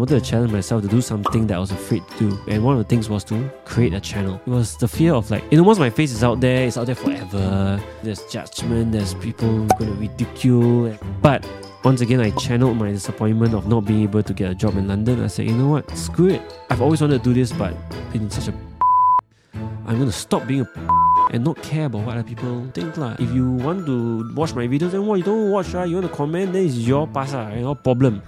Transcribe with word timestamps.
I 0.00 0.04
wanted 0.04 0.22
to 0.22 0.30
challenge 0.30 0.52
myself 0.52 0.82
to 0.82 0.86
do 0.86 1.00
something 1.00 1.48
that 1.48 1.56
I 1.56 1.58
was 1.58 1.72
afraid 1.72 2.06
to 2.06 2.30
do. 2.30 2.38
And 2.46 2.62
one 2.62 2.78
of 2.78 2.78
the 2.78 2.84
things 2.84 3.10
was 3.10 3.24
to 3.24 3.50
create 3.64 3.92
a 3.94 3.98
channel. 3.98 4.40
It 4.46 4.48
was 4.48 4.76
the 4.76 4.86
fear 4.86 5.12
of 5.12 5.28
like, 5.28 5.42
you 5.50 5.58
know, 5.58 5.64
once 5.64 5.80
my 5.80 5.90
face 5.90 6.12
is 6.12 6.22
out 6.22 6.40
there, 6.40 6.68
it's 6.68 6.78
out 6.78 6.86
there 6.86 6.94
forever. 6.94 7.82
There's 8.04 8.22
judgment, 8.26 8.92
there's 8.92 9.14
people 9.14 9.66
to 9.66 9.84
ridicule. 9.94 10.96
But 11.20 11.44
once 11.82 12.00
again, 12.00 12.20
I 12.20 12.30
channeled 12.38 12.76
my 12.76 12.92
disappointment 12.92 13.54
of 13.54 13.66
not 13.66 13.86
being 13.86 14.04
able 14.04 14.22
to 14.22 14.32
get 14.32 14.52
a 14.52 14.54
job 14.54 14.76
in 14.76 14.86
London. 14.86 15.20
I 15.20 15.26
said, 15.26 15.46
you 15.46 15.52
know 15.56 15.66
what, 15.66 15.90
screw 15.98 16.28
it. 16.28 16.42
I've 16.70 16.80
always 16.80 17.00
wanted 17.00 17.18
to 17.18 17.24
do 17.24 17.34
this, 17.34 17.50
but 17.50 17.74
been 18.12 18.22
in 18.22 18.30
such 18.30 18.46
a 18.46 18.54
I'm 19.84 19.98
to 19.98 20.12
stop 20.12 20.46
being 20.46 20.60
a 20.60 21.28
and 21.32 21.42
not 21.42 21.60
care 21.60 21.86
about 21.86 22.06
what 22.06 22.16
other 22.16 22.22
people 22.22 22.70
think. 22.72 22.96
lah. 22.96 23.16
If 23.18 23.32
you 23.32 23.50
want 23.50 23.84
to 23.86 24.32
watch 24.36 24.54
my 24.54 24.68
videos, 24.68 24.92
then 24.92 25.06
what? 25.06 25.16
You 25.16 25.24
don't 25.24 25.50
watch, 25.50 25.70
right? 25.70 25.88
You 25.88 25.96
want 25.96 26.06
to 26.06 26.14
comment, 26.14 26.52
then 26.52 26.66
it's 26.66 26.76
your 26.76 27.08
pass, 27.08 27.34
ah, 27.34 27.50
your 27.50 27.74
problem. 27.74 28.22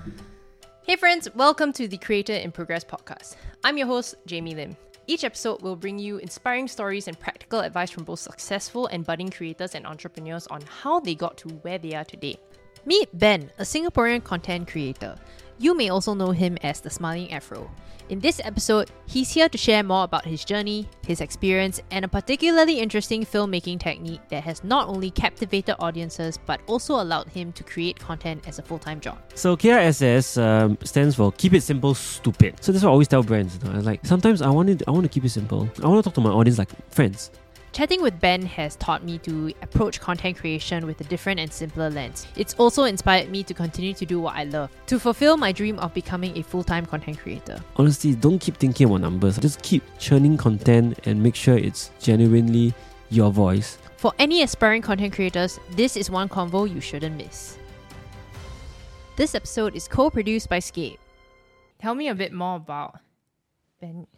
Hey 0.91 0.97
friends, 0.97 1.33
welcome 1.37 1.73
to 1.75 1.87
the 1.87 1.99
Creator 1.99 2.33
in 2.33 2.51
Progress 2.51 2.83
podcast. 2.83 3.37
I'm 3.63 3.79
your 3.79 3.87
host, 3.87 4.17
Jamie 4.27 4.57
Lim. 4.57 4.77
Each 5.07 5.23
episode 5.23 5.63
will 5.63 5.77
bring 5.77 6.01
you 6.01 6.17
inspiring 6.17 6.67
stories 6.67 7.07
and 7.07 7.17
practical 7.17 7.61
advice 7.61 7.93
from 7.93 8.03
both 8.03 8.19
successful 8.19 8.89
and 8.89 9.07
budding 9.07 9.31
creators 9.31 9.77
and 9.77 9.87
entrepreneurs 9.87 10.49
on 10.49 10.63
how 10.63 10.99
they 10.99 11.15
got 11.15 11.37
to 11.37 11.49
where 11.63 11.79
they 11.79 11.95
are 11.95 12.03
today. 12.03 12.41
Meet 12.87 13.17
Ben, 13.17 13.53
a 13.61 13.63
Singaporean 13.63 14.25
content 14.25 14.67
creator. 14.67 15.15
You 15.61 15.77
may 15.77 15.91
also 15.91 16.15
know 16.15 16.31
him 16.31 16.57
as 16.63 16.81
the 16.81 16.89
Smiling 16.89 17.31
Afro. 17.33 17.71
In 18.09 18.19
this 18.19 18.41
episode, 18.43 18.91
he's 19.05 19.31
here 19.31 19.47
to 19.51 19.59
share 19.59 19.83
more 19.83 20.05
about 20.05 20.25
his 20.25 20.43
journey, 20.43 20.89
his 21.07 21.21
experience, 21.21 21.83
and 21.91 22.03
a 22.03 22.09
particularly 22.09 22.81
interesting 22.81 23.27
filmmaking 23.27 23.79
technique 23.79 24.27
that 24.31 24.43
has 24.43 24.65
not 24.65 24.89
only 24.89 25.11
captivated 25.11 25.77
audiences 25.79 26.39
but 26.47 26.63
also 26.67 26.95
allowed 26.95 27.29
him 27.29 27.53
to 27.53 27.63
create 27.63 27.99
content 27.99 28.49
as 28.49 28.59
a 28.59 28.63
full 28.63 28.79
time 28.79 29.01
job. 29.01 29.19
So 29.35 29.55
KISS 29.55 30.39
um, 30.39 30.79
stands 30.83 31.17
for 31.17 31.31
Keep 31.33 31.53
It 31.53 31.63
Simple, 31.63 31.93
Stupid. 31.93 32.57
So 32.65 32.73
that's 32.73 32.83
what 32.83 32.89
I 32.89 32.93
always 32.93 33.09
tell 33.09 33.23
brands. 33.23 33.59
You 33.63 33.71
know? 33.71 33.81
Like 33.81 34.07
sometimes 34.07 34.41
I 34.41 34.49
want 34.49 34.71
it, 34.71 34.83
I 34.89 34.93
want 34.93 35.05
to 35.05 35.11
keep 35.11 35.27
it 35.27 35.29
simple. 35.29 35.69
I 35.83 35.89
want 35.89 36.03
to 36.03 36.09
talk 36.09 36.15
to 36.15 36.23
my 36.23 36.31
audience 36.31 36.57
like 36.57 36.71
friends. 36.91 37.31
Chatting 37.73 38.03
with 38.03 38.19
Ben 38.19 38.43
has 38.47 38.75
taught 38.77 39.05
me 39.05 39.19
to 39.19 39.53
approach 39.63 40.01
content 40.01 40.37
creation 40.37 40.87
with 40.87 41.01
a 41.01 41.05
different 41.05 41.39
and 41.39 41.53
simpler 41.53 41.89
lens. 41.89 42.27
It's 42.35 42.53
also 42.55 42.83
inspired 42.83 43.31
me 43.31 43.45
to 43.45 43.55
continue 43.55 43.95
to 43.95 44.05
do 44.05 44.21
what 44.21 44.35
I 44.35 44.43
love, 44.43 44.71
to 44.87 44.99
fulfill 44.99 45.37
my 45.37 45.53
dream 45.53 45.79
of 45.79 45.95
becoming 45.95 46.37
a 46.37 46.43
full 46.43 46.65
time 46.65 46.85
content 46.85 47.21
creator. 47.21 47.63
Honestly, 47.77 48.17
don't 48.17 48.41
keep 48.41 48.57
thinking 48.57 48.89
about 48.89 49.03
numbers. 49.03 49.39
Just 49.39 49.63
keep 49.63 49.85
churning 49.99 50.37
content 50.37 50.99
and 51.05 51.23
make 51.23 51.37
sure 51.37 51.57
it's 51.57 51.93
genuinely 52.01 52.75
your 53.09 53.31
voice. 53.31 53.79
For 53.99 54.13
any 54.19 54.43
aspiring 54.43 54.83
content 54.83 55.13
creators, 55.13 55.61
this 55.71 55.97
is 55.97 56.11
one 56.11 56.29
convo 56.29 56.69
you 56.69 56.81
shouldn't 56.81 57.17
miss. 57.17 57.57
This 59.15 59.37
episode 59.37 59.77
is 59.77 59.87
co 59.87 60.11
produced 60.11 60.49
by 60.49 60.59
Scape. 60.59 60.99
Tell 61.79 61.95
me 61.95 62.09
a 62.09 62.17
bit 62.17 62.33
more 62.33 62.57
about 62.57 62.99
Ben. 63.81 64.09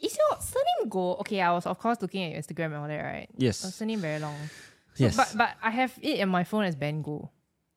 Is 0.00 0.16
your 0.16 0.38
surname 0.40 0.88
Go? 0.88 1.14
Okay, 1.16 1.40
I 1.40 1.52
was 1.52 1.66
of 1.66 1.78
course 1.78 1.98
looking 2.02 2.22
at 2.24 2.32
your 2.32 2.40
Instagram 2.42 2.66
and 2.66 2.76
all 2.76 2.88
that, 2.88 3.00
right? 3.02 3.28
Yes. 3.36 3.62
Your 3.62 3.72
surname 3.72 4.00
very 4.00 4.18
long. 4.20 4.34
So- 4.94 5.04
Yes. 5.04 5.16
But 5.16 5.32
but 5.36 5.50
I 5.62 5.70
have 5.70 5.92
it 6.00 6.20
in 6.20 6.28
my 6.28 6.44
phone 6.44 6.64
as 6.64 6.74
Ben 6.74 7.02
Go. 7.02 7.30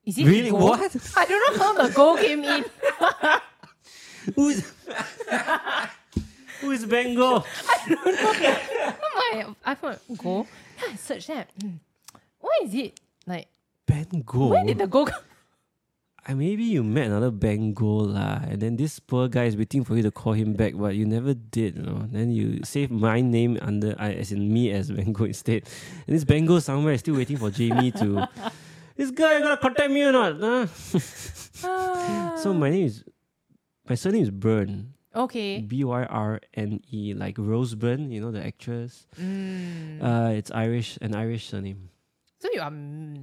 Is 0.05 0.17
it 0.17 0.25
Really? 0.25 0.49
Go? 0.51 0.57
What? 0.57 0.95
I 1.17 1.25
don't 1.25 1.57
know 1.57 1.63
how 1.63 1.73
the 1.87 1.93
Go 1.93 2.15
came 2.17 2.43
in. 2.43 2.63
Who's 4.35 4.71
Who 6.61 6.71
is 6.71 6.85
Bengo? 6.85 7.43
my 7.87 9.53
iPhone 9.65 9.97
Go. 10.17 10.47
Yeah, 10.77 10.87
I 10.91 10.95
searched 10.95 11.27
that. 11.27 11.49
Hmm. 11.61 11.75
Why 12.39 12.59
is 12.63 12.73
it 12.73 12.99
like? 13.27 13.47
Bengo. 13.85 14.47
Where 14.47 14.65
did 14.65 14.77
the 14.77 14.87
Go 14.87 15.05
come? 15.05 15.21
Uh, 16.29 16.35
maybe 16.35 16.61
you 16.63 16.83
met 16.83 17.07
another 17.07 17.31
Bengo 17.31 18.05
lah, 18.05 18.45
and 18.45 18.61
then 18.61 18.77
this 18.77 18.99
poor 19.01 19.25
guy 19.27 19.45
is 19.49 19.57
waiting 19.57 19.81
for 19.83 19.97
you 19.97 20.03
to 20.05 20.11
call 20.13 20.33
him 20.33 20.53
back, 20.53 20.77
but 20.77 20.93
you 20.93 21.01
never 21.05 21.33
did, 21.33 21.75
you 21.75 21.81
know. 21.81 22.05
Then 22.05 22.29
you 22.29 22.61
save 22.63 22.91
my 22.93 23.17
name 23.19 23.57
under, 23.65 23.95
I 23.97 24.13
as 24.13 24.31
in 24.31 24.45
me 24.53 24.69
as 24.69 24.91
Bengo 24.93 25.25
instead, 25.25 25.63
and 26.05 26.13
this 26.15 26.23
Bengo 26.23 26.59
somewhere 26.59 26.93
is 26.93 26.99
still 27.01 27.15
waiting 27.15 27.37
for 27.37 27.49
Jamie 27.49 27.89
to. 27.97 28.29
This 28.99 29.11
guy 29.15 29.37
you 29.37 29.43
gonna 29.47 29.55
contact 29.55 29.89
me 29.95 30.03
or 30.03 30.11
not? 30.11 30.35
huh? 30.43 30.67
so 32.43 32.51
my 32.53 32.69
name 32.69 32.83
is, 32.85 33.01
my 33.87 33.95
surname 33.95 34.23
is 34.23 34.29
Byrne, 34.29 34.91
Okay. 35.15 35.61
B 35.63 35.85
Y 35.85 36.03
R 36.03 36.41
N 36.53 36.81
E, 36.91 37.13
like 37.15 37.39
Rose 37.39 37.73
Byrne, 37.75 38.11
you 38.11 38.19
know 38.19 38.29
the 38.29 38.45
actress. 38.45 39.07
Mm. 39.15 40.03
Uh, 40.03 40.35
it's 40.35 40.51
Irish, 40.51 40.99
an 41.01 41.15
Irish 41.15 41.47
surname. 41.47 41.89
so 42.43 42.49
you 42.51 42.59
are. 42.59 42.75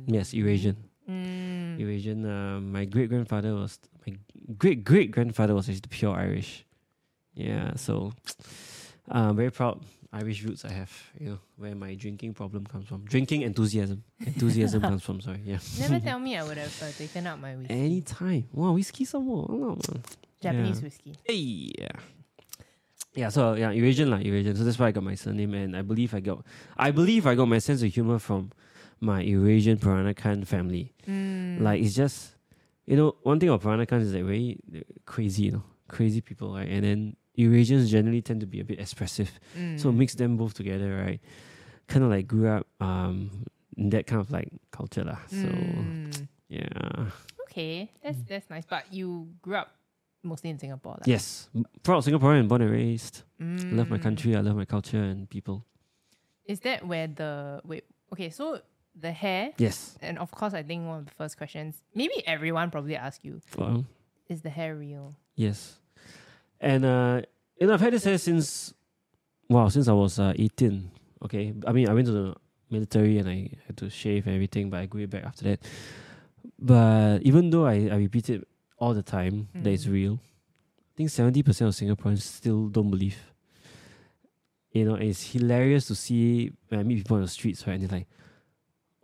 Yes, 0.08 0.32
Eurasian. 0.32 0.76
Mm. 1.08 1.78
Eurasian. 1.78 2.24
Uh, 2.24 2.60
my 2.60 2.84
great 2.84 3.08
grandfather 3.08 3.54
was 3.54 3.78
my 4.06 4.16
great 4.58 4.84
great 4.84 5.10
grandfather 5.10 5.54
was 5.54 5.68
actually 5.68 5.88
pure 5.90 6.14
Irish. 6.14 6.64
Yeah, 7.34 7.74
so 7.76 8.12
uh, 9.10 9.32
very 9.32 9.50
proud 9.50 9.84
Irish 10.12 10.42
roots 10.44 10.64
I 10.64 10.72
have. 10.72 10.92
You 11.20 11.28
know 11.30 11.38
where 11.56 11.74
my 11.74 11.94
drinking 11.94 12.34
problem 12.34 12.66
comes 12.66 12.88
from. 12.88 13.04
Drinking 13.04 13.42
enthusiasm. 13.42 14.02
Enthusiasm 14.24 14.80
comes 14.90 15.02
from. 15.02 15.20
Sorry. 15.20 15.40
Yeah. 15.44 15.58
Never 15.78 16.00
tell 16.08 16.18
me 16.18 16.36
I 16.36 16.42
would 16.42 16.56
have 16.56 16.82
uh, 16.82 16.90
taken 16.90 17.26
out 17.26 17.40
my 17.40 17.54
whiskey. 17.56 17.74
Anytime. 17.74 18.48
Wow, 18.52 18.72
whiskey 18.72 19.04
some 19.04 19.26
more. 19.26 19.46
Oh. 19.48 19.78
Japanese 20.40 20.78
yeah. 20.78 20.84
whiskey. 20.84 21.14
Hey, 21.24 21.72
yeah. 21.78 21.88
Yeah, 23.14 23.30
so 23.30 23.54
yeah, 23.54 23.70
Eurasian 23.70 24.10
lah, 24.10 24.18
Eurasian. 24.18 24.56
So 24.56 24.64
that's 24.64 24.78
why 24.78 24.88
I 24.88 24.92
got 24.92 25.02
my 25.02 25.14
surname, 25.14 25.54
and 25.54 25.74
I 25.74 25.80
believe 25.80 26.12
I 26.12 26.20
got, 26.20 26.44
I 26.76 26.90
believe 26.90 27.26
I 27.26 27.34
got 27.34 27.48
my 27.48 27.58
sense 27.58 27.80
of 27.80 27.88
humor 27.88 28.18
from 28.18 28.52
my 29.00 29.20
Eurasian 29.20 29.76
Peranakan 29.78 30.46
family. 30.46 30.92
Mm. 31.06 31.60
Like 31.60 31.82
it's 31.82 31.94
just, 31.94 32.32
you 32.86 32.96
know, 32.96 33.16
one 33.22 33.38
thing 33.40 33.48
about 33.50 33.62
Peranakans 33.62 34.02
is 34.02 34.14
like 34.14 34.24
very 34.24 34.58
crazy, 35.04 35.44
you 35.44 35.52
know, 35.52 35.62
crazy 35.88 36.20
people, 36.20 36.54
right? 36.54 36.68
And 36.68 36.84
then 36.84 37.16
Eurasians 37.38 37.88
generally 37.90 38.22
tend 38.22 38.40
to 38.40 38.46
be 38.46 38.60
a 38.60 38.64
bit 38.64 38.80
expressive, 38.80 39.30
Mm. 39.58 39.78
so 39.78 39.92
mix 39.92 40.14
them 40.14 40.36
both 40.36 40.54
together, 40.54 40.96
right? 41.04 41.20
Kind 41.88 42.04
of 42.04 42.10
like 42.10 42.26
grew 42.26 42.48
up 42.48 42.66
um 42.80 43.30
in 43.76 43.90
that 43.90 44.06
kind 44.06 44.20
of 44.20 44.30
like 44.30 44.48
culture, 44.72 45.04
lah. 45.04 45.18
So 45.28 45.46
Mm. 45.48 46.28
yeah, 46.48 47.10
Okay, 47.50 47.90
that's 48.02 48.18
that's 48.28 48.48
nice. 48.50 48.64
But 48.64 48.88
you 48.92 49.28
grew 49.42 49.56
up 49.56 49.68
mostly 50.24 50.50
in 50.50 50.58
Singapore, 50.58 50.96
like. 50.98 51.06
yes, 51.06 51.48
proud 51.84 52.02
Singaporean, 52.02 52.48
born 52.48 52.62
and 52.62 52.72
raised. 52.72 53.22
Mm. 53.40 53.76
Love 53.76 53.90
my 53.90 53.98
country. 53.98 54.34
I 54.34 54.40
love 54.40 54.56
my 54.56 54.64
culture 54.64 54.98
and 55.02 55.28
people. 55.28 55.64
Is 56.46 56.60
that 56.60 56.86
where 56.86 57.06
the 57.06 57.60
wait? 57.64 57.84
Okay, 58.12 58.30
so 58.30 58.60
the 58.98 59.12
hair, 59.12 59.52
Yes. 59.58 59.96
and 60.00 60.18
of 60.18 60.30
course, 60.30 60.54
I 60.54 60.62
think 60.62 60.86
one 60.86 60.98
of 61.00 61.04
the 61.06 61.10
first 61.12 61.36
questions, 61.36 61.76
maybe 61.94 62.26
everyone 62.26 62.70
probably 62.70 62.96
ask 62.96 63.22
you, 63.24 63.40
is 64.28 64.42
the 64.42 64.50
hair 64.50 64.74
real? 64.76 65.14
yes. 65.36 65.78
And 66.60 66.84
uh, 66.86 67.20
you 67.60 67.66
know, 67.66 67.74
I've 67.74 67.80
had 67.82 67.92
this 67.92 68.04
hair 68.04 68.16
since, 68.18 68.72
wow, 69.50 69.68
since 69.68 69.88
I 69.88 69.92
was 69.92 70.18
uh, 70.18 70.32
18. 70.36 70.90
Okay. 71.24 71.52
I 71.66 71.72
mean, 71.72 71.88
I 71.88 71.92
went 71.92 72.06
to 72.06 72.12
the 72.12 72.34
military 72.70 73.18
and 73.18 73.28
I 73.28 73.50
had 73.66 73.76
to 73.78 73.90
shave 73.90 74.26
and 74.26 74.34
everything, 74.34 74.70
but 74.70 74.80
I 74.80 74.86
grew 74.86 75.02
it 75.02 75.10
back 75.10 75.24
after 75.24 75.44
that. 75.44 75.60
But 76.58 77.22
even 77.22 77.50
though 77.50 77.66
I, 77.66 77.88
I 77.92 77.96
repeat 77.96 78.30
it 78.30 78.48
all 78.78 78.94
the 78.94 79.02
time 79.02 79.48
that 79.54 79.70
it's 79.70 79.84
Mm. 79.86 79.92
real, 79.92 80.20
I 80.94 80.96
think 80.96 81.10
70% 81.10 81.46
of 81.68 81.74
Singaporeans 81.74 82.22
still 82.22 82.68
don't 82.68 82.90
believe. 82.90 83.18
You 84.72 84.84
know, 84.86 84.94
it's 84.94 85.32
hilarious 85.32 85.86
to 85.88 85.94
see 85.94 86.52
when 86.68 86.80
I 86.80 86.82
meet 86.82 86.98
people 86.98 87.16
on 87.16 87.22
the 87.22 87.28
streets, 87.28 87.66
right? 87.66 87.74
And 87.78 87.82
they're 87.88 87.98
like, 87.98 88.08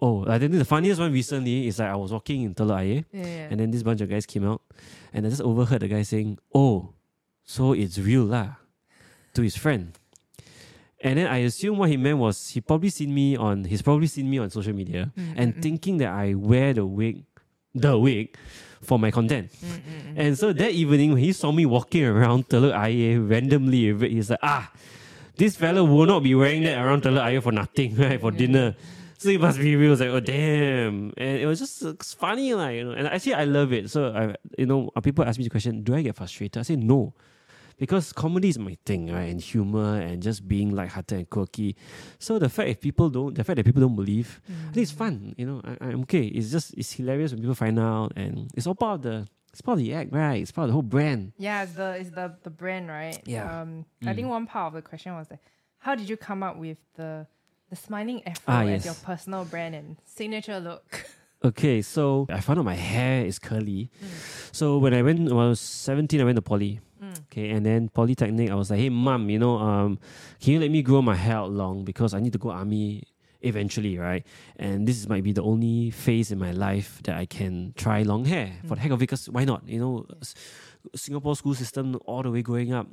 oh, 0.02 0.26
I 0.26 0.38
think 0.38 0.50
the 0.58 0.64
funniest 0.66 0.98
one 1.00 1.12
recently 1.14 1.68
is 1.70 1.78
like 1.78 1.88
I 1.88 1.94
was 1.96 2.10
walking 2.12 2.42
in 2.42 2.54
Telok 2.58 2.82
Ayer 2.82 3.04
Yeah. 3.14 3.22
yeah. 3.22 3.48
and 3.50 3.60
then 3.60 3.70
this 3.70 3.82
bunch 3.86 4.00
of 4.02 4.10
guys 4.10 4.26
came 4.26 4.42
out, 4.44 4.60
and 5.14 5.24
I 5.24 5.30
just 5.30 5.40
overheard 5.46 5.80
the 5.80 5.88
guy 5.88 6.02
saying, 6.02 6.38
"Oh, 6.52 6.92
so 7.46 7.72
it's 7.72 7.96
real 8.02 8.24
lah," 8.26 8.58
to 9.34 9.40
his 9.46 9.54
friend. 9.56 9.94
And 11.02 11.18
then 11.18 11.26
I 11.26 11.38
assume 11.46 11.78
what 11.78 11.90
he 11.90 11.96
meant 11.96 12.18
was 12.18 12.50
he 12.54 12.60
probably 12.60 12.90
seen 12.90 13.10
me 13.14 13.34
on 13.36 13.64
he's 13.64 13.82
probably 13.82 14.06
seen 14.06 14.30
me 14.30 14.38
on 14.38 14.50
social 14.50 14.72
media 14.74 15.10
Mm, 15.18 15.34
and 15.36 15.48
mm, 15.54 15.62
thinking 15.62 15.94
that 15.98 16.10
I 16.14 16.34
wear 16.34 16.74
the 16.74 16.86
wig, 16.86 17.24
the 17.74 17.98
wig, 17.98 18.36
for 18.82 18.98
my 19.02 19.10
content. 19.10 19.50
Mm, 19.50 19.66
mm, 19.66 19.78
mm. 19.82 20.14
And 20.16 20.38
so 20.38 20.52
that 20.54 20.70
evening 20.70 21.10
when 21.14 21.22
he 21.22 21.32
saw 21.32 21.50
me 21.50 21.66
walking 21.66 22.04
around 22.06 22.48
Telok 22.50 22.74
Ayer 22.74 23.18
randomly, 23.20 23.90
he's 24.14 24.30
like, 24.30 24.38
ah, 24.46 24.70
this 25.36 25.56
fella 25.56 25.82
will 25.82 26.06
not 26.06 26.22
be 26.22 26.34
wearing 26.38 26.62
that 26.70 26.78
around 26.78 27.02
Telok 27.02 27.22
Ayer 27.26 27.40
for 27.40 27.50
nothing, 27.50 27.96
right? 28.02 28.20
For 28.20 28.30
Yeah. 28.30 28.38
dinner. 28.38 28.66
So 29.22 29.28
it 29.30 29.40
must 29.40 29.58
be 29.58 29.76
real. 29.76 29.88
I 29.88 29.90
was 29.90 30.00
like, 30.00 30.08
oh 30.10 30.20
damn. 30.20 31.12
And 31.16 31.38
it 31.38 31.46
was 31.46 31.58
just 31.58 31.82
uh, 31.84 31.94
funny, 32.18 32.54
like, 32.54 32.76
you 32.76 32.84
know. 32.84 32.92
And 32.92 33.06
actually 33.06 33.34
I 33.34 33.44
love 33.44 33.72
it. 33.72 33.90
So 33.90 34.12
I 34.12 34.34
you 34.58 34.66
know, 34.66 34.90
people 35.02 35.24
ask 35.24 35.38
me 35.38 35.44
the 35.44 35.50
question, 35.50 35.82
do 35.82 35.94
I 35.94 36.02
get 36.02 36.16
frustrated? 36.16 36.58
I 36.60 36.62
say 36.62 36.76
no. 36.76 37.14
Because 37.78 38.12
comedy 38.12 38.48
is 38.48 38.58
my 38.58 38.76
thing, 38.84 39.10
right? 39.12 39.30
And 39.30 39.40
humor 39.40 39.98
and 40.00 40.22
just 40.22 40.46
being 40.46 40.70
lighthearted 40.74 41.18
and 41.18 41.28
quirky. 41.30 41.74
So 42.18 42.38
the 42.38 42.48
fact 42.48 42.68
if 42.68 42.80
people 42.80 43.10
don't 43.10 43.34
the 43.34 43.42
fact 43.42 43.56
that 43.56 43.64
people 43.64 43.80
don't 43.80 43.96
believe, 43.96 44.40
I 44.48 44.72
think 44.72 44.82
it's 44.84 44.92
fun, 44.92 45.34
you 45.36 45.46
know. 45.46 45.60
I, 45.64 45.86
I'm 45.86 46.00
okay. 46.02 46.26
It's 46.26 46.50
just 46.52 46.74
it's 46.76 46.92
hilarious 46.92 47.32
when 47.32 47.40
people 47.40 47.54
find 47.56 47.78
out 47.80 48.12
and 48.14 48.50
it's 48.54 48.66
all 48.66 48.74
part 48.76 48.96
of 48.96 49.02
the 49.02 49.26
it's 49.50 49.60
part 49.62 49.78
of 49.78 49.84
the 49.84 49.94
act, 49.94 50.12
right? 50.12 50.40
It's 50.40 50.52
part 50.52 50.64
of 50.66 50.68
the 50.68 50.72
whole 50.74 50.82
brand. 50.82 51.32
Yeah, 51.38 51.64
it's 51.64 51.72
the 51.72 51.96
it's 51.98 52.10
the 52.10 52.34
the 52.44 52.50
brand, 52.50 52.88
right? 52.88 53.20
Yeah. 53.26 53.62
Um, 53.62 53.84
I 54.06 54.12
Mm. 54.12 54.14
think 54.16 54.28
one 54.28 54.46
part 54.46 54.68
of 54.68 54.74
the 54.74 54.82
question 54.82 55.14
was 55.16 55.28
like, 55.30 55.40
how 55.78 55.94
did 55.96 56.08
you 56.08 56.16
come 56.16 56.42
up 56.44 56.56
with 56.58 56.78
the 56.94 57.26
the 57.72 57.76
smiling 57.76 58.20
afro 58.26 58.52
Ah, 58.54 58.64
as 58.68 58.84
your 58.84 58.94
personal 59.00 59.44
brand 59.46 59.74
and 59.74 59.96
signature 60.04 60.60
look? 60.60 61.06
Okay, 61.42 61.80
so 61.82 62.26
I 62.30 62.40
found 62.40 62.58
out 62.60 62.66
my 62.66 62.76
hair 62.92 63.24
is 63.24 63.38
curly. 63.38 63.90
So 64.52 64.76
when 64.78 64.92
I 64.94 65.00
went, 65.02 65.18
when 65.32 65.44
I 65.46 65.48
was 65.48 65.58
17, 65.58 66.20
I 66.20 66.24
went 66.24 66.36
to 66.36 66.42
poly. 66.42 66.80
Okay, 67.32 67.48
and 67.50 67.64
then 67.66 67.88
polytechnic, 67.88 68.50
I 68.50 68.54
was 68.54 68.70
like, 68.70 68.78
hey, 68.78 68.90
mom, 68.90 69.28
you 69.30 69.38
know, 69.38 69.56
um, 69.58 69.98
can 70.40 70.52
you 70.52 70.60
let 70.60 70.70
me 70.70 70.82
grow 70.82 71.00
my 71.02 71.16
hair 71.16 71.36
out 71.38 71.50
long 71.50 71.82
because 71.84 72.12
I 72.14 72.20
need 72.20 72.32
to 72.34 72.38
go 72.38 72.50
army 72.50 73.02
eventually, 73.40 73.98
right? 73.98 74.22
And 74.56 74.86
this 74.86 75.08
might 75.08 75.24
be 75.24 75.32
the 75.32 75.42
only 75.42 75.90
phase 75.90 76.30
in 76.30 76.38
my 76.38 76.52
life 76.52 77.00
that 77.04 77.16
I 77.16 77.26
can 77.26 77.72
try 77.76 78.02
long 78.02 78.24
hair 78.26 78.52
for 78.68 78.76
the 78.76 78.80
heck 78.82 78.92
of 78.92 78.98
it. 79.00 79.04
Because 79.08 79.28
why 79.30 79.44
not? 79.44 79.66
You 79.66 79.80
know, 79.80 80.06
S- 80.20 80.34
Singapore 80.94 81.34
school 81.34 81.54
system 81.54 81.98
all 82.06 82.22
the 82.22 82.30
way 82.30 82.42
growing 82.42 82.72
up. 82.72 82.86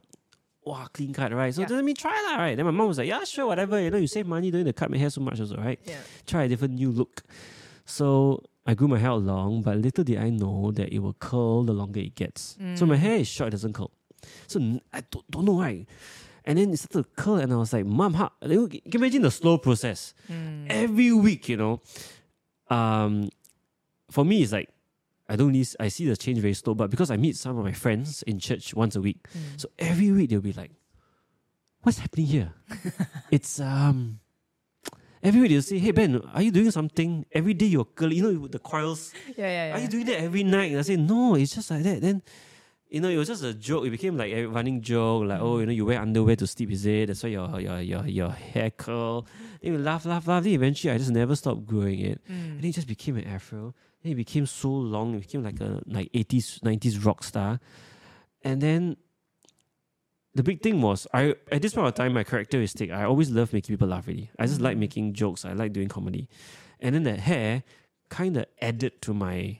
Wow, 0.65 0.87
clean 0.93 1.13
cut, 1.13 1.31
right? 1.33 1.53
So 1.53 1.61
Yeah. 1.61 1.67
let 1.69 1.83
me 1.85 1.93
try 1.93 2.11
that, 2.27 2.37
right? 2.37 2.55
Then 2.55 2.65
my 2.65 2.71
mom 2.71 2.87
was 2.89 2.97
like, 2.97 3.07
yeah, 3.07 3.23
sure, 3.23 3.47
whatever. 3.47 3.79
You 3.81 3.89
know, 3.89 3.97
you 3.97 4.07
save 4.07 4.27
money, 4.27 4.51
don't 4.51 4.63
need 4.63 4.69
to 4.69 4.73
cut 4.73 4.91
my 4.91 4.97
hair 4.97 5.09
so 5.09 5.21
much, 5.21 5.39
also, 5.39 5.55
right? 5.57 5.79
Yeah. 5.85 5.97
try 6.27 6.43
a 6.43 6.47
different 6.47 6.73
new 6.75 6.91
look. 6.91 7.23
So 7.85 8.43
I 8.67 8.73
grew 8.75 8.87
my 8.87 8.99
hair 8.99 9.13
long, 9.13 9.61
but 9.63 9.77
little 9.77 10.03
did 10.03 10.17
I 10.19 10.29
know 10.29 10.71
that 10.71 10.93
it 10.93 10.99
will 10.99 11.13
curl 11.13 11.63
the 11.63 11.73
longer 11.73 11.99
it 12.01 12.13
gets. 12.15 12.57
So 12.75 12.85
my 12.85 12.97
hair 12.97 13.15
is 13.17 13.27
short, 13.27 13.47
it 13.47 13.51
doesn't 13.51 13.73
curl. 13.73 13.91
So 14.47 14.59
I 14.93 15.01
don't, 15.09 15.31
don't 15.31 15.45
know 15.45 15.53
why. 15.53 15.85
And 16.45 16.57
then 16.59 16.71
it 16.71 16.77
started 16.77 17.03
to 17.15 17.21
curl, 17.21 17.35
and 17.35 17.51
I 17.53 17.55
was 17.57 17.73
like, 17.73 17.85
Mom, 17.85 18.13
how? 18.15 18.31
Can 18.41 18.51
you 18.51 18.81
imagine 18.93 19.21
the 19.23 19.31
slow 19.31 19.57
process. 19.57 20.13
Every 20.69 21.11
week, 21.13 21.47
you 21.49 21.57
know, 21.57 21.81
um, 22.69 23.29
for 24.11 24.25
me, 24.25 24.43
it's 24.43 24.51
like, 24.51 24.69
I 25.29 25.35
don't 25.35 25.51
need, 25.51 25.67
I 25.79 25.87
see 25.89 26.05
the 26.07 26.17
change 26.17 26.39
very 26.39 26.55
slow, 26.55 26.73
but 26.73 26.89
because 26.89 27.11
I 27.11 27.17
meet 27.17 27.37
some 27.37 27.57
of 27.57 27.63
my 27.63 27.71
friends 27.71 28.23
in 28.23 28.39
church 28.39 28.73
once 28.73 28.95
a 28.95 29.01
week, 29.01 29.27
mm. 29.29 29.61
so 29.61 29.69
every 29.77 30.11
week 30.11 30.31
they'll 30.31 30.41
be 30.41 30.53
like, 30.53 30.71
What's 31.81 31.99
happening 31.99 32.25
here? 32.25 32.53
it's, 33.31 33.61
um, 33.61 34.19
Every 35.21 35.41
week 35.41 35.51
they'll 35.51 35.61
say, 35.61 35.79
"Hey 35.79 35.91
Ben, 35.91 36.15
are 36.33 36.41
you 36.41 36.51
doing 36.51 36.71
something? 36.71 37.25
Every 37.33 37.53
day 37.53 37.65
you're 37.65 37.83
curly, 37.83 38.15
you 38.17 38.23
know, 38.23 38.47
the 38.47 38.59
coils. 38.59 39.11
Yeah, 39.35 39.47
yeah, 39.47 39.67
yeah. 39.67 39.75
Are 39.75 39.79
you 39.81 39.89
doing 39.89 40.05
that 40.05 40.21
every 40.21 40.43
night?" 40.43 40.71
And 40.71 40.79
I 40.79 40.81
say, 40.81 40.95
"No, 40.95 41.35
it's 41.35 41.53
just 41.55 41.69
like 41.71 41.83
that." 41.83 41.99
Then, 41.99 42.21
you 42.87 43.01
know, 43.01 43.09
it 43.09 43.17
was 43.17 43.27
just 43.27 43.43
a 43.43 43.53
joke. 43.53 43.85
It 43.85 43.89
became 43.89 44.15
like 44.15 44.31
a 44.31 44.45
running 44.45 44.79
joke, 44.81 45.25
like, 45.27 45.41
"Oh, 45.41 45.55
mm. 45.55 45.59
you 45.59 45.65
know, 45.65 45.71
you 45.73 45.85
wear 45.85 45.99
underwear 45.99 46.37
to 46.37 46.47
sleep, 46.47 46.71
is 46.71 46.85
it? 46.85 47.07
That's 47.07 47.21
why 47.21 47.29
your 47.29 47.59
your 47.59 47.81
your 47.81 48.07
your 48.07 48.31
hair 48.31 48.71
curl." 48.71 49.27
Then 49.61 49.73
we 49.73 49.77
laugh, 49.79 50.05
laugh, 50.05 50.25
laugh. 50.25 50.43
Then 50.43 50.53
eventually, 50.53 50.93
I 50.93 50.97
just 50.97 51.11
never 51.11 51.35
stopped 51.35 51.65
growing 51.65 51.99
it, 51.99 52.21
mm. 52.25 52.55
and 52.55 52.63
it 52.63 52.71
just 52.71 52.87
became 52.87 53.17
an 53.17 53.25
afro. 53.25 53.75
Then 54.03 54.13
it 54.13 54.15
became 54.15 54.45
so 54.45 54.69
long. 54.69 55.15
It 55.15 55.21
became 55.21 55.43
like 55.43 55.59
a 55.59 55.81
like 55.85 56.09
eighties, 56.13 56.59
nineties 56.63 57.03
rock 57.03 57.23
star, 57.23 57.59
and 58.43 58.61
then 58.61 58.97
the 60.35 60.43
big 60.43 60.61
thing 60.61 60.81
was 60.81 61.07
I 61.13 61.35
at 61.51 61.61
this 61.61 61.73
point 61.73 61.87
of 61.87 61.95
time 61.95 62.13
my 62.13 62.23
characteristic 62.23 62.91
I 62.91 63.03
always 63.03 63.29
love 63.29 63.51
making 63.51 63.73
people 63.73 63.87
laugh 63.87 64.07
really. 64.07 64.31
I 64.37 64.45
just 64.45 64.61
like 64.61 64.77
mm. 64.77 64.81
making 64.81 65.13
jokes. 65.13 65.43
I 65.45 65.53
like 65.53 65.73
doing 65.73 65.87
comedy. 65.87 66.29
And 66.79 66.95
then 66.95 67.03
the 67.03 67.15
hair 67.15 67.63
kind 68.09 68.37
of 68.37 68.45
added 68.61 69.01
to 69.01 69.13
my 69.13 69.59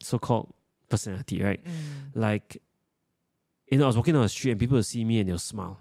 so 0.00 0.18
called 0.18 0.54
personality, 0.88 1.42
right? 1.42 1.62
Mm. 1.62 1.70
Like 2.14 2.62
you 3.70 3.78
know, 3.78 3.84
I 3.84 3.86
was 3.88 3.96
walking 3.96 4.14
down 4.14 4.22
the 4.22 4.28
street 4.28 4.52
and 4.52 4.60
people 4.60 4.76
would 4.76 4.86
see 4.86 5.04
me 5.04 5.20
and 5.20 5.28
they'll 5.28 5.38
smile. 5.38 5.78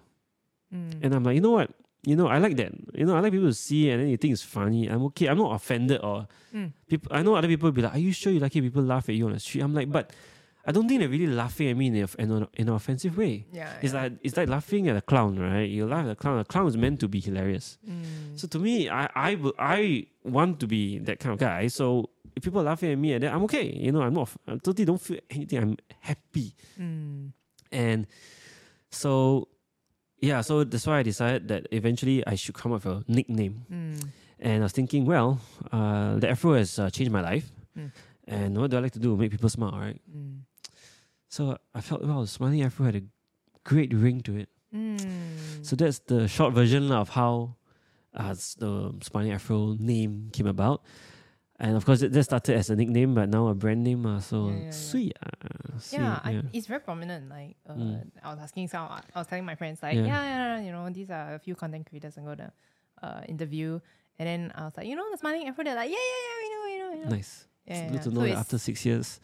Mm. 0.73 0.99
And 1.03 1.15
I'm 1.15 1.23
like, 1.23 1.35
you 1.35 1.41
know 1.41 1.51
what? 1.51 1.71
You 2.03 2.15
know, 2.15 2.27
I 2.27 2.37
like 2.37 2.55
that. 2.57 2.71
You 2.93 3.05
know, 3.05 3.15
I 3.15 3.19
like 3.19 3.33
people 3.33 3.47
to 3.47 3.53
see 3.53 3.89
and 3.89 4.01
then 4.01 4.09
you 4.09 4.17
think 4.17 4.33
it's 4.33 4.43
funny. 4.43 4.87
I'm 4.87 5.03
okay. 5.05 5.27
I'm 5.27 5.37
not 5.37 5.53
offended 5.53 6.01
or 6.01 6.27
mm. 6.53 6.71
people 6.87 7.11
I 7.13 7.21
know 7.21 7.35
other 7.35 7.47
people 7.47 7.67
will 7.67 7.73
be 7.73 7.81
like, 7.81 7.95
Are 7.95 7.99
you 7.99 8.13
sure 8.13 8.31
you 8.31 8.39
like 8.39 8.55
it? 8.55 8.61
People 8.61 8.83
laugh 8.83 9.09
at 9.09 9.15
you 9.15 9.25
on 9.25 9.33
the 9.33 9.39
street. 9.39 9.61
I'm 9.61 9.73
like, 9.73 9.91
but 9.91 10.11
I 10.65 10.71
don't 10.71 10.87
think 10.87 10.99
they're 10.99 11.09
really 11.09 11.27
laughing 11.27 11.69
at 11.69 11.77
me 11.77 11.87
in, 11.87 11.95
an, 11.95 12.47
in 12.55 12.67
an 12.67 12.73
offensive 12.73 13.17
way. 13.17 13.45
Yeah, 13.53 13.71
It's 13.81 13.93
yeah. 13.93 14.01
like 14.03 14.13
it's 14.21 14.37
like 14.37 14.49
laughing 14.49 14.87
at 14.89 14.97
a 14.97 15.01
clown, 15.01 15.39
right? 15.39 15.69
You 15.69 15.85
laugh 15.85 16.05
at 16.05 16.11
a 16.11 16.15
clown. 16.15 16.39
A 16.39 16.45
clown 16.45 16.67
is 16.67 16.77
meant 16.77 16.99
to 16.99 17.07
be 17.07 17.19
hilarious. 17.19 17.77
Mm. 17.87 18.37
So 18.39 18.47
to 18.47 18.59
me, 18.59 18.89
I 18.89 19.09
I 19.15 19.37
I 19.57 20.07
want 20.23 20.59
to 20.59 20.67
be 20.67 20.99
that 20.99 21.19
kind 21.19 21.33
of 21.33 21.39
guy. 21.39 21.67
So 21.67 22.09
if 22.37 22.43
people 22.43 22.61
are 22.61 22.65
laughing 22.65 22.91
at 22.91 22.97
me 22.99 23.13
and 23.13 23.23
then 23.23 23.33
I'm 23.33 23.43
okay. 23.43 23.65
You 23.73 23.91
know, 23.91 24.01
I'm 24.01 24.13
not. 24.13 24.29
I 24.47 24.51
totally 24.57 24.85
don't 24.85 25.01
feel 25.01 25.19
anything. 25.31 25.59
I'm 25.59 25.77
happy. 25.99 26.53
Mm. 26.79 27.31
And 27.71 28.07
so 28.91 29.47
yeah, 30.19 30.41
so 30.41 30.63
that's 30.63 30.85
why 30.87 30.99
I 30.99 31.03
decided 31.03 31.47
that 31.49 31.67
eventually 31.71 32.25
I 32.25 32.35
should 32.35 32.55
come 32.55 32.73
up 32.73 32.85
with 32.85 33.07
a 33.07 33.11
nickname. 33.11 33.63
And 34.39 34.61
I 34.61 34.65
was 34.65 34.71
thinking, 34.71 35.05
well, 35.05 35.39
uh, 35.71 36.17
the 36.17 36.29
afro 36.29 36.53
has 36.53 36.77
uh, 36.79 36.89
changed 36.89 37.11
my 37.11 37.21
life. 37.21 37.51
And 38.27 38.57
what 38.57 38.71
do 38.71 38.77
I 38.77 38.81
like 38.81 38.91
to 38.93 38.99
do? 38.99 39.15
Make 39.15 39.31
people 39.31 39.49
smile, 39.49 39.71
right? 39.77 39.99
So 41.29 41.57
I 41.73 41.81
felt, 41.81 42.03
well, 42.03 42.25
Smiling 42.25 42.61
Afro 42.63 42.85
had 42.85 42.95
a 42.95 43.01
great 43.63 43.93
ring 43.93 44.21
to 44.21 44.35
it. 44.37 44.49
So 45.61 45.75
that's 45.75 45.99
the 45.99 46.27
short 46.27 46.53
version 46.53 46.91
of 46.91 47.09
how 47.09 47.55
uh, 48.13 48.33
the 48.57 48.93
Smiling 49.01 49.31
Afro 49.31 49.75
name 49.79 50.29
came 50.33 50.47
about. 50.47 50.83
And 51.59 51.75
of 51.75 51.85
course, 51.85 52.03
it 52.03 52.13
that 52.13 52.23
started 52.23 52.55
as 52.55 52.69
a 52.69 52.75
nickname, 52.75 53.15
but 53.15 53.29
now 53.29 53.47
a 53.47 53.55
brand 53.55 53.83
name. 53.83 54.05
Uh, 54.05 54.19
so 54.21 54.49
Yeah, 54.49 54.61
yeah, 54.65 54.71
sweet. 54.71 55.17
Uh, 55.17 55.79
sweet, 55.79 55.97
yeah, 55.99 56.19
I, 56.23 56.43
it's 56.53 56.67
very 56.67 56.79
prominent. 56.81 57.29
Like, 57.29 57.57
uh, 57.67 57.73
I 58.23 58.29
was 58.29 58.39
asking 58.39 58.67
some, 58.67 58.85
I 58.91 59.01
was 59.17 59.25
telling 59.25 59.43
my 59.45 59.55
friends, 59.55 59.81
like, 59.81 59.95
Yeah. 59.95 60.05
yeah. 60.05 60.59
You 60.61 60.71
know, 60.71 60.87
these 60.93 61.09
are 61.09 61.33
a 61.33 61.39
few 61.39 61.55
content 61.55 61.87
creators 61.89 62.15
I'm 62.17 62.25
going 62.25 62.37
to 62.37 62.51
uh, 63.01 63.21
interview. 63.27 63.79
And 64.19 64.27
then 64.27 64.51
I 64.53 64.65
was 64.65 64.77
like, 64.77 64.85
you 64.85 64.95
know, 64.95 65.05
the 65.09 65.17
smiling 65.17 65.47
afro. 65.47 65.63
They're 65.63 65.73
like, 65.75 65.89
yeah, 65.89 65.97
yeah, 65.97 66.21
yeah, 66.29 66.37
we 66.41 66.47
know, 66.49 66.61
we 66.65 66.77
know, 66.77 66.89
we 66.97 67.09
know. 67.09 67.15
Nice. 67.17 67.45
Yeah, 67.65 67.89
good 67.89 68.01
to 68.03 68.11
So 68.11 68.15
know 68.21 68.21
that 68.27 68.37
after 68.37 68.57
six 68.57 68.85
years, 68.85 69.19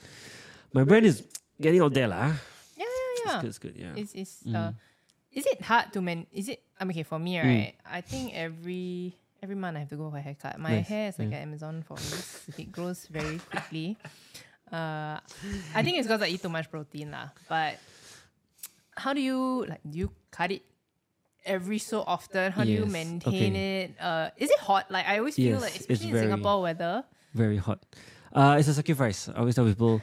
my 0.73 0.83
brand 0.83 1.05
is 1.05 1.21
getting 1.61 1.81
out 1.81 1.93
there. 1.93 2.07
lah. 2.07 2.33
Yeah, 2.77 2.81
yeah, 2.81 2.85
yeah. 2.85 3.25
It's 3.25 3.35
good, 3.41 3.49
it's 3.49 3.59
good, 3.61 3.75
yeah. 3.77 3.93
It's, 3.95 4.13
it's, 4.13 4.33
uh, 4.53 4.71
is 5.31 5.45
it 5.45 5.61
hard 5.61 5.93
to 5.93 6.01
man? 6.01 6.25
Is 6.33 6.49
it, 6.49 6.61
I 6.79 6.83
mean, 6.85 6.97
okay, 6.97 7.03
for 7.03 7.17
Mm. 7.17 7.23
me, 7.23 7.39
right? 7.39 7.73
I 7.85 8.01
think 8.01 8.33
every 8.33 9.17
every 9.43 9.55
month 9.55 9.75
I 9.75 9.79
have 9.81 9.89
to 9.89 9.97
go 9.97 10.09
for 10.09 10.17
a 10.17 10.21
haircut. 10.21 10.57
My 10.57 10.77
Nice, 10.77 10.87
hair 10.87 11.09
is 11.09 11.19
like 11.19 11.29
yeah. 11.29 11.37
an 11.37 11.43
Amazon 11.49 11.83
for 11.85 11.95
me. 11.99 12.09
it 12.63 12.71
grows 12.71 13.05
very 13.11 13.37
quickly. 13.51 13.97
Uh, 14.71 15.19
I 15.75 15.83
think 15.83 15.97
it's 15.99 16.07
because 16.07 16.21
I 16.23 16.27
eat 16.27 16.41
too 16.41 16.49
much 16.49 16.71
protein, 16.71 17.11
lah. 17.11 17.29
But 17.49 17.77
how 18.95 19.13
do 19.13 19.21
you 19.21 19.65
like? 19.67 19.81
Do 19.87 19.97
you 19.99 20.09
cut 20.31 20.51
it 20.51 20.63
every 21.45 21.77
so 21.77 22.01
often? 22.07 22.51
How 22.53 22.63
do 22.63 22.71
you 22.71 22.85
maintain 22.87 23.53
okay. 23.53 23.83
it? 23.83 24.01
Uh, 24.01 24.29
is 24.37 24.49
it 24.49 24.59
hot? 24.59 24.89
Like 24.89 25.05
I 25.05 25.19
always 25.19 25.35
feel 25.35 25.59
Yes, 25.59 25.61
like, 25.61 25.75
it's 25.91 26.01
in 26.01 26.11
very- 26.11 26.25
Singapore 26.25 26.61
weather. 26.63 27.03
Very 27.35 27.57
hot. 27.57 27.83
Uh, 28.31 28.55
it's 28.57 28.67
a 28.67 28.73
sacrifice. 28.73 29.29
I 29.29 29.37
always 29.39 29.53
tell 29.53 29.65
people, 29.65 30.01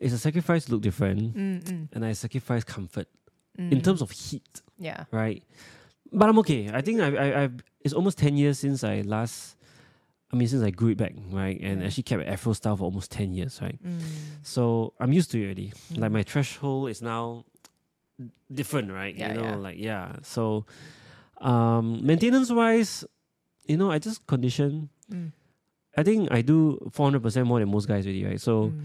it's 0.00 0.12
a 0.12 0.18
sacrifice 0.18 0.66
to 0.66 0.72
look 0.72 0.82
different, 0.82 1.32
Mm, 1.34 1.88
and 1.92 2.04
I 2.04 2.12
sacrifice 2.12 2.64
comfort 2.64 3.08
in 3.56 3.80
terms 3.80 4.02
of 4.02 4.10
heat, 4.10 4.60
Yeah. 4.76 5.04
right? 5.12 5.42
But 6.12 6.28
I'm 6.28 6.38
okay. 6.40 6.70
I 6.72 6.80
think 6.80 7.00
I, 7.00 7.14
I, 7.16 7.42
I've. 7.42 7.54
It's 7.80 7.94
almost 7.94 8.18
ten 8.18 8.36
years 8.36 8.58
since 8.58 8.84
I 8.84 9.00
last. 9.02 9.56
I 10.32 10.36
mean, 10.36 10.48
since 10.48 10.62
I 10.64 10.70
grew 10.70 10.88
it 10.88 10.96
back, 10.98 11.14
right, 11.30 11.60
and 11.60 11.80
Mm. 11.82 11.86
actually 11.86 12.02
kept 12.04 12.22
an 12.22 12.28
Afro 12.28 12.52
style 12.54 12.76
for 12.76 12.84
almost 12.84 13.10
ten 13.12 13.34
years, 13.34 13.60
right. 13.62 13.78
So 14.42 14.92
I'm 14.98 15.12
used 15.12 15.30
to 15.32 15.40
it 15.40 15.44
already. 15.44 15.72
Mm. 15.92 15.98
Like 15.98 16.12
my 16.12 16.22
threshold 16.22 16.90
is 16.90 17.00
now 17.02 17.44
different, 18.52 18.90
right? 18.90 19.14
Yeah, 19.14 19.28
you 19.28 19.34
know, 19.40 19.48
yeah. 19.50 19.56
like 19.56 19.78
yeah. 19.78 20.16
So, 20.22 20.66
um, 21.40 22.04
maintenance 22.04 22.50
wise, 22.50 23.04
you 23.66 23.76
know, 23.76 23.90
I 23.90 23.98
just 23.98 24.26
condition. 24.26 24.88
Mm. 25.12 25.32
I 25.96 26.02
think 26.02 26.32
I 26.32 26.42
do 26.42 26.78
400% 26.90 27.46
more 27.46 27.60
than 27.60 27.70
most 27.70 27.86
guys 27.86 28.04
already, 28.04 28.24
right? 28.24 28.40
So, 28.40 28.70
Mm. 28.70 28.82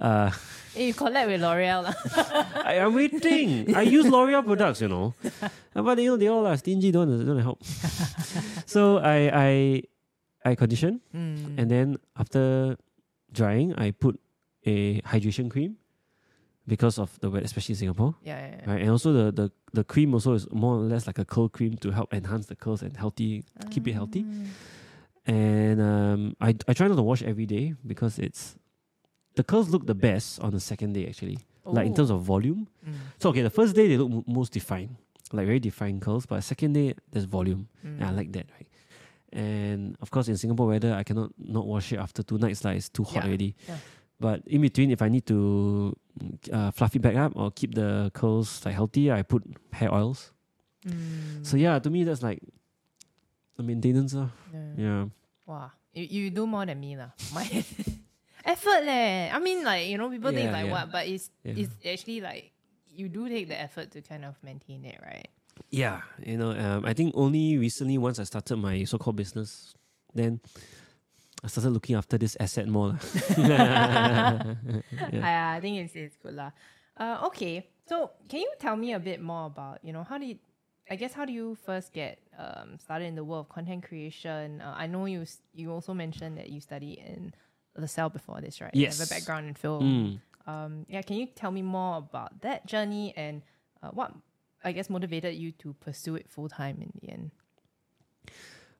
Uh, 0.00 0.30
Hey, 0.74 0.86
you 0.88 0.94
collab 0.94 1.26
with 1.28 1.40
L'Oreal. 1.40 1.86
I 2.64 2.74
am 2.74 2.94
waiting. 2.94 3.74
I 3.76 3.82
use 3.82 4.06
L'Oreal 4.06 4.44
products, 4.44 4.80
you 4.80 4.88
know. 4.88 5.14
But, 5.74 5.98
you 5.98 6.10
know, 6.10 6.16
they 6.16 6.28
all 6.28 6.46
are 6.46 6.56
stingy, 6.56 6.90
don't, 6.90 7.08
don't 7.26 7.38
help. 7.40 7.62
so, 8.66 8.98
I, 8.98 9.30
I, 9.32 9.82
I 10.44 10.54
condition. 10.54 11.00
Mm. 11.14 11.58
And 11.58 11.70
then 11.70 11.96
after 12.16 12.76
drying, 13.32 13.74
I 13.74 13.90
put 13.92 14.18
a 14.66 15.00
hydration 15.02 15.50
cream 15.50 15.76
because 16.66 16.98
of 16.98 17.18
the 17.20 17.30
weather, 17.30 17.44
especially 17.44 17.74
in 17.74 17.78
Singapore. 17.78 18.14
yeah, 18.22 18.38
yeah, 18.38 18.56
yeah. 18.58 18.70
Right? 18.70 18.80
And 18.80 18.90
also 18.90 19.12
the, 19.12 19.32
the, 19.32 19.52
the 19.72 19.84
cream 19.84 20.14
also 20.14 20.32
is 20.32 20.50
more 20.50 20.74
or 20.76 20.80
less 20.80 21.06
like 21.06 21.18
a 21.18 21.24
curl 21.24 21.48
cream 21.48 21.76
to 21.78 21.90
help 21.90 22.14
enhance 22.14 22.46
the 22.46 22.56
curls 22.56 22.82
and 22.82 22.96
healthy 22.96 23.44
keep 23.70 23.86
it 23.86 23.92
healthy. 23.92 24.24
And 25.26 25.80
um, 25.80 26.36
I 26.40 26.54
I 26.68 26.74
try 26.74 26.86
not 26.86 26.96
to 26.96 27.02
wash 27.02 27.22
every 27.22 27.46
day 27.46 27.74
because 27.86 28.18
it's 28.18 28.56
the 29.34 29.44
curls 29.44 29.68
look 29.70 29.86
the 29.86 29.94
best 29.94 30.40
on 30.40 30.52
the 30.52 30.60
second 30.60 30.92
day 30.94 31.06
actually. 31.06 31.38
Like 31.64 31.86
in 31.86 31.92
Oh. 31.92 31.96
terms 31.96 32.10
of 32.10 32.22
volume. 32.22 32.68
Mm. 32.86 32.92
So 33.20 33.30
okay, 33.30 33.40
the 33.42 33.50
first 33.50 33.74
day 33.74 33.88
they 33.88 33.96
look 33.96 34.10
mo- 34.10 34.24
most 34.26 34.52
defined, 34.52 34.96
like 35.32 35.46
very 35.46 35.58
defined 35.60 36.02
curls, 36.02 36.26
but 36.26 36.42
second 36.44 36.74
day 36.74 36.94
there's 37.10 37.24
volume. 37.24 37.68
Mm. 37.84 37.96
And 38.00 38.04
I 38.04 38.10
like 38.10 38.32
that, 38.32 38.46
right? 38.52 38.68
And 39.32 39.96
of 40.00 40.10
course 40.10 40.28
in 40.28 40.36
Singapore 40.36 40.66
weather 40.68 40.92
I 40.94 41.02
cannot 41.02 41.32
not 41.38 41.66
wash 41.66 41.92
it 41.92 41.98
after 41.98 42.22
two 42.22 42.36
nights, 42.38 42.64
like 42.64 42.76
it's 42.76 42.88
too 42.90 43.02
hot 43.04 43.24
Yeah, 43.24 43.24
already. 43.28 43.56
yeah. 43.66 43.78
But 44.20 44.46
in 44.46 44.60
between, 44.60 44.90
if 44.92 45.02
I 45.02 45.08
need 45.08 45.26
to 45.26 45.96
uh, 46.52 46.70
fluff 46.70 46.94
it 46.94 47.02
back 47.02 47.16
up 47.16 47.32
or 47.34 47.50
keep 47.50 47.74
the 47.74 48.10
curls 48.14 48.60
like 48.64 48.74
healthy, 48.74 49.10
I 49.10 49.22
put 49.22 49.42
hair 49.72 49.92
oils. 49.92 50.30
Mm. 50.86 51.44
So 51.44 51.56
yeah, 51.56 51.78
to 51.80 51.88
me 51.90 52.04
that's 52.04 52.22
like 52.22 52.38
the 53.56 53.62
maintenance. 53.64 54.14
Uh. 54.14 54.28
Yeah. 54.52 54.68
Yeah. 54.76 55.04
Wow, 55.46 55.72
you, 55.92 56.04
you 56.04 56.30
do 56.30 56.46
more 56.46 56.64
than 56.66 56.78
me 56.78 56.96
lah. 56.96 57.10
My 57.34 57.42
effort 58.44 58.84
leh. 58.84 59.30
I 59.32 59.38
mean, 59.38 59.64
like 59.64 59.88
you 59.88 59.98
know, 59.98 60.10
people 60.10 60.32
think 60.32 60.52
like 60.52 60.66
yeah. 60.66 60.72
what, 60.72 60.92
but 60.92 61.06
it's 61.06 61.30
Yeah. 61.42 61.54
it's 61.56 61.72
actually 61.84 62.20
like 62.20 62.52
you 62.88 63.08
do 63.08 63.28
take 63.28 63.48
the 63.48 63.60
effort 63.60 63.90
to 63.92 64.02
kind 64.02 64.24
of 64.24 64.36
maintain 64.42 64.84
it, 64.84 65.00
right? 65.02 65.28
Yeah, 65.70 66.02
you 66.24 66.36
know, 66.36 66.50
um, 66.50 66.84
I 66.84 66.92
think 66.94 67.14
only 67.16 67.58
recently 67.58 67.98
once 67.98 68.18
I 68.18 68.24
started 68.24 68.56
my 68.56 68.84
so-called 68.84 69.16
business, 69.16 69.74
then 70.14 70.40
I 71.42 71.48
started 71.48 71.70
looking 71.70 71.94
after 71.96 72.18
this 72.18 72.36
asset 72.40 72.66
more. 72.68 72.88
lah. 72.88 72.96
I, 75.22 75.56
I 75.56 75.60
think 75.60 75.78
it's, 75.78 75.94
it's 75.94 76.16
good 76.16 76.34
lah. 76.34 76.50
Uh, 76.96 77.26
okay, 77.26 77.68
so 77.86 78.10
can 78.28 78.40
you 78.40 78.50
tell 78.58 78.76
me 78.76 78.92
a 78.94 79.00
bit 79.00 79.20
more 79.20 79.46
about 79.46 79.78
you 79.82 79.92
know 79.92 80.04
how 80.04 80.18
do 80.18 80.26
you, 80.26 80.38
I 80.90 80.96
guess 80.96 81.12
how 81.12 81.24
do 81.24 81.32
you 81.32 81.56
first 81.66 81.92
get 81.92 82.18
um, 82.38 82.78
started 82.78 83.06
in 83.06 83.14
the 83.14 83.24
world 83.24 83.46
of 83.46 83.48
content 83.48 83.82
creation? 83.84 84.60
Uh, 84.60 84.74
I 84.76 84.86
know 84.86 85.06
you 85.06 85.26
you 85.54 85.70
also 85.72 85.94
mentioned 85.94 86.38
that 86.38 86.50
you 86.50 86.60
study 86.60 86.98
in 86.98 87.34
LaSalle 87.76 88.10
before 88.10 88.40
this, 88.40 88.60
right? 88.60 88.74
You 88.74 88.86
have 88.86 89.00
a 89.00 89.06
background 89.06 89.48
in 89.48 89.54
film. 89.54 90.20
Mm. 90.46 90.52
Um, 90.52 90.86
yeah, 90.88 91.02
can 91.02 91.16
you 91.16 91.26
tell 91.26 91.50
me 91.50 91.62
more 91.62 91.98
about 91.98 92.40
that 92.42 92.66
journey 92.66 93.14
and 93.16 93.42
uh, 93.82 93.88
what 93.88 94.12
I 94.62 94.72
guess 94.72 94.90
motivated 94.90 95.34
you 95.34 95.52
to 95.52 95.74
pursue 95.74 96.16
it 96.16 96.28
full 96.28 96.48
time 96.48 96.78
in 96.80 96.92
the 97.00 97.10
end? 97.10 97.30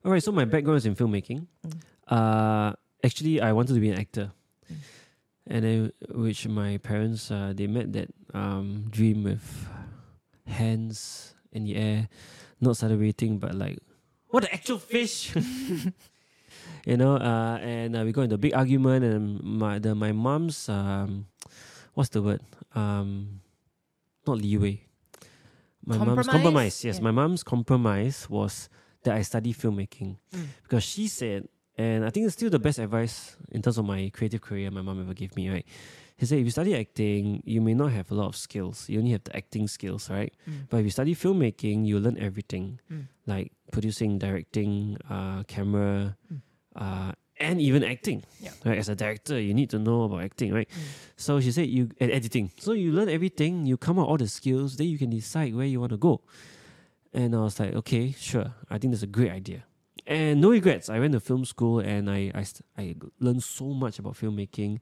All 0.03 0.11
right, 0.11 0.21
so 0.21 0.31
my 0.31 0.45
background 0.45 0.77
is 0.77 0.85
in 0.85 0.95
filmmaking. 0.95 1.47
Uh, 2.07 2.73
actually, 3.03 3.41
I 3.41 3.53
wanted 3.53 3.73
to 3.73 3.79
be 3.79 3.89
an 3.89 3.99
actor, 3.99 4.31
and 5.47 5.65
then 5.65 5.91
which 6.13 6.47
my 6.47 6.77
parents 6.77 7.31
uh, 7.31 7.53
they 7.55 7.65
met 7.65 7.91
that 7.93 8.13
um, 8.33 8.85
dream 8.89 9.23
with 9.23 9.67
hands 10.45 11.33
in 11.51 11.65
the 11.65 11.75
air, 11.75 12.07
not 12.61 12.77
celebrating, 12.77 13.39
but 13.39 13.55
like 13.55 13.79
what 14.29 14.43
the 14.43 14.53
actual 14.53 14.77
fish, 14.77 15.33
you 16.85 16.97
know. 16.97 17.15
Uh, 17.17 17.57
and 17.61 17.95
uh, 17.95 18.03
we 18.05 18.11
got 18.11 18.23
into 18.23 18.35
a 18.35 18.39
big 18.41 18.53
argument, 18.53 19.03
and 19.05 19.41
my 19.43 19.79
the 19.79 19.93
my 19.95 20.11
mom's 20.11 20.69
um, 20.69 21.27
what's 21.93 22.09
the 22.09 22.21
word 22.21 22.41
um, 22.75 23.41
not 24.27 24.37
leeway. 24.37 24.81
My 25.85 25.97
mom's 25.97 26.07
Compromise? 26.27 26.31
compromise. 26.33 26.75
Yes, 26.83 26.95
Yeah. 26.97 27.03
my 27.03 27.11
mom's 27.11 27.43
compromise 27.43 28.27
was 28.29 28.69
that 29.03 29.13
I 29.15 29.21
study 29.21 29.53
filmmaking 29.53 30.17
Mm. 30.33 30.47
because 30.63 30.83
she 30.83 31.07
said, 31.07 31.47
and 31.77 32.03
I 32.05 32.09
think 32.09 32.25
it's 32.25 32.33
still 32.33 32.49
the 32.49 32.57
best 32.59 32.79
advice 32.79 33.37
in 33.51 33.61
terms 33.61 33.77
of 33.77 33.85
my 33.85 34.09
creative 34.09 34.41
career 34.41 34.71
my 34.71 34.81
mom 34.81 34.99
ever 34.99 35.13
gave 35.13 35.35
me. 35.35 35.47
Right, 35.49 35.65
he 36.17 36.25
said 36.25 36.39
if 36.39 36.45
you 36.45 36.49
study 36.49 36.73
acting, 36.75 37.43
you 37.45 37.61
may 37.61 37.75
not 37.75 37.91
have 37.91 38.09
a 38.09 38.15
lot 38.15 38.25
of 38.33 38.35
skills. 38.35 38.89
You 38.89 38.97
only 38.97 39.11
have 39.11 39.23
the 39.25 39.35
acting 39.37 39.67
skills, 39.67 40.09
right? 40.09 40.33
Mm. 40.49 40.65
But 40.69 40.77
if 40.81 40.85
you 40.85 40.89
study 40.91 41.13
filmmaking, 41.13 41.85
you 41.85 41.99
learn 41.99 42.17
everything, 42.17 42.79
Mm. 42.91 43.05
like 43.27 43.51
producing, 43.71 44.17
directing, 44.17 44.97
uh, 45.07 45.43
camera, 45.45 46.17
Mm. 46.33 46.41
Uh, 46.75 47.11
and 47.39 47.59
even 47.61 47.83
acting. 47.83 48.23
Yeah. 48.39 48.51
Right, 48.63 48.77
as 48.77 48.89
a 48.89 48.95
director, 48.95 49.39
you 49.39 49.53
need 49.53 49.69
to 49.71 49.79
know 49.79 50.03
about 50.03 50.23
acting, 50.23 50.53
right? 50.53 50.69
Mm. 50.69 50.81
So 51.17 51.39
she 51.39 51.51
said 51.51 51.67
you 51.67 51.89
and 51.99 52.11
editing. 52.11 52.51
So 52.57 52.71
you 52.71 52.91
learn 52.91 53.09
everything, 53.09 53.65
you 53.65 53.77
come 53.77 53.99
out 53.99 54.07
all 54.07 54.17
the 54.17 54.27
skills, 54.27 54.77
then 54.77 54.87
you 54.87 54.97
can 54.97 55.09
decide 55.09 55.55
where 55.55 55.65
you 55.65 55.79
want 55.79 55.91
to 55.91 55.97
go. 55.97 56.21
And 57.13 57.35
I 57.35 57.39
was 57.39 57.59
like, 57.59 57.73
okay, 57.75 58.11
sure. 58.11 58.53
I 58.69 58.77
think 58.77 58.91
that's 58.93 59.03
a 59.03 59.07
great 59.07 59.31
idea. 59.31 59.63
And 60.07 60.41
no 60.41 60.51
regrets. 60.51 60.89
I 60.89 60.99
went 60.99 61.13
to 61.13 61.19
film 61.19 61.45
school 61.45 61.79
and 61.79 62.09
I 62.09 62.31
I, 62.35 62.45
I 62.77 62.95
learned 63.19 63.43
so 63.43 63.65
much 63.65 63.99
about 63.99 64.13
filmmaking. 64.13 64.79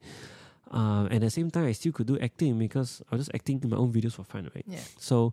Um, 0.70 1.06
and 1.06 1.14
at 1.14 1.20
the 1.20 1.30
same 1.30 1.50
time, 1.50 1.66
I 1.66 1.72
still 1.72 1.92
could 1.92 2.06
do 2.06 2.18
acting 2.18 2.58
because 2.58 3.02
I 3.10 3.16
was 3.16 3.26
just 3.26 3.34
acting 3.34 3.60
in 3.62 3.70
my 3.70 3.76
own 3.76 3.92
videos 3.92 4.14
for 4.14 4.24
fun, 4.24 4.50
right? 4.54 4.64
Yeah. 4.66 4.80
So 4.98 5.32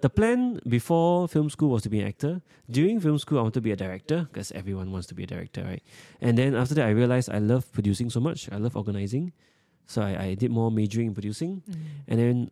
the 0.00 0.08
plan 0.08 0.60
before 0.68 1.26
film 1.28 1.50
school 1.50 1.70
was 1.70 1.82
to 1.82 1.88
be 1.90 2.00
an 2.00 2.06
actor. 2.06 2.40
During 2.70 3.00
film 3.00 3.18
school, 3.18 3.38
I 3.38 3.42
wanted 3.42 3.54
to 3.54 3.60
be 3.60 3.72
a 3.72 3.76
director 3.76 4.28
because 4.32 4.52
everyone 4.52 4.92
wants 4.92 5.06
to 5.08 5.14
be 5.14 5.24
a 5.24 5.26
director, 5.26 5.64
right? 5.64 5.82
And 6.20 6.38
then 6.38 6.54
after 6.54 6.74
that, 6.76 6.86
I 6.86 6.90
realized 6.90 7.30
I 7.30 7.38
love 7.38 7.70
producing 7.72 8.08
so 8.10 8.20
much. 8.20 8.48
I 8.52 8.58
love 8.58 8.76
organizing. 8.76 9.32
So 9.86 10.02
I, 10.02 10.22
I 10.22 10.34
did 10.34 10.50
more 10.50 10.70
majoring 10.70 11.08
in 11.08 11.14
producing. 11.14 11.62
Mm. 11.68 11.74
And 12.08 12.18
then 12.20 12.50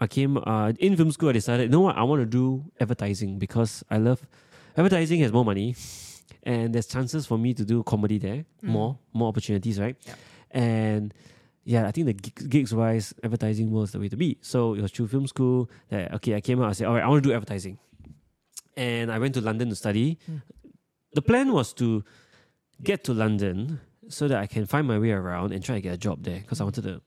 I 0.00 0.06
came 0.06 0.36
uh, 0.38 0.72
in 0.78 0.96
film 0.96 1.10
school. 1.10 1.30
I 1.30 1.32
decided, 1.32 1.64
you 1.64 1.70
know 1.70 1.80
what, 1.80 1.96
I 1.96 2.02
want 2.04 2.20
to 2.22 2.26
do 2.26 2.64
advertising 2.80 3.38
because 3.38 3.82
I 3.90 3.98
love 3.98 4.20
advertising 4.76 5.20
has 5.20 5.32
more 5.32 5.44
money, 5.44 5.74
and 6.44 6.72
there's 6.74 6.86
chances 6.86 7.26
for 7.26 7.36
me 7.38 7.52
to 7.54 7.64
do 7.64 7.82
comedy 7.82 8.18
there, 8.18 8.44
Mm. 8.62 8.68
more 8.68 8.98
more 9.12 9.28
opportunities, 9.28 9.80
right? 9.80 9.96
Yeah. 10.06 10.14
And 10.52 11.12
yeah, 11.64 11.86
I 11.86 11.90
think 11.92 12.06
the 12.06 12.14
gigs, 12.48 12.74
wise, 12.74 13.12
advertising 13.22 13.70
was 13.70 13.92
the 13.92 14.00
way 14.00 14.08
to 14.08 14.16
be. 14.16 14.38
So 14.40 14.74
it 14.74 14.80
was 14.82 14.90
through 14.92 15.08
film 15.08 15.26
school 15.26 15.70
that 15.90 16.12
okay, 16.14 16.34
I 16.34 16.40
came 16.40 16.60
out. 16.62 16.68
I 16.70 16.72
said, 16.72 16.86
all 16.86 16.94
right, 16.94 17.04
I 17.04 17.08
want 17.08 17.22
to 17.22 17.28
do 17.28 17.34
advertising, 17.34 17.78
and 18.76 19.10
I 19.12 19.18
went 19.18 19.34
to 19.34 19.40
London 19.40 19.68
to 19.68 19.76
study. 19.76 20.18
Mm. 20.30 20.42
The 21.12 21.22
plan 21.22 21.52
was 21.52 21.72
to 21.74 22.04
get 22.82 23.04
to 23.04 23.12
London 23.12 23.80
so 24.08 24.26
that 24.28 24.38
I 24.38 24.46
can 24.46 24.64
find 24.66 24.86
my 24.86 24.98
way 24.98 25.10
around 25.10 25.52
and 25.52 25.62
try 25.62 25.74
to 25.76 25.80
get 25.80 25.94
a 25.94 25.98
job 25.98 26.22
there 26.22 26.40
because 26.40 26.60
I 26.60 26.64
wanted 26.64 26.84
to 26.84 27.00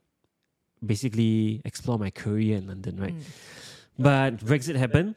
basically 0.86 1.62
explore 1.66 1.98
my 1.98 2.10
career 2.10 2.58
in 2.58 2.68
London, 2.68 3.00
right? 3.00 3.16
Mm. 3.16 3.24
But 3.98 4.38
Brexit 4.38 4.76
happened, 4.76 5.16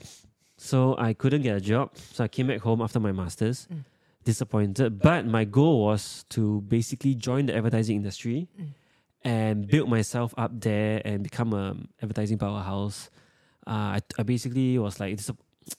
so 0.57 0.97
I 0.99 1.13
couldn't 1.13 1.43
get 1.43 1.57
a 1.57 1.61
job. 1.61 1.91
So 1.97 2.25
I 2.25 2.29
came 2.29 2.47
back 2.49 2.61
home 2.61 2.81
after 2.81 3.01
my 3.01 3.13
masters, 3.13 3.67
Mm. 3.71 3.85
disappointed. 4.25 4.99
But 5.01 5.27
my 5.27 5.45
goal 5.45 5.85
was 5.85 6.25
to 6.31 6.61
basically 6.63 7.15
join 7.15 7.47
the 7.47 7.55
advertising 7.57 7.97
industry 7.97 8.49
Mm. 8.61 8.69
And 9.27 9.67
build 9.67 9.91
myself 9.91 10.33
up 10.39 10.53
there 10.61 11.03
and 11.05 11.25
become 11.25 11.53
a 11.53 11.75
advertising 12.01 12.39
powerhouse. 12.39 13.11
Uh, 13.67 13.99
I, 13.99 14.01
I 14.19 14.23
basically 14.23 14.79
was 14.79 15.01
like, 15.01 15.19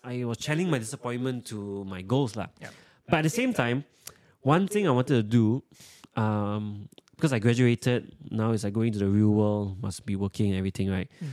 I 0.04 0.26
was 0.26 0.38
channeling 0.38 0.70
my 0.70 0.80
disappointment 0.80 1.46
to 1.48 1.86
my 1.86 2.02
goals, 2.02 2.36
lah. 2.36 2.48
Yeah. 2.60 2.70
But 3.08 3.20
at 3.20 3.22
the 3.24 3.30
same 3.30 3.54
time, 3.54 3.86
one 4.42 4.68
thing 4.68 4.86
I 4.86 4.92
wanted 4.92 5.16
to 5.16 5.24
do, 5.24 5.64
um, 6.22 6.90
because 7.16 7.32
I 7.32 7.40
graduated, 7.40 8.12
now 8.30 8.52
it's 8.52 8.66
like 8.66 8.74
going 8.74 8.92
to 8.92 9.00
the 9.00 9.08
real 9.08 9.30
world, 9.30 9.82
must 9.82 10.06
be 10.06 10.18
working 10.18 10.50
and 10.52 10.58
everything, 10.58 10.92
right? 10.92 11.10
Mm. 11.24 11.28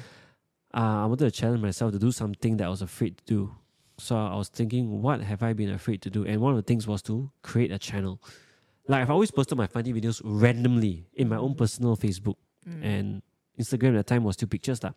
Uh, 0.72 1.02
I 1.02 1.06
wanted 1.06 1.24
to 1.24 1.30
challenge 1.32 1.62
myself 1.62 1.92
to 1.92 1.98
do 1.98 2.12
something 2.12 2.56
that 2.58 2.66
I 2.66 2.70
was 2.70 2.82
afraid 2.82 3.18
to 3.18 3.24
do. 3.26 3.54
So 3.98 4.16
I 4.16 4.36
was 4.36 4.48
thinking, 4.48 5.02
what 5.02 5.20
have 5.20 5.42
I 5.42 5.52
been 5.52 5.70
afraid 5.70 6.00
to 6.02 6.10
do? 6.10 6.24
And 6.24 6.40
one 6.40 6.52
of 6.52 6.58
the 6.58 6.62
things 6.62 6.86
was 6.86 7.02
to 7.02 7.30
create 7.42 7.72
a 7.72 7.78
channel. 7.78 8.22
Like 8.86 9.02
I've 9.02 9.10
always 9.10 9.30
posted 9.30 9.56
my 9.56 9.66
funny 9.66 9.92
videos 9.92 10.20
randomly 10.24 11.06
in 11.14 11.28
my 11.28 11.36
own 11.36 11.54
personal 11.54 11.96
Facebook 11.96 12.36
Mm. 12.68 12.82
and 12.82 13.22
Instagram 13.60 13.90
at 13.98 14.06
the 14.06 14.14
time 14.14 14.24
was 14.24 14.36
still 14.36 14.48
pictures. 14.48 14.80
Mm. 14.80 14.92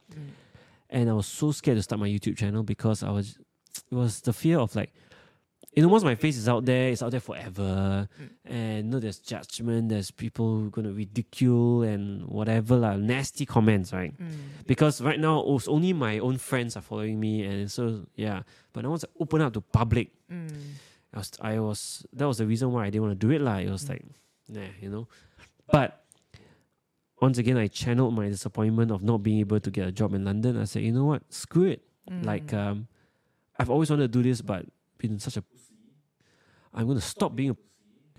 And 0.89 1.09
I 1.09 1.13
was 1.13 1.27
so 1.27 1.51
scared 1.51 1.75
to 1.77 1.83
start 1.83 1.99
my 1.99 2.07
YouTube 2.07 2.37
channel 2.37 2.63
because 2.63 3.03
I 3.03 3.09
was 3.11 3.37
it 3.91 3.95
was 3.95 4.21
the 4.21 4.31
fear 4.31 4.59
of 4.59 4.73
like 4.73 4.93
you 5.75 5.83
know 5.83 5.89
once 5.89 6.03
my 6.05 6.15
face 6.15 6.37
is 6.37 6.47
out 6.47 6.63
there, 6.65 6.89
it's 6.89 7.03
out 7.03 7.11
there 7.11 7.19
forever. 7.19 8.07
Mm. 8.21 8.29
And 8.45 8.77
you 8.85 8.91
know 8.91 8.99
there's 8.99 9.19
judgment, 9.19 9.89
there's 9.89 10.11
people 10.11 10.69
gonna 10.69 10.91
ridicule 10.93 11.83
and 11.83 12.23
whatever 12.25 12.77
lah, 12.77 12.95
nasty 12.95 13.45
comments, 13.45 13.91
right? 13.91 14.17
Mm. 14.17 14.31
Because 14.65 15.01
right 15.01 15.19
now 15.19 15.43
it's 15.49 15.67
only 15.67 15.91
my 15.91 16.19
own 16.19 16.37
friends 16.37 16.77
are 16.77 16.81
following 16.81 17.19
me 17.19 17.43
and 17.43 17.69
so 17.69 18.05
yeah. 18.15 18.43
But 18.71 18.83
now 18.83 18.91
once 18.91 19.03
I 19.03 19.09
open 19.19 19.41
up 19.41 19.51
to 19.53 19.61
public, 19.61 20.11
Mm. 20.31 20.51
I 21.17 21.19
was 21.19 21.31
I 21.41 21.59
was 21.59 22.05
that 22.13 22.27
was 22.27 22.37
the 22.37 22.45
reason 22.45 22.71
why 22.71 22.85
I 22.85 22.89
didn't 22.89 23.01
want 23.09 23.19
to 23.19 23.27
do 23.27 23.33
it 23.33 23.41
lah. 23.41 23.57
It 23.57 23.69
was 23.69 23.85
Mm. 23.85 23.89
like, 23.89 24.05
nah, 24.49 24.69
you 24.81 24.89
know. 24.89 25.07
But 25.71 26.05
once 27.21 27.37
again, 27.41 27.57
I 27.57 27.67
channeled 27.67 28.13
my 28.13 28.29
disappointment 28.29 28.91
of 28.91 29.01
not 29.01 29.23
being 29.25 29.39
able 29.39 29.59
to 29.59 29.71
get 29.71 29.87
a 29.87 29.91
job 29.91 30.13
in 30.13 30.23
London. 30.23 30.57
I 30.57 30.65
said, 30.65 30.83
you 30.83 30.91
know 30.93 31.05
what, 31.05 31.23
screw 31.33 31.65
it. 31.65 31.81
Mm. 32.09 32.23
Like, 32.25 32.53
um, 32.53 32.87
I've 33.59 33.69
always 33.73 33.89
wanted 33.89 34.13
to 34.13 34.13
do 34.13 34.21
this, 34.21 34.41
but 34.41 34.65
been 34.99 35.17
such 35.19 35.37
a 35.37 35.41
pussy. 35.41 35.73
I'm 36.73 36.85
going 36.85 36.99
to 36.99 37.03
stop 37.03 37.35
being 37.35 37.51
a 37.51 37.57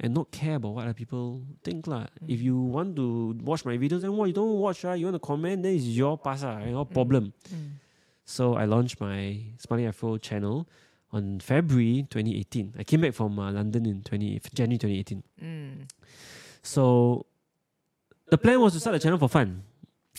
and 0.00 0.14
not 0.14 0.30
care 0.30 0.56
about 0.56 0.74
what 0.74 0.84
other 0.84 0.94
people 0.94 1.42
think 1.64 1.86
lah. 1.86 2.06
If 2.26 2.40
you 2.40 2.54
want 2.56 2.94
to 2.96 3.34
watch 3.42 3.64
my 3.64 3.76
videos, 3.78 4.02
then 4.02 4.12
what 4.14 4.26
you 4.26 4.32
don't 4.32 4.58
watch, 4.58 4.84
right? 4.84 4.94
You 4.98 5.06
want 5.06 5.16
to 5.16 5.26
comment, 5.26 5.62
then 5.64 5.74
it's 5.74 5.84
your 5.86 6.16
pass, 6.16 6.44
ah, 6.44 6.62
your 6.62 6.86
problem. 6.86 7.32
Mm. 7.50 7.70
So 8.24 8.54
I 8.54 8.64
launched 8.66 9.00
my 9.00 9.42
Smiling 9.58 9.86
Afro 9.86 10.18
channel 10.18 10.68
on 11.12 11.40
February 11.40 12.06
2018. 12.10 12.74
I 12.78 12.84
came 12.84 13.00
back 13.00 13.14
from 13.14 13.38
uh, 13.38 13.50
London 13.52 13.86
in 13.86 14.02
20, 14.02 14.40
January 14.54 14.78
2018. 14.78 15.22
Mm. 15.42 15.88
So 16.62 17.26
the 18.28 18.38
plan 18.38 18.60
was 18.60 18.74
to 18.74 18.80
start 18.80 18.96
a 18.96 18.98
channel 18.98 19.18
for 19.18 19.28
fun. 19.28 19.62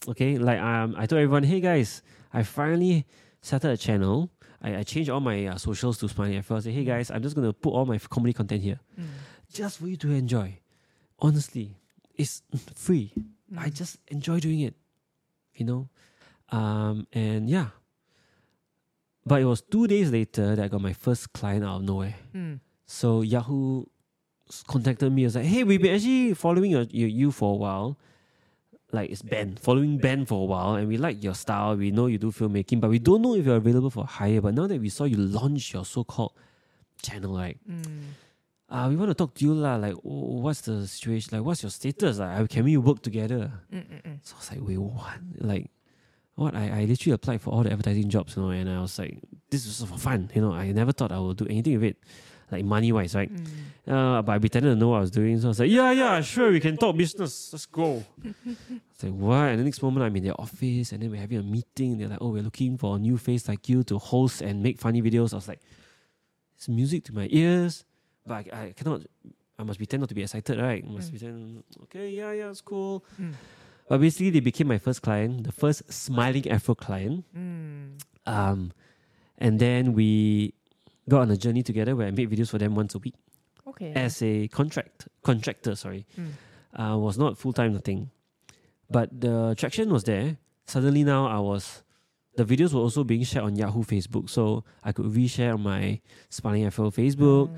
Okay, 0.08 0.38
like 0.38 0.60
um, 0.60 0.96
I 0.98 1.06
told 1.06 1.22
everyone, 1.22 1.44
hey 1.44 1.60
guys, 1.60 2.02
I 2.34 2.44
finally 2.44 3.06
started 3.42 3.72
a 3.72 3.78
channel. 3.78 4.30
I, 4.62 4.78
I 4.78 4.84
changed 4.84 5.10
all 5.10 5.20
my 5.20 5.46
uh, 5.48 5.58
socials 5.58 5.98
to 6.00 6.08
Smiling 6.10 6.38
Afro. 6.38 6.58
I 6.58 6.60
said, 6.62 6.74
hey 6.74 6.84
guys, 6.86 7.12
I'm 7.12 7.22
just 7.22 7.36
gonna 7.36 7.54
put 7.54 7.72
all 7.72 7.86
my 7.86 7.98
comedy 7.98 8.34
content 8.34 8.62
here, 8.64 8.80
Mm. 9.00 9.08
just 9.54 9.80
for 9.80 9.88
you 9.88 9.98
to 9.98 10.12
enjoy. 10.12 10.58
Honestly, 11.20 11.76
it's 12.16 12.42
free. 12.76 13.14
I 13.58 13.70
Mm. 13.70 13.74
just 13.74 13.98
enjoy 14.08 14.40
doing 14.40 14.62
it, 14.62 14.74
you 15.56 15.66
know. 15.66 15.90
Um, 16.52 17.06
and 17.14 17.50
yeah. 17.50 17.68
But 19.30 19.42
it 19.42 19.46
was 19.46 19.62
two 19.62 19.86
days 19.86 20.12
later 20.12 20.56
that 20.56 20.64
I 20.66 20.68
got 20.68 20.82
my 20.82 20.94
first 20.94 21.32
client 21.34 21.64
out 21.64 21.78
of 21.78 21.84
nowhere. 21.84 22.16
Mm. 22.34 22.60
So 22.86 23.22
Yahoo 23.22 23.86
contacted 24.66 25.14
me. 25.14 25.24
I 25.24 25.28
was 25.30 25.36
like, 25.36 25.46
"Hey, 25.46 25.64
we've 25.64 25.82
been 25.82 25.94
actually 25.96 26.34
following 26.34 26.72
your, 26.72 26.86
your 26.90 27.08
you 27.08 27.30
for 27.32 27.54
a 27.54 27.60
while. 27.66 27.98
Like 28.92 29.12
it's 29.14 29.22
Ben, 29.22 29.56
following 29.62 30.00
Ben 30.00 30.26
for 30.26 30.42
a 30.42 30.46
while, 30.46 30.74
and 30.76 30.88
we 30.88 30.98
like 30.98 31.24
your 31.24 31.36
style. 31.36 31.78
We 31.78 31.92
know 31.92 32.08
you 32.08 32.18
do 32.18 32.32
filmmaking, 32.32 32.82
but 32.82 32.90
we 32.90 32.98
don't 32.98 33.22
know 33.22 33.36
if 33.36 33.46
you're 33.46 33.62
available 33.62 33.92
for 33.92 34.04
hire. 34.04 34.42
But 34.42 34.56
now 34.56 34.66
that 34.66 34.82
we 34.82 34.90
saw 34.90 35.06
you 35.06 35.18
launch 35.18 35.74
your 35.74 35.86
so-called 35.86 36.34
channel, 37.02 37.34
like 37.34 37.58
Mm. 37.70 38.18
Uh, 38.70 38.86
we 38.88 38.96
want 38.96 39.10
to 39.10 39.16
talk 39.16 39.34
to 39.34 39.46
you 39.46 39.54
lah. 39.54 39.78
Like, 39.78 39.96
oh, 40.06 40.46
what's 40.46 40.62
the 40.62 40.86
situation? 40.86 41.36
Like, 41.36 41.44
what's 41.46 41.64
your 41.64 41.72
status? 41.72 42.20
Like, 42.20 42.50
can 42.50 42.64
we 42.64 42.78
work 42.78 43.02
together? 43.02 43.52
Mm, 43.74 43.82
mm, 43.82 44.02
mm. 44.06 44.18
So 44.22 44.36
I 44.36 44.38
was 44.38 44.52
like, 44.52 44.62
wait, 44.62 44.78
what? 44.78 45.18
Like, 45.42 45.72
what? 46.40 46.56
I, 46.56 46.82
I 46.82 46.86
literally 46.86 47.14
applied 47.14 47.42
for 47.42 47.52
all 47.52 47.64
the 47.64 47.72
advertising 47.72 48.10
jobs, 48.10 48.36
you 48.36 48.42
know, 48.44 48.50
and 48.50 48.70
I 48.70 48.82
was 48.82 48.98
like, 48.98 49.18
this 49.50 49.66
is 49.66 49.84
for 49.84 49.98
fun, 49.98 50.30
you 50.34 50.42
know. 50.42 50.54
I 50.54 50.72
never 50.72 50.92
thought 50.92 51.12
I 51.12 51.20
would 51.20 51.38
do 51.38 51.46
anything 51.46 51.74
with 51.80 51.84
it. 51.92 51.98
like 52.52 52.66
money 52.66 52.92
wise, 52.92 53.14
right? 53.14 53.30
Mm. 53.32 53.48
Uh, 53.88 54.22
but 54.24 54.32
I 54.34 54.40
pretended 54.40 54.70
to 54.70 54.76
know 54.76 54.90
what 54.90 54.98
I 54.98 55.02
was 55.02 55.12
doing. 55.12 55.40
So 55.40 55.48
I 55.48 55.50
was 55.50 55.60
like, 55.60 55.70
yeah, 55.70 55.92
yeah, 55.92 56.22
sure, 56.22 56.52
we 56.52 56.60
can 56.60 56.78
talk 56.78 56.96
business. 56.98 57.54
Let's 57.54 57.66
go. 57.68 58.04
it's 58.46 59.04
like, 59.04 59.14
what? 59.14 59.50
And 59.54 59.60
the 59.60 59.64
next 59.64 59.82
moment, 59.84 60.04
I'm 60.06 60.16
in 60.16 60.24
their 60.24 60.40
office 60.40 60.92
and 60.92 61.02
then 61.02 61.12
we're 61.12 61.20
having 61.22 61.38
a 61.40 61.44
meeting. 61.44 61.98
They're 61.98 62.08
like, 62.10 62.22
oh, 62.22 62.30
we're 62.30 62.42
looking 62.44 62.78
for 62.78 62.96
a 62.96 63.00
new 63.00 63.18
face 63.18 63.48
like 63.48 63.70
you 63.70 63.84
to 63.84 63.98
host 64.00 64.42
and 64.42 64.64
make 64.64 64.80
funny 64.80 65.02
videos. 65.02 65.34
I 65.34 65.38
was 65.38 65.48
like, 65.48 65.62
it's 66.56 66.68
music 66.70 67.04
to 67.06 67.14
my 67.14 67.28
ears, 67.32 67.86
but 68.26 68.34
I, 68.54 68.62
I 68.68 68.74
cannot, 68.76 69.02
I 69.58 69.64
must 69.64 69.78
pretend 69.80 70.02
not 70.02 70.10
to 70.10 70.16
be 70.16 70.24
excited, 70.24 70.60
right? 70.60 70.84
I 70.84 70.92
must 70.92 71.08
Mm. 71.08 71.12
pretend, 71.20 71.64
okay, 71.84 72.10
yeah, 72.10 72.32
yeah, 72.34 72.50
it's 72.50 72.62
cool. 72.62 73.04
Mm. 73.22 73.34
But 73.90 74.00
basically, 74.02 74.30
they 74.30 74.40
became 74.40 74.68
my 74.68 74.78
first 74.78 75.02
client, 75.02 75.44
the 75.44 75.52
first 75.52 75.92
smiling 75.92 76.48
Afro 76.50 76.76
client. 76.76 77.26
Mm. 77.36 78.00
Um, 78.28 78.72
and 79.40 79.60
then 79.60 79.94
we 79.94 80.54
got 81.10 81.22
on 81.22 81.32
a 81.32 81.38
journey 81.38 81.64
together 81.64 81.96
where 81.96 82.08
I 82.08 82.12
made 82.12 82.30
videos 82.30 82.50
for 82.52 82.60
them 82.60 82.76
once 82.76 82.94
a 82.94 83.00
week 83.00 83.16
Okay. 83.66 83.92
as 83.94 84.22
a 84.22 84.48
contract 84.50 85.08
contractor. 85.24 85.76
Sorry, 85.76 86.06
Mm. 86.16 86.32
uh, 86.80 86.98
was 87.00 87.18
not 87.18 87.38
full 87.38 87.52
time 87.54 87.74
nothing, 87.74 88.12
but 88.92 89.10
the 89.20 89.56
traction 89.58 89.90
was 89.90 90.04
there. 90.04 90.38
Suddenly 90.68 91.04
now 91.04 91.26
I 91.26 91.40
was, 91.40 91.82
the 92.36 92.46
videos 92.46 92.74
were 92.74 92.82
also 92.82 93.04
being 93.04 93.24
shared 93.24 93.46
on 93.46 93.56
Yahoo 93.56 93.84
Facebook, 93.84 94.30
so 94.30 94.64
I 94.84 94.92
could 94.92 95.08
reshare 95.08 95.56
on 95.56 95.64
my 95.64 96.00
Smiling 96.30 96.66
Afro 96.66 96.92
Facebook, 96.92 97.50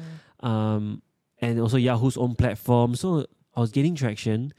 Mm. 0.42 0.48
um, 0.48 1.02
and 1.42 1.60
also 1.60 1.76
Yahoo's 1.76 2.16
own 2.16 2.36
platform. 2.36 2.96
So 2.96 3.26
I 3.54 3.60
was 3.60 3.72
getting 3.72 3.96
traction, 3.96 4.54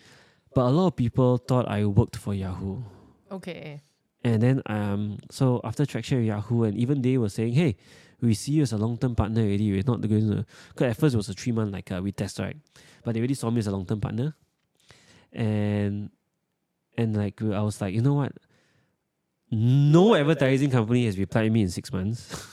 but 0.54 0.62
a 0.62 0.71
lot 0.71 0.88
of 0.88 0.97
people 0.97 1.38
thought 1.38 1.68
I 1.68 1.85
worked 1.85 2.16
for 2.16 2.35
Yahoo. 2.35 2.82
Okay. 3.30 3.82
And 4.25 4.42
then 4.42 4.62
um 4.66 5.18
so 5.30 5.61
after 5.64 5.85
traction 5.87 6.18
with 6.18 6.26
Yahoo 6.26 6.64
and 6.64 6.76
even 6.76 7.02
they 7.02 7.18
were 7.18 7.28
saying, 7.28 7.54
Hey, 7.54 7.76
we 8.21 8.35
see 8.35 8.52
you 8.52 8.62
as 8.62 8.73
a 8.73 8.78
long 8.78 8.97
term 8.97 9.14
partner 9.14 9.42
already. 9.42 9.73
We're 9.73 9.82
not 9.85 10.00
going 10.00 10.30
to 10.30 10.47
because 10.68 10.90
at 10.90 10.97
first 10.97 11.14
it 11.14 11.16
was 11.16 11.28
a 11.28 11.35
three 11.35 11.52
month 11.52 11.73
like 11.73 11.90
uh, 11.90 12.00
we 12.02 12.12
test, 12.12 12.38
right? 12.38 12.56
But 13.04 13.14
they 13.14 13.21
already 13.21 13.35
saw 13.35 13.50
me 13.50 13.59
as 13.59 13.66
a 13.66 13.73
long 13.73 13.85
term 13.85 14.00
partner. 14.00 14.35
And 15.32 16.11
and 16.97 17.16
like 17.16 17.42
I 17.42 17.61
was 17.62 17.80
like, 17.80 17.94
you 17.94 18.00
know 18.00 18.14
what? 18.14 18.32
No 19.50 20.14
advertising 20.14 20.71
company 20.71 21.04
has 21.06 21.18
replied 21.18 21.52
me 21.52 21.62
in 21.62 21.68
six 21.68 21.92
months. 21.92 22.47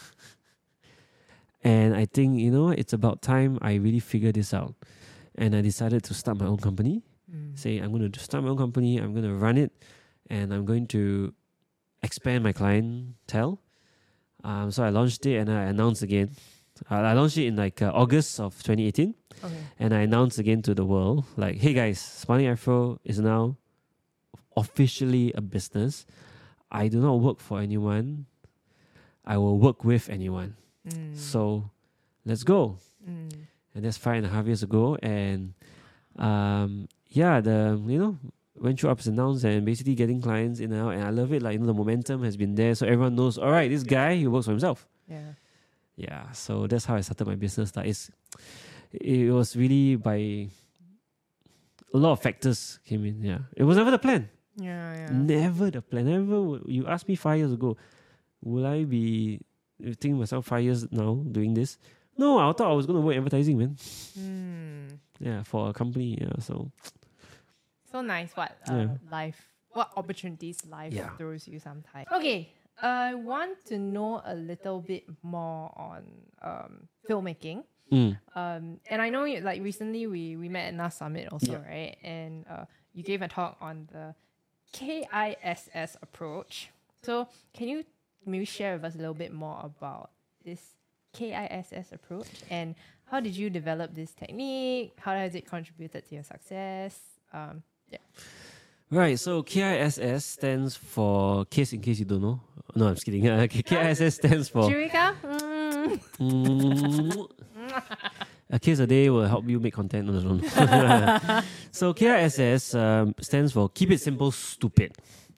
and 1.63 1.95
I 1.95 2.05
think, 2.05 2.39
you 2.39 2.51
know, 2.51 2.65
what, 2.65 2.79
it's 2.79 2.91
about 2.91 3.21
time 3.21 3.57
I 3.61 3.75
really 3.75 3.99
figure 3.99 4.31
this 4.31 4.53
out. 4.53 4.75
And 5.35 5.55
I 5.55 5.61
decided 5.61 6.03
to 6.03 6.13
start 6.13 6.39
my 6.39 6.45
own 6.45 6.57
company 6.57 7.03
Mm. 7.29 7.57
say 7.57 7.77
I'm 7.77 7.91
going 7.91 8.11
to 8.11 8.19
start 8.19 8.43
my 8.43 8.49
own 8.49 8.57
company, 8.57 8.97
I'm 8.97 9.13
going 9.13 9.25
to 9.25 9.33
run 9.35 9.57
it, 9.57 9.71
and 10.29 10.53
I'm 10.53 10.65
going 10.65 10.87
to 10.87 11.33
expand 12.01 12.43
my 12.43 12.51
clientele. 12.53 13.61
Um, 14.43 14.71
so 14.71 14.83
I 14.83 14.89
launched 14.89 15.25
it 15.25 15.35
and 15.37 15.49
I 15.51 15.63
announced 15.63 16.01
again. 16.01 16.31
Uh, 16.89 16.95
I 16.95 17.13
launched 17.13 17.37
it 17.37 17.45
in 17.47 17.55
like 17.57 17.81
uh, 17.81 17.91
August 17.93 18.39
of 18.39 18.55
2018, 18.63 19.13
Okay. 19.43 19.53
and 19.79 19.93
I 19.93 20.01
announced 20.01 20.39
again 20.39 20.61
to 20.63 20.73
the 20.73 20.85
world, 20.85 21.25
like, 21.37 21.57
hey 21.57 21.73
guys, 21.73 21.99
Smiling 21.99 22.47
Afro 22.47 22.99
is 23.03 23.19
now 23.19 23.57
officially 24.55 25.31
a 25.35 25.41
business. 25.41 26.05
I 26.71 26.87
do 26.87 26.99
not 26.99 27.19
work 27.19 27.39
for 27.39 27.59
anyone. 27.59 28.25
I 29.25 29.37
will 29.37 29.57
work 29.59 29.83
with 29.83 30.09
anyone. 30.09 30.55
Mm. 30.87 31.15
So 31.17 31.69
let's 32.25 32.43
go 32.43 32.77
Mm. 33.07 33.31
and 33.75 33.85
that's 33.85 33.97
five 33.97 34.17
and 34.17 34.25
a 34.25 34.29
half 34.29 34.45
years 34.45 34.61
ago. 34.63 34.97
And 35.01 35.53
um, 36.17 36.87
yeah, 37.09 37.41
the 37.41 37.81
you 37.85 37.99
know 37.99 38.17
went 38.55 38.79
through 38.79 38.89
ups 38.89 39.05
and 39.05 39.17
downs 39.17 39.43
and 39.45 39.65
basically 39.65 39.95
getting 39.95 40.21
clients 40.21 40.59
in 40.59 40.71
and 40.73 40.81
out. 40.81 40.93
And 40.93 41.03
I 41.03 41.09
love 41.09 41.31
it. 41.33 41.41
Like 41.41 41.53
you 41.53 41.59
know, 41.59 41.67
the 41.67 41.73
momentum 41.73 42.23
has 42.23 42.37
been 42.37 42.55
there, 42.55 42.75
so 42.75 42.85
everyone 42.85 43.15
knows. 43.15 43.37
All 43.37 43.51
right, 43.51 43.69
this 43.69 43.83
guy 43.83 44.15
he 44.15 44.27
works 44.27 44.45
for 44.45 44.51
himself. 44.51 44.87
Yeah. 45.07 45.33
Yeah, 45.95 46.31
so 46.31 46.65
that's 46.65 46.85
how 46.85 46.95
I 46.95 47.01
started 47.01 47.27
my 47.27 47.35
business. 47.35 47.75
Like 47.75 47.87
it's 47.87 48.09
it 48.91 49.31
was 49.31 49.55
really 49.55 49.97
by 49.97 50.47
a 51.93 51.97
lot 51.97 52.13
of 52.13 52.21
factors 52.21 52.79
came 52.85 53.05
in. 53.05 53.21
Yeah, 53.21 53.39
it 53.55 53.63
was 53.63 53.77
never 53.77 53.91
the 53.91 53.99
plan. 53.99 54.29
Yeah. 54.55 54.93
Yeah. 54.95 55.09
Never 55.11 55.71
the 55.71 55.81
plan. 55.81 56.05
Never. 56.05 56.59
You 56.65 56.87
asked 56.87 57.07
me 57.07 57.15
five 57.15 57.39
years 57.39 57.51
ago, 57.51 57.77
will 58.41 58.65
I 58.65 58.83
be 58.83 59.41
think 59.99 60.15
myself 60.15 60.45
five 60.45 60.63
years 60.63 60.89
now 60.91 61.15
doing 61.31 61.53
this? 61.53 61.77
No, 62.17 62.37
I 62.37 62.51
thought 62.51 62.69
I 62.69 62.73
was 62.73 62.85
going 62.85 62.99
to 62.99 63.05
work 63.05 63.15
advertising, 63.15 63.57
man. 63.57 63.77
Mm. 64.19 64.99
Yeah, 65.19 65.43
for 65.43 65.69
a 65.69 65.73
company. 65.73 66.17
Yeah, 66.19 66.39
so 66.39 66.71
So 67.91 68.01
nice. 68.01 68.31
What 68.35 68.51
uh, 68.69 68.73
Yeah. 68.75 68.97
life? 69.11 69.47
What 69.71 69.91
opportunities 69.95 70.65
life 70.65 70.93
Yeah. 70.93 71.09
throws 71.17 71.47
you 71.47 71.59
sometimes? 71.59 72.07
Okay. 72.11 72.53
I 72.81 73.13
want 73.13 73.65
to 73.65 73.77
know 73.77 74.21
a 74.25 74.33
little 74.35 74.79
bit 74.81 75.03
more 75.21 75.71
on 75.77 76.03
um, 76.41 76.87
filmmaking. 77.09 77.63
mm, 77.91 78.17
Um, 78.35 78.79
and 78.89 79.01
I 79.01 79.09
know 79.09 79.25
you 79.25 79.41
like 79.41 79.61
recently 79.61 80.07
we 80.07 80.35
we 80.37 80.47
met 80.49 80.67
at 80.69 80.73
NAS 80.75 80.95
Summit 80.95 81.27
also, 81.31 81.51
Yeah. 81.51 81.67
right? 81.67 81.97
And 82.03 82.45
uh, 82.47 82.65
you 82.93 83.03
gave 83.03 83.21
a 83.21 83.27
talk 83.27 83.57
on 83.61 83.87
the 83.91 84.15
KISS 84.71 85.97
approach. 86.01 86.69
So 87.03 87.27
can 87.53 87.67
you 87.67 87.83
maybe 88.25 88.45
share 88.45 88.73
with 88.75 88.85
us 88.85 88.95
a 88.95 88.97
little 88.97 89.13
bit 89.13 89.33
more 89.33 89.59
about 89.63 90.11
this 90.43 90.61
KISS 91.13 91.91
approach 91.91 92.27
and 92.49 92.75
how 93.05 93.19
did 93.19 93.35
you 93.35 93.49
develop 93.49 93.95
this 93.95 94.13
technique? 94.13 94.93
How 94.99 95.13
has 95.13 95.33
it 95.35 95.45
contributed 95.47 96.07
to 96.07 96.15
your 96.15 96.23
success? 96.23 96.99
Um, 97.33 97.63
right. 98.91 99.19
So 99.19 99.43
KISS 99.43 100.25
stands 100.25 100.75
for 100.75 101.45
case 101.45 101.73
in 101.73 101.81
case 101.81 101.99
you 101.99 102.05
don't 102.05 102.21
know. 102.21 102.41
No, 102.75 102.87
I'm 102.87 102.95
just 102.95 103.05
kidding. 103.05 103.27
Uh, 103.29 103.47
KISS 103.47 104.15
stands 104.15 104.49
for 104.49 104.69
Eureka? 104.69 105.15
Mm. 105.23 105.99
Mm, 106.19 107.29
a 108.49 108.59
case 108.59 108.79
a 108.79 108.87
day 108.87 109.09
will 109.09 109.27
help 109.27 109.47
you 109.47 109.59
make 109.59 109.73
content 109.73 110.09
on 110.09 110.15
the 110.15 110.27
own. 110.27 111.43
so 111.71 111.93
KISS 111.93 112.75
um, 112.75 113.15
stands 113.21 113.53
for 113.53 113.69
Keep 113.69 113.91
It 113.91 114.01
Simple, 114.01 114.31
Stupid. 114.31 114.93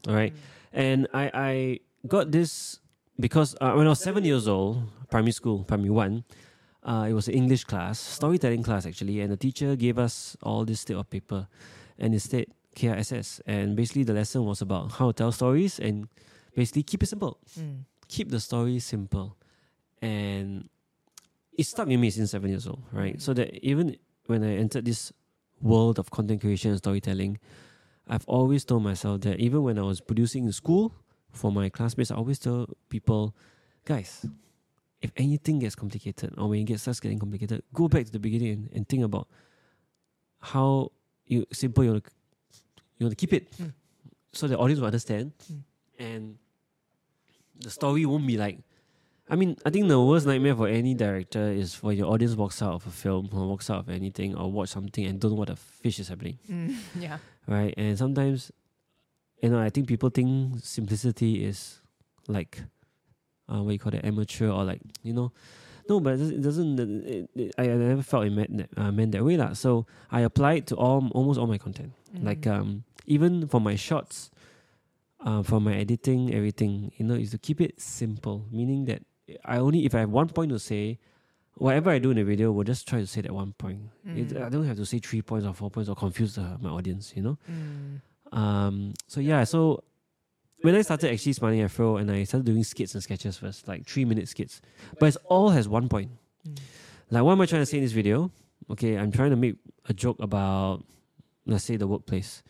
All 0.08 0.16
right, 0.16 0.34
and 0.74 1.08
I 1.14 1.32
I 1.34 1.80
got 2.08 2.32
this 2.32 2.80
because 3.20 3.56
uh, 3.62 3.74
when 3.74 3.86
I 3.86 3.92
was 3.92 4.02
seven 4.02 4.26
years 4.26 4.48
old, 4.48 4.84
primary 5.10 5.32
school, 5.32 5.64
primary 5.64 5.92
one. 5.92 6.24
Uh, 6.84 7.06
it 7.08 7.14
was 7.14 7.28
an 7.28 7.36
English 7.36 7.64
class, 7.66 8.00
storytelling 8.00 8.64
class 8.64 8.88
actually, 8.88 9.22
and 9.22 9.32
the 9.32 9.38
teacher 9.38 9.76
gave 9.76 10.00
us 10.00 10.36
all 10.42 10.66
this 10.66 10.82
slip 10.82 10.98
of 10.98 11.08
paper, 11.12 11.48
and 12.02 12.22
said 12.22 12.48
KISS, 12.76 13.40
and 13.46 13.76
basically 13.76 14.04
the 14.04 14.14
lesson 14.14 14.44
was 14.44 14.62
about 14.62 14.92
how 14.94 15.08
to 15.08 15.14
tell 15.14 15.32
stories 15.32 15.80
and 15.80 16.08
basically 16.56 16.84
keep 16.84 17.04
it 17.04 17.08
simple 17.08 17.38
Mm. 17.58 17.86
keep 18.08 18.30
the 18.30 18.40
story 18.40 18.80
simple. 18.80 19.38
And 20.02 20.68
it 21.58 21.66
stuck 21.66 21.88
with 21.88 22.00
me 22.00 22.10
since 22.10 22.32
seven 22.32 22.50
years 22.50 22.68
old, 22.68 22.82
right? 22.92 23.22
So 23.22 23.34
that 23.36 23.54
even 23.66 23.96
when 24.26 24.44
I 24.44 24.56
entered 24.58 24.86
this 24.86 25.14
world 25.62 26.00
of 26.00 26.10
content 26.12 26.42
creation 26.42 26.72
and 26.72 26.80
storytelling, 26.80 27.40
I've 28.08 28.26
always 28.28 28.66
told 28.66 28.84
myself 28.84 29.22
that 29.22 29.40
even 29.40 29.62
when 29.64 29.78
I 29.78 29.84
was 29.84 30.02
producing 30.02 30.46
in 30.46 30.52
school 30.52 30.92
for 31.32 31.52
my 31.52 31.70
classmates, 31.70 32.12
I 32.12 32.16
always 32.16 32.40
tell 32.40 32.68
people, 32.90 33.36
guys, 33.86 34.26
if 35.02 35.12
anything 35.18 35.60
gets 35.60 35.76
complicated 35.76 36.34
or 36.38 36.50
when 36.50 36.60
it 36.62 36.66
gets 36.66 36.82
starts 36.82 37.00
getting 37.00 37.20
complicated, 37.20 37.64
go 37.74 37.88
back 37.88 38.06
to 38.06 38.12
the 38.12 38.20
beginning 38.20 38.52
and, 38.54 38.70
and 38.74 38.90
think 38.90 39.04
about 39.04 39.28
how 40.40 40.92
you 41.32 41.46
simple 41.52 41.84
you 41.84 41.92
want 41.92 42.04
to, 42.04 42.12
you 43.00 43.06
want 43.06 43.18
to 43.18 43.22
keep 43.24 43.34
it 43.34 43.52
Mm. 43.58 43.72
so 44.34 44.48
the 44.48 44.58
audience 44.58 44.80
will 44.80 44.88
understand 44.94 45.32
Mm. 45.52 45.62
and 46.00 46.24
the 47.60 47.70
story 47.70 48.06
won't 48.06 48.28
be 48.28 48.38
like 48.38 48.60
I 49.32 49.38
mean, 49.38 49.56
I 49.66 49.70
think 49.70 49.88
the 49.88 49.96
worst 50.02 50.26
nightmare 50.28 50.56
for 50.58 50.68
any 50.68 50.94
director 50.94 51.48
is 51.56 51.74
for 51.74 51.94
your 51.94 52.12
audience 52.12 52.36
walks 52.36 52.62
out 52.62 52.74
of 52.74 52.86
a 52.86 52.90
film 52.92 53.30
or 53.32 53.48
walks 53.48 53.70
out 53.70 53.80
of 53.80 53.88
anything 53.90 54.36
or 54.36 54.52
watch 54.52 54.68
something 54.70 55.06
and 55.06 55.22
don't 55.22 55.32
know 55.32 55.38
what 55.38 55.48
the 55.48 55.56
fish 55.56 56.00
is 56.04 56.10
happening. 56.10 56.38
Mm. 56.52 56.76
Yeah. 57.00 57.18
Right? 57.48 57.74
And 57.78 57.98
sometimes 57.98 58.52
you 59.42 59.50
know, 59.50 59.60
I 59.60 59.70
think 59.70 59.88
people 59.88 60.10
think 60.10 60.60
simplicity 60.62 61.46
is 61.46 61.80
like 62.28 62.62
uh, 63.48 63.64
what 63.64 63.72
you 63.72 63.80
call 63.80 63.94
it, 63.94 64.04
amateur 64.04 64.50
or 64.50 64.66
like, 64.66 64.82
you 65.02 65.14
know. 65.14 65.32
No, 65.92 66.00
but 66.00 66.16
it 66.24 66.40
doesn't 66.48 66.80
it, 66.80 67.28
it, 67.36 67.50
I, 67.60 67.64
I 67.68 67.76
never 67.92 68.04
felt 68.12 68.24
it 68.30 68.32
meant 68.40 68.52
that, 68.60 68.70
uh, 68.80 68.92
meant 68.96 69.12
that 69.12 69.24
way. 69.28 69.36
lah. 69.36 69.52
So 69.64 69.70
I 70.08 70.22
applied 70.30 70.64
to 70.72 70.76
all 70.80 71.04
almost 71.12 71.36
all 71.42 71.48
my 71.52 71.60
content. 71.60 71.92
Like 72.28 72.44
Mm. 72.48 72.56
um 72.56 72.68
even 73.16 73.32
for 73.52 73.60
my 73.60 73.76
shots, 73.88 74.32
uh, 75.28 75.42
for 75.44 75.60
my 75.68 75.76
editing, 75.76 76.22
everything, 76.34 76.92
you 76.98 77.04
know, 77.08 77.16
is 77.24 77.32
to 77.36 77.40
keep 77.48 77.60
it 77.60 77.74
simple. 77.80 78.38
Meaning 78.52 78.86
that 78.90 79.02
I 79.44 79.58
only 79.60 79.84
if 79.88 79.92
I 79.96 80.00
have 80.06 80.12
one 80.22 80.30
point 80.38 80.50
to 80.56 80.60
say, 80.60 80.84
whatever 81.66 81.90
I 81.92 82.00
do 82.00 82.10
in 82.14 82.18
the 82.18 82.24
video, 82.34 82.52
will 82.56 82.64
just 82.74 82.88
try 82.88 83.00
to 83.04 83.08
say 83.14 83.22
that 83.26 83.34
one 83.44 83.52
point. 83.64 83.80
It, 84.06 84.30
Mm. 84.32 84.46
I 84.46 84.50
don't 84.50 84.68
have 84.72 84.78
to 84.84 84.86
say 84.88 85.00
three 85.00 85.22
points 85.22 85.46
or 85.50 85.54
four 85.54 85.70
points 85.70 85.90
or 85.92 85.96
confuse 85.96 86.36
the, 86.40 86.46
my 86.64 86.70
audience. 86.72 87.14
You 87.16 87.24
know. 87.28 87.36
Mm. 87.52 88.00
Um. 88.32 88.76
So 89.12 89.20
yeah. 89.20 89.44
So 89.44 89.84
when 90.62 90.76
I 90.76 90.82
started 90.82 91.12
actually 91.12 91.34
smiling 91.34 91.62
afro 91.62 91.98
and 91.98 92.10
I 92.12 92.24
started 92.24 92.46
doing 92.46 92.64
skits 92.64 92.94
and 92.94 93.04
sketches 93.04 93.38
first, 93.38 93.68
like 93.68 93.88
three 93.88 94.06
minute 94.06 94.28
skits, 94.28 94.62
but 95.00 95.08
it's 95.08 95.18
all 95.26 95.50
has 95.50 95.68
one 95.68 95.90
point. 95.90 96.12
Mm. 96.48 96.60
Like 97.10 97.24
what 97.24 97.34
am 97.34 97.42
I 97.42 97.46
trying 97.46 97.62
to 97.62 97.66
say 97.66 97.78
in 97.78 97.84
this 97.84 97.92
video? 97.92 98.32
Okay, 98.70 98.98
I'm 98.98 99.12
trying 99.12 99.32
to 99.32 99.36
make 99.36 99.56
a 99.90 99.94
joke 99.94 100.18
about 100.20 100.84
let's 101.46 101.64
say 101.64 101.76
the 101.76 101.88
workplace. 101.88 102.44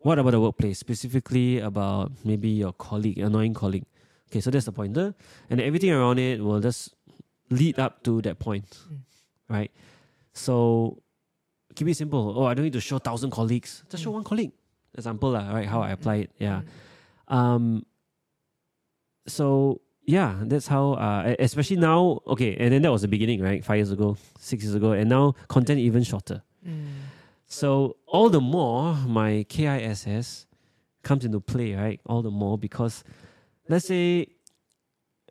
What 0.00 0.18
about 0.18 0.30
the 0.32 0.40
workplace? 0.40 0.78
Specifically 0.78 1.60
about 1.60 2.10
maybe 2.24 2.48
your 2.48 2.72
colleague, 2.72 3.18
annoying 3.18 3.54
colleague. 3.54 3.86
Okay, 4.30 4.40
so 4.40 4.50
that's 4.50 4.64
the 4.64 4.72
pointer. 4.72 5.14
And 5.48 5.60
everything 5.60 5.90
around 5.90 6.18
it 6.18 6.40
will 6.40 6.60
just 6.60 6.94
lead 7.50 7.78
up 7.78 8.02
to 8.04 8.20
that 8.22 8.38
point. 8.38 8.66
Mm. 8.90 8.98
right? 9.48 9.70
So 10.32 11.02
keep 11.74 11.88
it 11.88 11.96
simple. 11.96 12.34
Oh, 12.36 12.44
I 12.44 12.54
don't 12.54 12.64
need 12.64 12.72
to 12.72 12.80
show 12.80 12.98
thousand 12.98 13.30
colleagues. 13.30 13.84
Just 13.90 14.02
show 14.02 14.10
one 14.10 14.24
colleague. 14.24 14.52
Example, 14.94 15.30
lah, 15.30 15.52
right? 15.52 15.66
How 15.66 15.80
I 15.80 15.90
apply 15.90 16.16
it. 16.16 16.30
Yeah. 16.38 16.62
Um. 17.32 17.84
So 19.26 19.80
yeah, 20.04 20.38
that's 20.42 20.66
how. 20.66 20.92
Uh, 20.94 21.34
especially 21.38 21.76
now. 21.76 22.20
Okay, 22.26 22.56
and 22.56 22.72
then 22.72 22.82
that 22.82 22.92
was 22.92 23.02
the 23.02 23.08
beginning, 23.08 23.40
right? 23.42 23.64
Five 23.64 23.76
years 23.78 23.90
ago, 23.90 24.16
six 24.38 24.64
years 24.64 24.74
ago, 24.74 24.92
and 24.92 25.08
now 25.08 25.34
content 25.48 25.80
even 25.80 26.02
shorter. 26.02 26.42
Mm. 26.66 26.86
So 27.46 27.96
all 28.06 28.28
the 28.30 28.40
more 28.40 28.94
my 29.06 29.44
KISS 29.48 30.46
comes 31.02 31.24
into 31.24 31.40
play, 31.40 31.74
right? 31.74 32.00
All 32.06 32.22
the 32.22 32.30
more 32.30 32.56
because 32.58 33.04
let's 33.68 33.86
say 33.86 34.26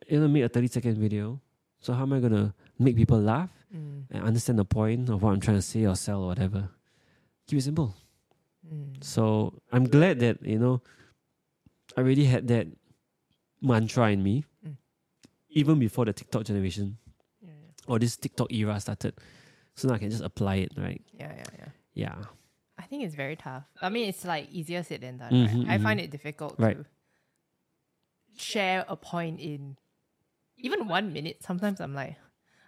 you 0.08 0.20
know 0.20 0.28
make 0.28 0.44
a 0.44 0.48
30 0.48 0.66
second 0.68 0.98
video. 0.98 1.40
So 1.80 1.92
how 1.92 2.02
am 2.02 2.12
I 2.12 2.20
gonna 2.20 2.54
make 2.78 2.96
people 2.96 3.18
laugh 3.20 3.50
Mm. 3.74 4.04
and 4.10 4.24
understand 4.24 4.58
the 4.58 4.66
point 4.66 5.08
of 5.08 5.22
what 5.22 5.32
I'm 5.32 5.40
trying 5.40 5.56
to 5.56 5.62
say 5.62 5.86
or 5.86 5.96
sell 5.96 6.22
or 6.22 6.26
whatever? 6.28 6.68
Keep 7.48 7.58
it 7.58 7.62
simple. 7.62 7.94
Mm. 8.68 9.02
So 9.02 9.54
I'm 9.72 9.84
glad 9.88 10.20
that, 10.20 10.44
you 10.44 10.58
know, 10.58 10.82
I 11.96 12.00
already 12.00 12.24
had 12.24 12.48
that 12.48 12.66
mantra 13.60 14.10
in 14.10 14.22
me. 14.22 14.44
Mm. 14.66 14.76
Even 15.50 15.78
before 15.78 16.04
the 16.06 16.12
TikTok 16.12 16.44
generation 16.44 16.96
Yeah, 17.42 17.50
or 17.86 17.98
this 17.98 18.16
TikTok 18.16 18.52
era 18.52 18.80
started. 18.80 19.14
So 19.76 19.88
now 19.88 19.94
I 19.94 19.98
can 19.98 20.10
just 20.10 20.22
apply 20.22 20.56
it, 20.56 20.72
right? 20.76 21.02
yeah, 21.12 21.32
yeah, 21.36 21.44
yeah. 21.58 21.68
Yeah. 21.94 22.22
I 22.78 22.82
think 22.84 23.04
it's 23.04 23.14
very 23.14 23.36
tough. 23.36 23.64
I 23.80 23.88
mean, 23.90 24.08
it's 24.08 24.24
like 24.24 24.50
easier 24.50 24.82
said 24.82 25.02
than 25.02 25.18
done. 25.18 25.30
Mhm, 25.32 25.68
right? 25.68 25.74
I 25.74 25.78
find 25.78 26.00
mhm. 26.00 26.04
it 26.04 26.10
difficult 26.10 26.54
Right. 26.58 26.76
to 26.76 26.84
share 28.36 28.84
a 28.88 28.96
point 28.96 29.40
in 29.40 29.76
even 30.56 30.88
one 30.88 31.12
minute. 31.12 31.42
Sometimes 31.42 31.80
I'm 31.80 31.94
like, 31.94 32.16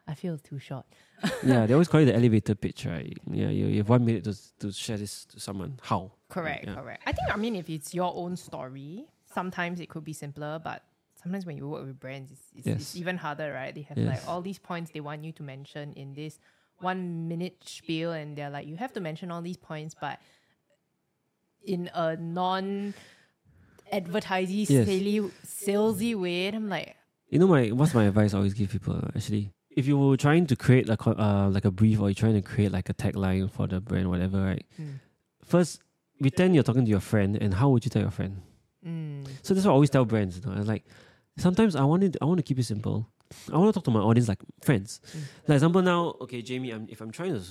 I 0.06 0.14
feel 0.14 0.37
too 0.38 0.58
short. 0.58 0.84
yeah, 1.42 1.66
they 1.66 1.72
always 1.72 1.88
call 1.88 2.00
it 2.00 2.06
the 2.06 2.14
elevator 2.14 2.54
pitch, 2.54 2.84
right? 2.84 3.16
Yeah, 3.30 3.48
you, 3.48 3.66
you 3.66 3.78
have 3.78 3.88
one 3.88 4.04
minute 4.04 4.24
to, 4.24 4.34
to 4.60 4.72
share 4.72 4.98
this 4.98 5.24
to 5.26 5.40
someone. 5.40 5.78
How? 5.82 6.12
Correct, 6.28 6.66
Yeah. 6.66 6.74
correct. 6.74 7.02
I 7.06 7.12
think 7.12 7.32
I 7.32 7.37
mean 7.37 7.56
if 7.56 7.70
it's 7.70 7.94
your 7.94 8.12
own 8.14 8.37
story, 8.37 9.06
sometimes 9.35 9.81
it 9.81 9.88
could 9.88 10.05
be 10.05 10.12
simpler, 10.12 10.61
but 10.62 10.83
sometimes 11.20 11.44
when 11.47 11.57
you 11.57 11.68
work 11.68 11.85
with 11.85 11.99
brands, 11.99 12.31
it's, 12.33 12.42
it's, 12.57 12.66
it's 12.81 12.97
even 12.97 13.16
harder, 13.16 13.53
right? 13.53 13.75
They 13.75 13.83
have 13.83 13.99
Yes. 13.99 14.07
like 14.07 14.23
all 14.29 14.40
these 14.40 14.59
points 14.59 14.90
they 14.92 15.01
want 15.01 15.25
you 15.25 15.33
to 15.33 15.42
mention 15.42 15.92
in 15.94 16.14
this 16.14 16.38
one 16.81 17.29
minute 17.29 17.57
spiel, 17.64 18.12
and 18.12 18.37
they're 18.37 18.51
like, 18.51 18.66
you 18.66 18.77
have 18.77 18.92
to 18.94 19.01
mention 19.01 19.31
all 19.31 19.42
these 19.42 19.57
points, 19.57 19.94
but 20.01 20.18
in 21.66 21.90
a 21.94 22.16
non 22.16 22.94
advertising, 23.92 24.66
Yes. 24.68 24.88
salesy, 24.88 25.33
salesy 25.47 26.14
way. 26.14 26.49
I'm 26.49 26.68
like, 26.68 26.97
You 27.31 27.38
know, 27.38 27.47
my 27.47 27.68
what's 27.68 27.94
my 27.94 28.05
advice 28.05 28.35
I 28.35 28.38
always 28.38 28.55
give 28.55 28.70
people 28.70 29.01
actually? 29.14 29.51
If 29.70 29.87
you 29.87 29.99
were 29.99 30.16
trying 30.16 30.47
to 30.47 30.57
create 30.57 30.88
like 30.88 31.05
a, 31.07 31.20
uh, 31.20 31.49
like 31.51 31.64
a 31.64 31.70
brief 31.70 32.01
or 32.01 32.09
you're 32.09 32.14
trying 32.14 32.35
to 32.35 32.42
create 32.42 32.70
like 32.70 32.88
a 32.88 32.94
tagline 32.94 33.51
for 33.51 33.66
the 33.66 33.81
brand, 33.81 34.09
whatever, 34.09 34.40
right? 34.40 34.64
mm, 34.81 35.01
First, 35.44 35.81
pretend 36.20 36.55
you're 36.55 36.62
talking 36.62 36.85
to 36.85 36.90
your 36.90 37.01
friend, 37.01 37.37
and 37.40 37.55
how 37.55 37.70
would 37.70 37.85
you 37.85 37.90
tell 37.90 38.03
your 38.03 38.12
friend? 38.12 38.42
Mm, 38.87 39.27
So 39.42 39.55
that's 39.55 39.66
what 39.66 39.73
I 39.73 39.75
always 39.75 39.90
tell 39.90 40.05
brands. 40.05 40.38
You 40.38 40.47
know, 40.47 40.57
I'm 40.57 40.66
like 40.66 40.85
sometimes 41.37 41.77
I 41.77 41.85
wanted 41.85 42.16
I 42.20 42.25
want 42.25 42.38
to 42.38 42.42
keep 42.42 42.59
it 42.59 42.64
simple. 42.64 43.09
I 43.53 43.57
want 43.57 43.68
to 43.68 43.73
talk 43.73 43.85
to 43.85 43.90
my 43.90 44.01
audience 44.01 44.29
like 44.29 44.40
friends. 44.62 45.01
Mm. 45.07 45.20
Like 45.49 45.57
example 45.57 45.83
now, 45.83 46.14
okay, 46.20 46.42
Jamie, 46.42 46.70
I'm, 46.70 46.87
if 46.88 47.01
I'm 47.01 47.11
trying 47.11 47.35
to 47.35 47.42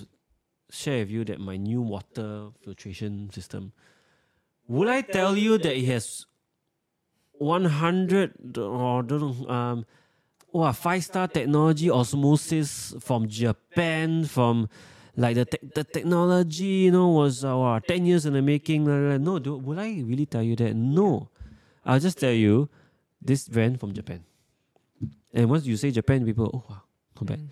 share 0.72 1.00
with 1.00 1.12
you 1.12 1.26
that 1.26 1.40
my 1.40 1.58
new 1.58 1.82
water 1.82 2.50
filtration 2.64 3.30
system, 3.32 3.74
would 4.68 4.88
I 4.88 5.02
tell 5.02 5.36
you 5.38 5.58
that 5.58 5.76
it 5.76 5.86
has 5.86 6.26
100 7.34 8.58
or 8.58 9.04
don't 9.04 9.50
um, 9.50 9.86
wow, 10.54 10.72
five 10.72 11.04
star 11.04 11.28
technology 11.28 11.90
osmosis 11.90 12.94
from 13.00 13.28
Japan, 13.28 14.24
from 14.26 14.70
like 15.16 15.36
the 15.36 15.46
te- 15.46 15.68
the 15.76 15.84
technology, 15.84 16.88
you 16.88 16.92
know, 16.92 17.10
was 17.10 17.44
uh, 17.46 17.56
wow, 17.56 17.80
10 17.80 18.06
years 18.06 18.26
in 18.26 18.34
the 18.34 18.42
making. 18.42 18.86
blah, 18.86 18.98
blah, 18.98 19.18
blah. 19.18 19.34
No, 19.34 19.40
do, 19.40 19.58
will 19.58 19.80
I 19.80 20.02
really 20.06 20.26
tell 20.26 20.42
you 20.44 20.56
that? 20.58 20.74
No. 20.76 21.30
I'll 21.86 22.00
just 22.00 22.18
tell 22.20 22.32
you 22.34 22.70
this 23.22 23.48
brand 23.48 23.80
from 23.80 23.94
Japan. 23.94 24.24
And 25.34 25.50
once 25.50 25.66
you 25.66 25.76
say 25.78 25.92
Japan, 25.92 26.26
people, 26.26 26.50
oh, 26.54 26.64
wow, 26.70 26.82
not 27.20 27.26
bad. 27.28 27.40
mm, 27.40 27.50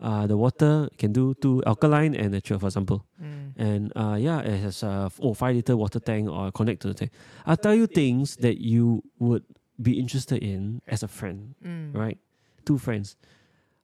Uh, 0.00 0.26
the 0.26 0.36
water 0.36 0.88
can 0.98 1.12
do 1.12 1.34
two 1.40 1.62
alkaline 1.66 2.14
and 2.14 2.32
natural, 2.32 2.58
for 2.58 2.66
example. 2.66 3.04
mm, 3.22 3.52
And 3.56 3.92
uh, 3.96 4.16
yeah, 4.18 4.40
it 4.40 4.58
has 4.60 4.82
a 4.82 5.10
oh, 5.20 5.34
five 5.34 5.54
liter 5.56 5.76
water 5.76 6.00
tank 6.00 6.28
or 6.28 6.50
connect 6.52 6.82
to 6.82 6.88
the 6.88 6.94
tank. 6.94 7.10
I'll 7.46 7.56
tell 7.56 7.74
you 7.74 7.86
things 7.86 8.36
that 8.42 8.58
you 8.60 9.02
would 9.18 9.44
be 9.80 9.98
interested 9.98 10.42
in 10.42 10.82
as 10.86 11.02
a 11.02 11.08
friend, 11.08 11.54
mm, 11.64 11.94
right? 11.94 12.18
Two 12.66 12.76
friends. 12.78 13.16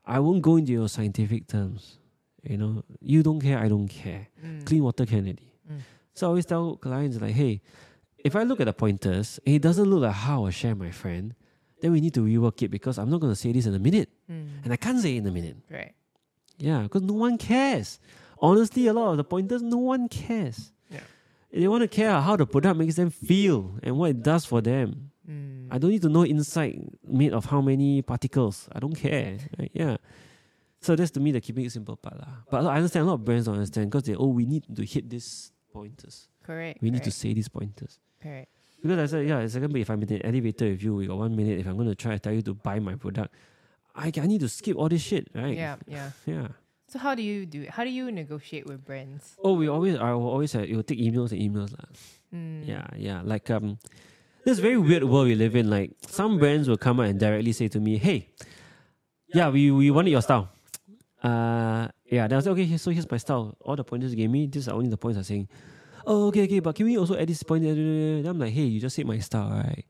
I 0.04 0.18
won't 0.18 0.42
go 0.42 0.56
into 0.56 0.72
your 0.72 0.88
scientific 0.88 1.46
terms. 1.46 1.98
You 2.42 2.56
know, 2.56 2.84
you 3.00 3.22
don't 3.22 3.40
care, 3.40 3.58
I 3.58 3.68
don't 3.68 3.88
care. 3.88 4.28
mm, 4.44 4.64
Clean 4.64 4.82
water 4.82 5.04
Kennedy. 5.06 5.52
Mm. 5.70 5.80
So 6.14 6.26
I 6.26 6.28
always 6.28 6.46
tell 6.46 6.76
clients 6.76 7.20
like, 7.20 7.34
hey, 7.34 7.60
if 8.18 8.34
I 8.36 8.42
look 8.44 8.60
at 8.60 8.64
the 8.66 8.72
pointers 8.72 9.38
and 9.46 9.54
it 9.56 9.62
doesn't 9.62 9.84
look 9.88 10.02
like 10.02 10.12
how 10.14 10.46
I 10.46 10.50
share 10.50 10.74
my 10.74 10.90
friend, 10.90 11.34
then 11.80 11.92
we 11.92 12.00
need 12.00 12.14
to 12.14 12.20
rework 12.20 12.62
it 12.62 12.70
because 12.70 12.98
I'm 12.98 13.08
not 13.10 13.20
going 13.20 13.32
to 13.32 13.36
say 13.38 13.52
this 13.52 13.66
in 13.66 13.74
a 13.74 13.78
minute. 13.78 14.08
mm, 14.30 14.48
And 14.64 14.72
I 14.72 14.76
can't 14.76 15.00
say 15.00 15.14
it 15.16 15.18
in 15.18 15.26
a 15.26 15.30
minute. 15.30 15.56
right. 15.70 15.94
Yeah, 16.58 16.82
because 16.82 17.00
no 17.02 17.14
one 17.14 17.38
cares. 17.38 17.98
Honestly, 18.38 18.86
a 18.86 18.92
lot 18.92 19.12
of 19.12 19.16
the 19.16 19.24
pointers, 19.24 19.62
no 19.62 19.78
one 19.78 20.08
cares. 20.08 20.72
Yeah. 20.90 21.00
They 21.50 21.66
want 21.68 21.80
to 21.82 21.88
care 21.88 22.20
how 22.20 22.36
the 22.36 22.44
product 22.46 22.76
makes 22.78 22.96
them 22.96 23.08
feel 23.10 23.78
and 23.82 23.96
what 23.96 24.10
it 24.10 24.22
does 24.22 24.44
for 24.44 24.60
them. 24.60 25.10
Mm, 25.26 25.68
I 25.70 25.78
don't 25.78 25.90
need 25.90 26.02
to 26.02 26.10
know 26.10 26.22
inside 26.22 26.78
made 27.06 27.32
of 27.32 27.46
how 27.46 27.62
many 27.62 28.02
particles. 28.02 28.68
I 28.72 28.78
don't 28.80 28.94
care. 28.94 29.38
Right? 29.58 29.70
Yeah. 29.72 29.96
So 30.80 30.96
that's 30.96 31.10
to 31.12 31.20
me 31.20 31.30
the 31.32 31.40
keeping 31.40 31.64
it 31.64 31.72
simple 31.72 31.96
part. 31.96 32.16
lah. 32.18 32.40
But 32.50 32.64
I 32.66 32.76
understand 32.76 33.04
a 33.04 33.08
lot 33.12 33.20
of 33.20 33.24
brands 33.24 33.46
don't 33.46 33.54
understand 33.56 33.90
because 33.90 34.04
they 34.08 34.14
oh 34.16 34.28
we 34.32 34.46
need 34.46 34.64
to 34.74 34.84
hit 34.84 35.08
these 35.10 35.52
pointers. 35.72 36.28
correct. 36.42 36.80
We 36.82 36.90
need 36.90 37.04
to 37.04 37.10
say 37.12 37.32
these 37.34 37.48
pointers. 37.48 38.00
correct. 38.22 38.48
Because 38.82 38.96
I 38.98 39.06
said, 39.12 39.28
yeah, 39.28 39.44
second, 39.46 39.72
but 39.76 39.80
if 39.84 39.90
I'm 39.92 40.00
in 40.00 40.08
the 40.08 40.24
elevator 40.24 40.64
with 40.72 40.82
you, 40.82 40.94
we 40.96 41.06
got 41.06 41.18
one 41.20 41.36
minute. 41.36 41.60
If 41.60 41.66
I'm 41.68 41.76
going 41.76 41.88
to 41.92 41.94
try 41.94 42.12
to 42.16 42.18
tell 42.18 42.32
you 42.32 42.40
to 42.48 42.54
buy 42.56 42.80
my 42.80 42.94
product, 42.96 43.28
I, 43.94 44.08
I 44.08 44.24
need 44.26 44.40
to 44.40 44.48
skip 44.48 44.72
all 44.74 44.88
this 44.88 45.02
shit, 45.04 45.28
right? 45.36 45.52
Yeah, 45.54 45.76
yeah. 45.86 46.10
Yeah. 46.24 46.48
So 46.88 46.98
how 46.98 47.14
do 47.14 47.20
you 47.22 47.44
do 47.44 47.68
it? 47.68 47.76
How 47.76 47.84
do 47.84 47.90
you 47.92 48.08
negotiate 48.10 48.64
with 48.64 48.80
brands? 48.88 49.36
Oh, 49.44 49.52
we 49.52 49.68
always, 49.68 49.96
I 50.00 50.16
will 50.16 50.26
always 50.32 50.50
have, 50.56 50.64
it 50.64 50.74
will 50.74 50.82
take 50.82 50.98
emails 50.98 51.30
and 51.36 51.44
emails. 51.44 51.76
lah. 51.76 51.84
Mm, 52.34 52.64
Yeah, 52.66 52.86
yeah. 52.96 53.20
Like, 53.22 53.50
um, 53.52 53.76
this 54.48 54.58
very 54.64 54.78
weird 54.80 55.04
world 55.04 55.28
we 55.28 55.36
live 55.36 55.54
in. 55.54 55.68
Like, 55.68 55.92
some 56.08 56.38
brands 56.40 56.64
will 56.66 56.80
come 56.80 56.98
out 57.04 57.06
and 57.12 57.20
directly 57.20 57.52
say 57.52 57.68
to 57.68 57.78
me, 57.80 57.98
hey, 58.00 58.32
yeah, 59.34 59.50
we, 59.52 59.70
we 59.70 59.90
wanted 59.92 60.10
your 60.10 60.22
style. 60.24 60.48
Uh, 61.22 61.88
yeah, 62.06 62.26
then 62.26 62.32
I 62.32 62.36
was 62.36 62.48
okay, 62.48 62.76
so 62.76 62.90
here's 62.90 63.10
my 63.10 63.18
style. 63.18 63.54
All 63.60 63.76
the 63.76 63.84
pointers 63.84 64.12
you 64.12 64.16
gave 64.16 64.30
me, 64.30 64.46
these 64.46 64.68
are 64.68 64.74
only 64.74 64.88
the 64.88 64.96
points 64.96 65.18
I'm 65.18 65.24
saying. 65.24 65.48
Oh, 66.06 66.28
okay, 66.28 66.44
okay, 66.44 66.60
but 66.60 66.74
can 66.74 66.86
we 66.86 66.96
also 66.96 67.16
add 67.16 67.28
this 67.28 67.42
point? 67.42 67.64
Then 67.64 68.24
I'm 68.26 68.38
like, 68.38 68.52
hey, 68.52 68.62
you 68.64 68.80
just 68.80 68.96
said 68.96 69.06
my 69.06 69.18
style, 69.18 69.50
right? 69.50 69.84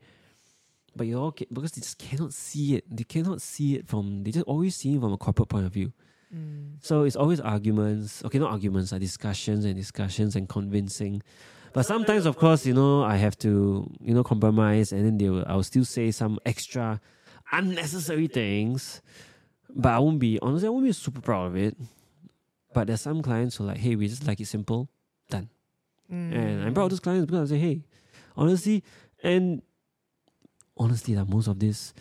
But 0.95 1.07
you 1.07 1.17
all 1.17 1.31
ca- 1.31 1.47
because 1.51 1.71
they 1.71 1.81
just 1.81 1.97
cannot 1.97 2.33
see 2.33 2.75
it. 2.75 2.83
They 2.89 3.05
cannot 3.05 3.41
see 3.41 3.75
it 3.75 3.87
from. 3.87 4.23
They 4.23 4.31
just 4.31 4.45
always 4.45 4.75
see 4.75 4.95
it 4.95 4.99
from 4.99 5.13
a 5.13 5.17
corporate 5.17 5.47
point 5.47 5.65
of 5.65 5.71
view. 5.71 5.93
mm, 6.35 6.73
So 6.81 7.03
it's 7.03 7.15
always 7.15 7.39
arguments. 7.39 8.21
Okay, 8.25 8.39
not 8.39 8.51
arguments, 8.51 8.91
are 8.91 8.99
discussions 8.99 9.63
and 9.63 9.73
discussions 9.75 10.35
and 10.35 10.49
convincing. 10.49 11.23
But 11.71 11.85
sometimes, 11.85 12.25
of 12.25 12.35
course, 12.35 12.65
you 12.65 12.73
know, 12.73 13.03
I 13.03 13.15
have 13.15 13.37
to, 13.39 13.89
you 14.01 14.13
know, 14.13 14.23
compromise, 14.23 14.91
and 14.91 15.05
then 15.05 15.17
they 15.17 15.29
will, 15.29 15.45
I'll 15.47 15.63
still 15.63 15.85
say 15.85 16.11
some 16.11 16.37
extra 16.45 16.99
unnecessary 17.53 18.27
things. 18.27 19.01
But 19.75 19.93
I 19.93 19.99
won't 19.99 20.19
be 20.19 20.37
honestly, 20.41 20.67
I 20.67 20.69
won't 20.71 20.85
be 20.85 20.91
super 20.91 21.21
proud 21.21 21.47
of 21.47 21.55
it. 21.55 21.75
But 22.73 22.87
there's 22.87 23.01
some 23.01 23.21
clients 23.21 23.57
who 23.57 23.65
are 23.65 23.67
like, 23.67 23.77
hey, 23.77 23.95
we 23.95 24.07
just 24.07 24.25
like 24.27 24.39
it 24.39 24.47
simple, 24.47 24.89
done. 25.29 25.49
And 26.09 26.63
I'm 26.63 26.73
proud 26.73 26.85
of 26.85 26.89
those 26.91 26.99
clients 26.99 27.25
because 27.29 27.51
I 27.51 27.55
say, 27.55 27.59
hey, 27.59 27.83
honestly, 28.35 28.83
and 29.23 29.61
honestly, 30.77 31.15
like 31.15 31.27
most 31.29 31.47
of 31.47 31.59
these 31.59 31.93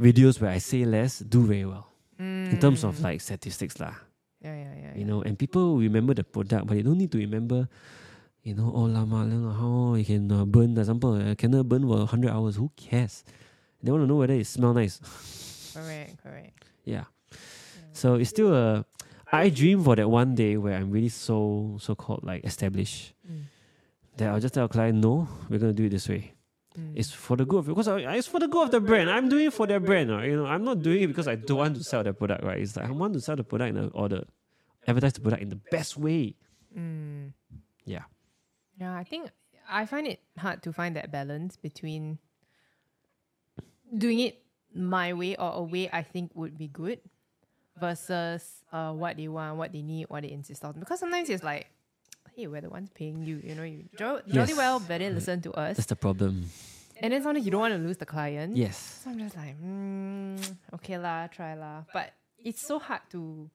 videos 0.00 0.40
where 0.40 0.50
I 0.50 0.58
say 0.58 0.84
less 0.84 1.18
do 1.20 1.44
very 1.46 1.64
well 1.64 1.88
in 2.18 2.58
terms 2.60 2.84
of 2.84 2.96
Mm. 2.98 3.02
like 3.04 3.20
statistics, 3.20 3.80
lah 3.80 3.94
yeah, 4.40 4.54
yeah, 4.56 4.74
yeah, 4.76 4.92
you 4.94 5.00
yeah. 5.00 5.06
know, 5.06 5.22
and 5.22 5.38
people 5.38 5.76
remember 5.78 6.12
the 6.14 6.24
product, 6.24 6.66
but 6.66 6.74
they 6.74 6.82
don't 6.82 6.96
need 6.98 7.12
to 7.12 7.18
remember, 7.18 7.68
you 8.42 8.54
know, 8.54 8.72
oh 8.74 8.84
lama, 8.88 9.24
how 9.52 9.94
you 9.94 10.04
can 10.04 10.30
uh, 10.32 10.44
burn, 10.44 10.74
for 10.74 10.80
example, 10.80 11.12
uh, 11.16 11.34
candle 11.34 11.64
burn 11.64 11.82
for 11.82 11.96
100 12.08 12.30
hours. 12.30 12.56
Who 12.56 12.70
cares? 12.76 13.24
They 13.82 13.90
want 13.92 14.02
to 14.04 14.06
know 14.06 14.16
whether 14.16 14.34
it 14.34 14.46
smell 14.46 14.72
nice. 14.74 15.00
correct, 15.74 16.22
correct. 16.22 16.64
Yeah. 16.90 17.04
So 17.92 18.14
it's 18.20 18.30
still 18.30 18.50
a. 18.54 18.84
I 19.32 19.48
dream 19.48 19.84
for 19.86 19.94
that 19.94 20.08
one 20.10 20.34
day 20.34 20.56
where 20.58 20.74
I'm 20.74 20.90
really 20.90 21.08
so 21.08 21.78
so 21.80 21.94
called 21.94 22.24
like 22.26 22.42
established 22.44 23.14
Mm, 23.22 23.46
that 24.16 24.28
I'll 24.28 24.40
just 24.42 24.54
tell 24.54 24.64
a 24.66 24.68
client, 24.68 24.98
no, 24.98 25.28
we're 25.48 25.58
gonna 25.62 25.72
do 25.72 25.84
it 25.86 25.90
this 25.94 26.08
way. 26.10 26.34
mm, 26.76 26.92
It's 26.98 27.10
for 27.14 27.36
the 27.36 27.44
good 27.46 27.58
of 27.62 27.66
because 27.70 27.86
I, 27.86 28.00
it's 28.18 28.26
for 28.26 28.40
the 28.40 28.48
good 28.48 28.64
of 28.66 28.70
the 28.74 28.80
brand. 28.80 29.06
I'm 29.10 29.28
doing 29.28 29.46
it 29.46 29.54
for 29.54 29.66
their 29.70 29.78
brand. 29.78 30.10
Right? 30.10 30.30
You 30.30 30.36
know, 30.42 30.46
I'm 30.46 30.64
not 30.64 30.82
doing 30.82 31.02
it 31.02 31.06
because 31.06 31.28
I 31.28 31.36
don't 31.36 31.58
want 31.58 31.76
to 31.76 31.84
sell 31.84 32.02
their 32.02 32.12
product. 32.12 32.42
Right? 32.42 32.58
It's 32.58 32.74
like 32.76 32.88
I 32.88 32.90
want 32.90 33.14
to 33.14 33.20
sell 33.20 33.36
the 33.36 33.44
product 33.44 33.70
in 33.70 33.84
a, 33.84 33.86
or 33.94 34.08
the 34.08 34.24
advertise 34.88 35.12
the 35.14 35.20
product 35.20 35.42
in 35.42 35.48
the 35.50 35.60
best 35.70 35.96
way. 35.96 36.34
mm. 36.76 37.30
Yeah. 37.86 38.04
Yeah, 38.80 38.96
I 38.96 39.04
think 39.04 39.30
I 39.70 39.86
find 39.86 40.06
it 40.08 40.20
hard 40.38 40.62
to 40.64 40.72
find 40.72 40.96
that 40.96 41.12
balance 41.12 41.54
between 41.56 42.18
doing 43.96 44.20
it 44.20 44.42
my 44.74 45.12
way 45.12 45.36
or 45.36 45.52
a 45.54 45.62
way 45.62 45.88
I 45.92 46.02
think 46.02 46.30
would 46.34 46.56
be 46.58 46.68
good 46.68 47.00
versus 47.78 48.44
uh, 48.72 48.92
what 48.92 49.16
they 49.16 49.28
want, 49.28 49.56
what 49.56 49.72
they 49.72 49.82
need, 49.82 50.06
what 50.08 50.22
they 50.22 50.30
insist 50.30 50.64
on. 50.64 50.78
Because 50.78 51.00
sometimes 51.00 51.28
it's 51.30 51.42
like, 51.42 51.66
hey, 52.36 52.46
we're 52.46 52.60
the 52.60 52.68
ones 52.70 52.90
paying 52.94 53.24
you. 53.24 53.40
You 53.42 53.54
know, 53.54 53.62
you 53.62 53.84
jo- 53.96 54.20
jolly 54.28 54.48
Yes. 54.52 54.56
well 54.56 54.80
better 54.80 55.10
listen 55.10 55.40
to 55.42 55.52
us. 55.52 55.76
That's 55.76 55.88
the 55.88 55.96
problem. 55.96 56.46
And 57.02 57.12
then 57.12 57.22
sometimes 57.22 57.44
you 57.46 57.50
don't 57.50 57.60
want 57.60 57.74
to 57.74 57.80
lose 57.80 57.96
the 57.96 58.06
client. 58.06 58.56
Yes. 58.56 59.00
So 59.02 59.10
I'm 59.10 59.18
just 59.18 59.36
like, 59.36 59.56
mm, 59.60 60.56
okay 60.74 60.98
lah, 60.98 61.26
try 61.28 61.54
lah. 61.54 61.84
But 61.92 62.12
it's 62.38 62.60
so 62.60 62.78
hard 62.78 63.00
to 63.12 63.48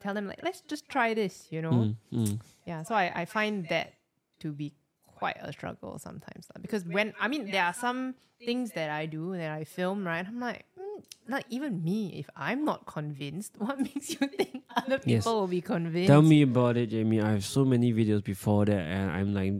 tell 0.00 0.14
them 0.14 0.28
like, 0.28 0.40
let's 0.42 0.60
just 0.62 0.88
try 0.88 1.12
this, 1.12 1.48
you 1.50 1.62
know? 1.62 1.70
Mm, 1.72 1.96
mm. 2.12 2.38
Yeah. 2.64 2.84
So 2.84 2.94
I, 2.94 3.10
I 3.14 3.24
find 3.24 3.66
that 3.68 3.94
to 4.40 4.52
be 4.52 4.72
quite 5.16 5.36
a 5.40 5.50
struggle 5.56 5.96
sometimes. 5.98 6.44
lah. 6.52 6.60
Because 6.60 6.84
when 6.84 7.16
I 7.16 7.26
mean 7.32 7.48
there 7.50 7.64
are 7.64 7.72
some 7.74 8.14
things 8.44 8.76
that 8.76 8.92
I 8.92 9.08
do 9.08 9.32
that 9.40 9.50
I 9.50 9.64
film, 9.64 10.04
right? 10.04 10.20
I'm 10.28 10.36
like, 10.38 10.68
mm, 10.76 11.00
not 11.26 11.42
even 11.48 11.80
me, 11.82 12.20
if 12.20 12.28
I'm 12.36 12.68
not 12.68 12.84
convinced, 12.84 13.56
what 13.62 13.80
makes 13.80 14.12
you 14.12 14.28
think 14.28 14.60
other 14.76 15.00
people 15.00 15.24
Yes. 15.24 15.24
will 15.24 15.48
be 15.48 15.64
convinced? 15.64 16.12
Tell 16.12 16.20
me 16.20 16.44
about 16.44 16.76
it, 16.76 16.92
Jamie. 16.92 17.20
I 17.24 17.32
have 17.40 17.44
so 17.48 17.64
many 17.64 17.96
videos 17.96 18.20
before 18.22 18.68
that, 18.68 18.76
and 18.84 19.08
I'm 19.10 19.32
like, 19.32 19.56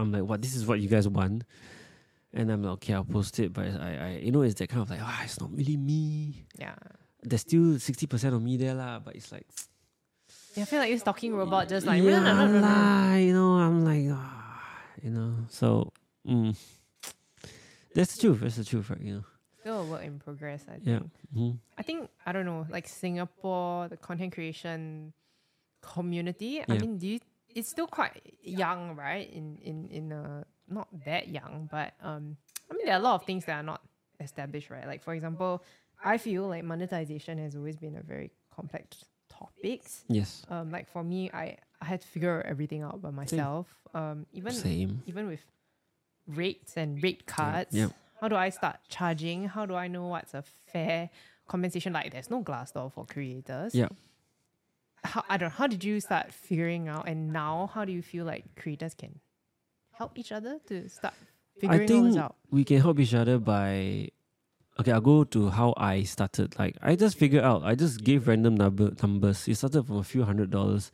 I'm 0.00 0.08
like, 0.10 0.24
what? 0.24 0.40
This 0.40 0.56
is 0.56 0.64
what 0.64 0.80
you 0.80 0.88
guys 0.88 1.04
want, 1.04 1.44
and 2.32 2.48
I'm 2.48 2.64
like, 2.64 2.80
okay, 2.80 2.96
I'll 2.96 3.04
post 3.04 3.36
it. 3.38 3.52
But 3.52 3.68
I, 3.76 3.90
I, 4.00 4.10
you 4.24 4.32
know, 4.32 4.40
it's 4.40 4.56
that 4.64 4.72
kind 4.72 4.80
of 4.80 4.88
like, 4.88 5.04
ah, 5.04 5.20
it's 5.20 5.36
not 5.36 5.52
really 5.52 5.76
me. 5.76 6.46
Yeah. 6.56 6.72
There's 7.20 7.44
still 7.44 7.76
sixty 7.78 8.08
percent 8.08 8.32
of 8.32 8.40
me 8.40 8.56
there, 8.56 8.72
lah. 8.72 8.96
But 9.04 9.12
it's 9.20 9.28
like, 9.28 9.44
Yeah, 10.56 10.64
I 10.64 10.66
feel 10.66 10.80
like 10.80 10.88
this 10.90 11.04
talking 11.04 11.36
robot 11.36 11.68
just 11.68 11.84
like, 11.84 12.00
yeah, 12.02 12.16
no, 12.16 12.24
no, 12.24 12.32
no, 12.32 12.46
no, 12.48 12.58
no. 12.58 12.64
lah, 12.64 13.14
you 13.20 13.36
know, 13.36 13.60
I'm 13.60 13.84
like, 13.84 14.08
ah, 14.08 14.39
you 15.02 15.10
know, 15.10 15.34
so, 15.48 15.92
mm, 16.26 16.56
that's 17.94 18.16
the 18.16 18.20
truth. 18.22 18.40
That's 18.40 18.56
the 18.56 18.64
truth, 18.64 18.90
right? 18.90 19.00
You 19.00 19.14
know, 19.14 19.24
Still 19.60 19.80
a 19.80 19.84
work 19.84 20.02
in 20.04 20.18
progress, 20.18 20.64
I 20.68 20.78
think. 20.78 20.86
yeah. 20.86 21.00
mhm. 21.36 21.58
I 21.76 21.82
think 21.82 22.08
I 22.24 22.32
don't 22.32 22.46
know, 22.46 22.66
like 22.70 22.88
Singapore, 22.88 23.88
the 23.88 23.96
content 23.96 24.32
creation 24.32 25.12
community. 25.82 26.46
Yeah. 26.60 26.64
I 26.68 26.78
mean, 26.78 26.98
do 26.98 27.06
you, 27.08 27.20
it's 27.54 27.68
still 27.68 27.86
quite 27.86 28.20
young, 28.42 28.96
right? 28.96 29.30
In 29.32 29.58
in 29.62 29.88
in 29.90 30.12
uh, 30.12 30.44
not 30.68 30.88
that 31.04 31.28
young, 31.28 31.68
but 31.70 31.94
um, 32.02 32.36
I 32.70 32.74
mean, 32.74 32.86
there 32.86 32.94
are 32.94 33.00
a 33.00 33.02
lot 33.02 33.16
of 33.16 33.24
things 33.26 33.44
that 33.46 33.56
are 33.56 33.62
not 33.62 33.82
established, 34.20 34.70
right? 34.70 34.86
Like 34.86 35.02
for 35.02 35.14
example, 35.14 35.62
I 36.04 36.16
feel 36.18 36.46
like 36.48 36.64
monetization 36.64 37.38
has 37.38 37.56
always 37.56 37.76
been 37.76 37.96
a 37.96 38.02
very 38.02 38.30
complex 38.54 39.04
topic. 39.28 39.82
Yes. 40.08 40.42
Um, 40.48 40.70
like 40.70 40.88
for 40.88 41.02
me, 41.04 41.30
I 41.32 41.56
I 41.80 41.86
had 41.86 42.00
to 42.02 42.06
figure 42.08 42.42
everything 42.46 42.82
out 42.82 43.00
by 43.00 43.10
myself. 43.10 43.66
Um, 43.94 44.26
even 44.32 44.52
Same. 44.52 45.02
even 45.06 45.26
with 45.26 45.40
rates 46.26 46.76
and 46.76 47.02
rate 47.02 47.26
cards. 47.26 47.72
yeah. 47.72 47.88
How 48.20 48.28
do 48.28 48.36
I 48.36 48.50
start 48.50 48.76
charging? 48.88 49.48
How 49.48 49.64
do 49.64 49.74
I 49.74 49.88
know 49.88 50.06
what's 50.08 50.34
a 50.34 50.42
fair 50.72 51.08
compensation? 51.48 51.94
Like, 51.94 52.12
there's 52.12 52.30
no 52.30 52.40
glass 52.42 52.70
door 52.70 52.90
for 52.90 53.06
creators. 53.06 53.74
Yeah. 53.74 53.88
How, 55.02 55.24
I 55.30 55.38
don't 55.38 55.48
know. 55.48 55.54
How 55.56 55.66
did 55.66 55.82
you 55.82 56.00
start 56.00 56.30
figuring 56.32 56.86
out? 56.88 57.08
And 57.08 57.32
now, 57.32 57.70
how 57.72 57.86
do 57.86 57.92
you 57.92 58.02
feel 58.02 58.26
like 58.26 58.44
creators 58.56 58.92
can 58.92 59.20
help 59.92 60.18
each 60.18 60.32
other 60.32 60.58
to 60.66 60.86
start 60.90 61.14
figuring 61.58 61.88
things 61.88 61.90
out? 61.90 61.92
I 61.92 61.96
all 61.96 62.02
think 62.02 62.14
this 62.14 62.22
out? 62.22 62.36
we 62.50 62.64
can 62.64 62.80
help 62.82 62.98
each 63.00 63.14
other 63.14 63.38
by 63.38 64.08
okay 64.78 64.92
i'll 64.92 65.00
go 65.00 65.24
to 65.24 65.50
how 65.50 65.74
i 65.76 66.02
started 66.04 66.56
like 66.58 66.76
i 66.80 66.94
just 66.96 67.18
figured 67.18 67.44
out 67.44 67.62
i 67.64 67.74
just 67.74 68.02
gave 68.02 68.26
random 68.28 68.54
number 68.54 68.92
numbers 69.02 69.46
it 69.48 69.56
started 69.56 69.84
from 69.86 69.96
a 69.96 70.02
few 70.04 70.22
hundred 70.22 70.48
dollars 70.50 70.90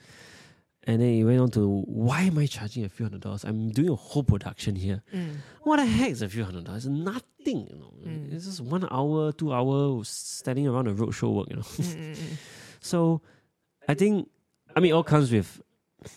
and 0.87 1.01
then 1.03 1.09
it 1.09 1.25
went 1.25 1.41
on 1.41 1.51
to 1.51 1.83
why 1.87 2.23
am 2.23 2.39
i 2.39 2.47
charging 2.47 2.85
a 2.85 2.89
few 2.89 3.05
hundred 3.07 3.21
dollars 3.21 3.45
i'm 3.45 3.71
doing 3.71 3.89
a 3.91 3.95
whole 3.95 4.23
production 4.23 4.77
here 4.77 5.03
Mm. 5.15 5.37
what 5.63 5.77
the 5.77 5.87
heck 5.87 6.11
is 6.11 6.23
a 6.23 6.29
few 6.29 6.45
hundred 6.45 6.65
dollars 6.65 6.87
nothing 6.87 7.67
you 7.71 7.77
know 7.77 7.93
Mm. 8.07 8.33
it's 8.33 8.45
just 8.47 8.61
one 8.61 8.87
hour 8.91 9.33
two 9.33 9.53
hour 9.53 10.03
standing 10.05 10.67
around 10.69 10.87
a 10.89 10.95
roadshow 10.95 11.33
work 11.35 11.49
you 11.51 11.57
know 11.57 11.63
Mm, 11.63 11.97
mm, 11.97 12.15
mm. 12.17 12.37
so 12.81 13.21
I 13.89 13.95
think, 13.95 14.29
I 14.75 14.81
mean, 14.81 14.91
it 14.91 14.95
all 14.95 15.05
comes 15.05 15.31
with, 15.31 15.63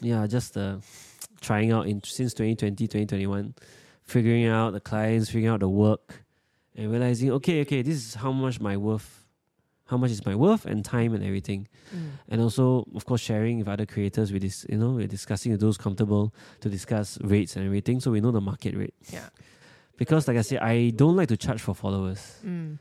yeah, 0.01 0.25
just 0.25 0.57
uh, 0.57 0.77
trying 1.39 1.71
out 1.71 1.85
in 1.87 2.01
since 2.03 2.33
2020, 2.33 2.87
2021, 2.87 3.53
figuring 4.03 4.45
out 4.47 4.73
the 4.73 4.79
clients, 4.79 5.27
figuring 5.29 5.47
out 5.53 5.59
the 5.59 5.69
work, 5.69 6.23
and 6.75 6.91
realizing, 6.91 7.29
okay, 7.33 7.61
okay, 7.61 7.83
this 7.83 7.95
is 7.95 8.15
how 8.15 8.31
much 8.31 8.59
my 8.59 8.75
worth, 8.75 9.23
how 9.89 9.97
much 9.97 10.11
is 10.11 10.25
my 10.25 10.35
worth 10.35 10.65
and 10.65 10.85
time 10.85 11.13
and 11.15 11.23
everything. 11.23 11.67
Mm. 11.95 12.09
And 12.29 12.41
also, 12.41 12.85
of 12.95 13.05
course, 13.05 13.21
sharing 13.21 13.57
with 13.59 13.67
other 13.67 13.85
creators 13.85 14.31
with 14.31 14.43
this, 14.43 14.65
you 14.69 14.77
know, 14.77 14.91
we're 14.91 15.07
discussing 15.07 15.51
with 15.51 15.61
those 15.61 15.77
comfortable 15.77 16.33
to 16.61 16.69
discuss 16.69 17.17
rates 17.21 17.55
and 17.55 17.65
everything 17.65 17.99
so 17.99 18.11
we 18.11 18.21
know 18.21 18.31
the 18.31 18.41
market 18.41 18.75
rate. 18.75 18.93
Yeah. 19.11 19.29
Because, 19.97 20.27
like 20.27 20.37
I 20.37 20.41
said, 20.43 20.59
I 20.59 20.91
don't 20.91 21.15
like 21.15 21.27
to 21.29 21.37
charge 21.37 21.61
for 21.61 21.73
followers. 21.73 22.21
Mm. 22.45 22.77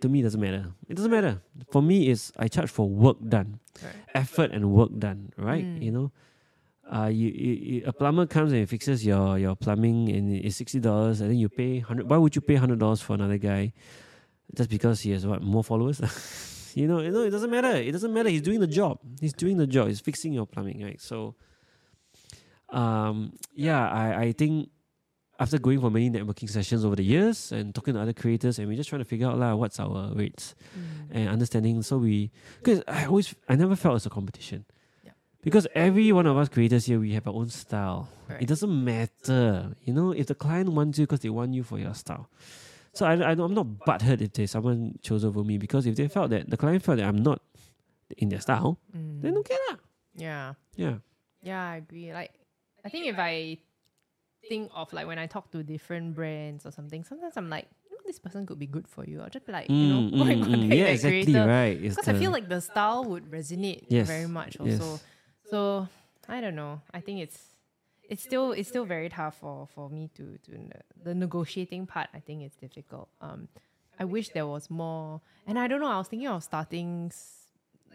To 0.00 0.08
me, 0.08 0.20
it 0.20 0.24
doesn't 0.24 0.40
matter. 0.40 0.66
It 0.88 0.94
doesn't 0.96 1.10
matter. 1.10 1.40
For 1.72 1.80
me, 1.82 2.08
is 2.10 2.30
I 2.38 2.48
charge 2.48 2.70
for 2.70 2.86
work 2.88 3.16
done 3.26 3.58
Right. 3.82 3.92
effort 4.14 4.50
and 4.52 4.70
work 4.70 4.90
done, 4.98 5.32
right? 5.38 5.64
Mm. 5.64 5.82
You 5.82 5.90
know, 5.92 6.12
uh, 6.94 7.06
you, 7.20 7.28
you, 7.30 7.52
you- 7.54 7.82
a 7.86 7.92
plumber 7.92 8.26
comes 8.26 8.52
and 8.52 8.68
fixes 8.68 9.04
your 9.06 9.38
your 9.38 9.56
plumbing 9.56 10.10
and 10.10 10.24
it's 10.46 10.56
sixty 10.56 10.78
dollars, 10.80 11.22
and 11.22 11.30
then 11.30 11.38
you 11.38 11.48
pay 11.48 11.78
hundred. 11.80 12.08
Why 12.10 12.18
would 12.18 12.36
you 12.36 12.42
pay 12.42 12.56
hundred 12.56 12.78
dollars 12.78 13.00
for 13.00 13.14
another 13.14 13.38
guy? 13.38 13.72
Just 14.52 14.68
because 14.70 15.00
he 15.00 15.10
has 15.12 15.26
what 15.26 15.42
more 15.42 15.64
followers? 15.64 16.00
you 16.74 16.86
know, 16.88 17.00
you 17.00 17.10
know, 17.10 17.22
it 17.22 17.30
doesn't 17.30 17.50
matter. 17.50 17.76
It 17.76 17.92
doesn't 17.92 18.12
matter. 18.12 18.28
He's 18.28 18.42
doing 18.42 18.60
the 18.60 18.66
job. 18.66 18.98
He's 19.20 19.32
doing 19.32 19.56
the 19.56 19.66
job. 19.66 19.88
He's 19.88 20.00
fixing 20.00 20.32
your 20.32 20.46
plumbing, 20.46 20.82
right? 20.82 21.00
So, 21.00 21.34
um, 22.70 23.32
yeah, 23.54 23.88
I 23.88 24.22
I 24.22 24.32
think 24.32 24.70
after 25.40 25.58
going 25.58 25.80
for 25.80 25.90
many 25.90 26.10
networking 26.10 26.48
sessions 26.48 26.84
over 26.84 26.94
the 26.94 27.02
years 27.04 27.50
and 27.52 27.74
talking 27.74 27.94
to 27.94 28.00
other 28.00 28.12
creators, 28.12 28.58
and 28.58 28.68
we're 28.68 28.76
just 28.76 28.88
trying 28.88 29.00
to 29.02 29.04
figure 29.08 29.26
out 29.26 29.38
lah 29.38 29.54
what's 29.56 29.80
our 29.80 30.12
rates 30.14 30.54
Mm. 30.78 31.16
and 31.16 31.28
understanding. 31.28 31.82
So 31.82 31.98
we, 31.98 32.30
because 32.62 32.82
I 32.86 33.06
always, 33.06 33.34
I 33.48 33.56
never 33.56 33.74
felt 33.76 33.96
it's 33.96 34.06
a 34.06 34.10
competition. 34.10 34.64
Yeah. 35.04 35.12
Because 35.42 35.66
every 35.74 36.12
one 36.12 36.26
of 36.26 36.36
us 36.36 36.48
creators 36.48 36.86
here, 36.86 37.00
we 37.00 37.12
have 37.14 37.26
our 37.26 37.34
own 37.34 37.48
style. 37.50 38.08
Right. 38.28 38.42
It 38.42 38.46
doesn't 38.48 38.84
matter, 38.84 39.74
you 39.82 39.92
know, 39.92 40.12
if 40.12 40.26
the 40.26 40.34
client 40.36 40.70
wants 40.70 40.98
you 40.98 41.06
because 41.06 41.20
they 41.20 41.30
want 41.30 41.52
you 41.52 41.62
for 41.64 41.78
your 41.78 41.94
style. 41.94 42.28
So 42.94 43.06
I, 43.06 43.14
I, 43.14 43.30
I'm 43.32 43.54
not 43.54 43.66
butthurt 43.86 44.20
if 44.22 44.32
there's 44.32 44.50
someone 44.52 44.98
chose 45.02 45.24
over 45.24 45.42
me 45.42 45.58
because 45.58 45.86
if 45.86 45.96
they 45.96 46.08
felt 46.08 46.30
that 46.30 46.48
the 46.48 46.56
client 46.56 46.82
felt 46.82 46.98
that 46.98 47.06
I'm 47.08 47.22
not 47.22 47.40
in 48.18 48.28
their 48.28 48.40
style, 48.40 48.78
Mm. 48.96 49.20
then 49.22 49.36
okay 49.38 49.56
lah. 49.68 49.76
Yeah. 50.14 50.54
Yeah. 50.76 50.96
Yeah, 51.42 51.62
I 51.74 51.76
agree. 51.76 52.12
Like, 52.14 52.30
I 52.84 52.88
think 52.88 53.06
if 53.06 53.18
I 53.18 53.58
think 54.48 54.70
of 54.74 54.92
like 54.92 55.06
when 55.06 55.18
I 55.18 55.26
talk 55.26 55.50
to 55.52 55.62
different 55.62 56.14
brands 56.14 56.64
or 56.66 56.70
something, 56.70 57.02
sometimes 57.02 57.36
I'm 57.36 57.50
like, 57.50 57.66
you 57.90 57.96
know, 57.96 58.02
this 58.06 58.18
person 58.18 58.46
could 58.46 58.58
be 58.58 58.66
good 58.66 58.86
for 58.86 59.04
you. 59.04 59.20
I'll 59.20 59.28
just 59.30 59.46
be 59.46 59.52
like, 59.52 59.68
you 59.68 59.88
know, 59.88 60.00
Mm, 60.08 60.18
go 60.18 60.24
and 60.24 60.44
mm, 60.44 60.54
mm. 60.54 60.76
Yeah, 60.76 60.86
exactly 60.94 61.24
creator. 61.32 61.46
right. 61.48 61.80
Because 61.82 62.06
I 62.08 62.14
feel 62.14 62.30
like 62.30 62.48
the 62.48 62.60
style 62.60 63.04
would 63.10 63.26
resonate 63.30 63.84
Yes, 63.88 64.06
very 64.06 64.28
much 64.28 64.56
yes. 64.62 64.80
also. 64.80 65.00
So 65.50 65.88
I 66.28 66.40
don't 66.40 66.54
know. 66.54 66.80
I 66.92 67.00
think 67.00 67.20
it's 67.20 67.53
it's 68.08 68.22
still 68.22 68.52
it's 68.52 68.68
still 68.68 68.84
very 68.84 69.08
tough 69.08 69.36
for 69.38 69.66
for 69.74 69.88
me 69.90 70.10
to 70.16 70.38
to 70.46 70.52
the 71.02 71.14
negotiating 71.14 71.86
part. 71.86 72.08
I 72.14 72.20
think 72.20 72.42
it's 72.42 72.56
difficult. 72.56 73.08
Um, 73.20 73.48
I 73.98 74.04
wish 74.04 74.30
there 74.30 74.46
was 74.46 74.70
more. 74.70 75.20
And 75.46 75.58
I 75.58 75.66
don't 75.68 75.80
know. 75.80 75.88
I 75.88 75.98
was 75.98 76.08
thinking 76.08 76.28
of 76.28 76.42
starting 76.42 77.10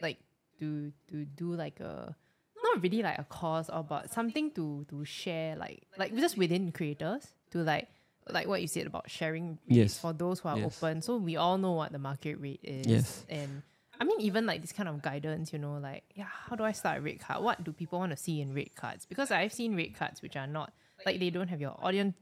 like 0.02 0.18
to 0.60 0.92
to 1.10 1.26
do 1.26 1.54
like 1.54 1.80
a 1.80 2.16
not 2.64 2.82
really 2.84 3.02
like 3.02 3.18
a 3.18 3.24
course 3.24 3.70
or 3.70 3.84
but 3.84 4.12
something 4.12 4.52
to 4.52 4.86
to 4.90 5.04
share 5.06 5.56
like 5.56 5.84
like 5.98 6.16
just 6.16 6.38
within 6.38 6.72
creators 6.72 7.28
to 7.52 7.60
like 7.64 7.88
like 8.30 8.48
what 8.48 8.62
you 8.62 8.68
said 8.68 8.86
about 8.86 9.10
sharing 9.10 9.58
Yes. 9.66 9.98
for 9.98 10.14
those 10.14 10.40
who 10.42 10.50
are 10.50 10.58
Yes. 10.60 10.78
open 10.84 11.02
so 11.02 11.18
we 11.18 11.36
all 11.38 11.58
know 11.58 11.72
what 11.72 11.92
the 11.92 11.98
market 12.00 12.36
rate 12.40 12.60
is 12.64 12.86
Yes. 12.86 13.26
and 13.30 13.64
I 14.00 14.04
mean 14.06 14.20
even 14.22 14.46
like 14.46 14.62
this 14.62 14.72
kind 14.72 14.88
of 14.90 15.02
guidance 15.02 15.52
you 15.54 15.60
know 15.60 15.78
like 15.82 16.04
yeah 16.16 16.28
how 16.48 16.56
do 16.56 16.64
I 16.64 16.72
start 16.72 17.00
a 17.00 17.02
rate 17.02 17.20
card 17.20 17.44
what 17.44 17.64
do 17.64 17.72
people 17.72 18.00
want 18.00 18.12
to 18.12 18.18
see 18.18 18.42
in 18.42 18.54
rate 18.54 18.76
cards 18.76 19.06
because 19.06 19.32
I've 19.32 19.54
seen 19.54 19.76
rate 19.76 19.96
cards 19.96 20.22
which 20.22 20.36
are 20.36 20.48
not 20.48 20.74
like 21.06 21.20
they 21.20 21.30
don't 21.30 21.48
have 21.48 21.62
your 21.62 21.76
audience 21.82 22.16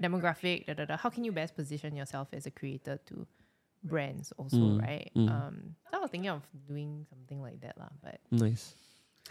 demographic 0.00 0.66
da, 0.66 0.74
da, 0.74 0.84
da. 0.84 0.96
how 0.96 1.10
can 1.10 1.24
you 1.24 1.32
best 1.32 1.56
position 1.56 1.96
yourself 1.96 2.28
as 2.32 2.46
a 2.46 2.50
creator 2.50 2.98
to 3.06 3.26
brands 3.82 4.32
also 4.38 4.56
Mm, 4.56 4.82
right 4.82 5.10
mm. 5.16 5.28
um 5.30 5.76
so 5.90 5.98
I 5.98 6.00
was 6.00 6.10
thinking 6.10 6.30
of 6.30 6.42
doing 6.68 7.06
something 7.10 7.42
like 7.42 7.60
that 7.60 7.76
lah 7.78 7.90
but 8.02 8.20
nice. 8.30 8.74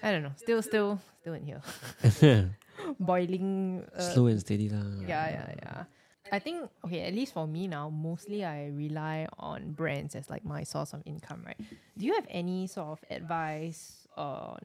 I 0.03 0.11
don't 0.11 0.23
know. 0.23 0.33
Still, 0.35 0.61
still, 0.61 0.99
still 1.21 1.33
in 1.33 1.43
here. 1.45 1.61
Boiling. 2.99 3.85
Uh, 3.95 4.01
Slow 4.01 4.27
and 4.27 4.39
steady 4.39 4.67
lah. 4.69 4.83
Yeah, 5.07 5.29
yeah, 5.29 5.53
yeah. 5.55 5.83
I 6.31 6.39
think 6.39 6.69
okay. 6.85 7.01
At 7.01 7.13
least 7.13 7.33
for 7.33 7.47
me 7.47 7.67
now, 7.67 7.89
mostly 7.89 8.43
I 8.43 8.67
rely 8.67 9.27
on 9.37 9.71
brands 9.71 10.15
as 10.15 10.29
like 10.29 10.43
my 10.43 10.63
source 10.63 10.93
of 10.93 11.01
income. 11.05 11.43
Right? 11.45 11.57
Do 11.97 12.05
you 12.05 12.13
have 12.15 12.25
any 12.29 12.67
sort 12.67 12.87
of 12.87 12.99
advice 13.09 14.07
on 14.17 14.59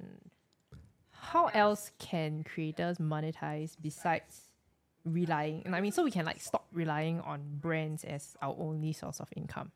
how 1.10 1.46
else 1.48 1.92
can 1.98 2.42
creators 2.44 2.98
monetize 2.98 3.76
besides 3.80 4.48
relying? 5.04 5.62
And 5.64 5.76
I 5.76 5.80
mean, 5.80 5.92
so 5.92 6.02
we 6.02 6.10
can 6.10 6.24
like 6.24 6.40
stop 6.40 6.66
relying 6.72 7.20
on 7.20 7.40
brands 7.60 8.04
as 8.04 8.36
our 8.40 8.56
only 8.58 8.92
source 8.92 9.20
of 9.20 9.28
income. 9.36 9.70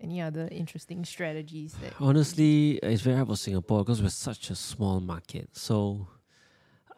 Any 0.00 0.20
other 0.20 0.48
interesting 0.50 1.04
strategies 1.04 1.72
that? 1.74 1.94
Honestly, 2.00 2.78
it's 2.82 3.00
very 3.02 3.16
hard 3.16 3.28
for 3.28 3.36
Singapore 3.36 3.82
because 3.82 4.02
we're 4.02 4.10
such 4.10 4.50
a 4.50 4.54
small 4.54 5.00
market. 5.00 5.48
So, 5.52 6.08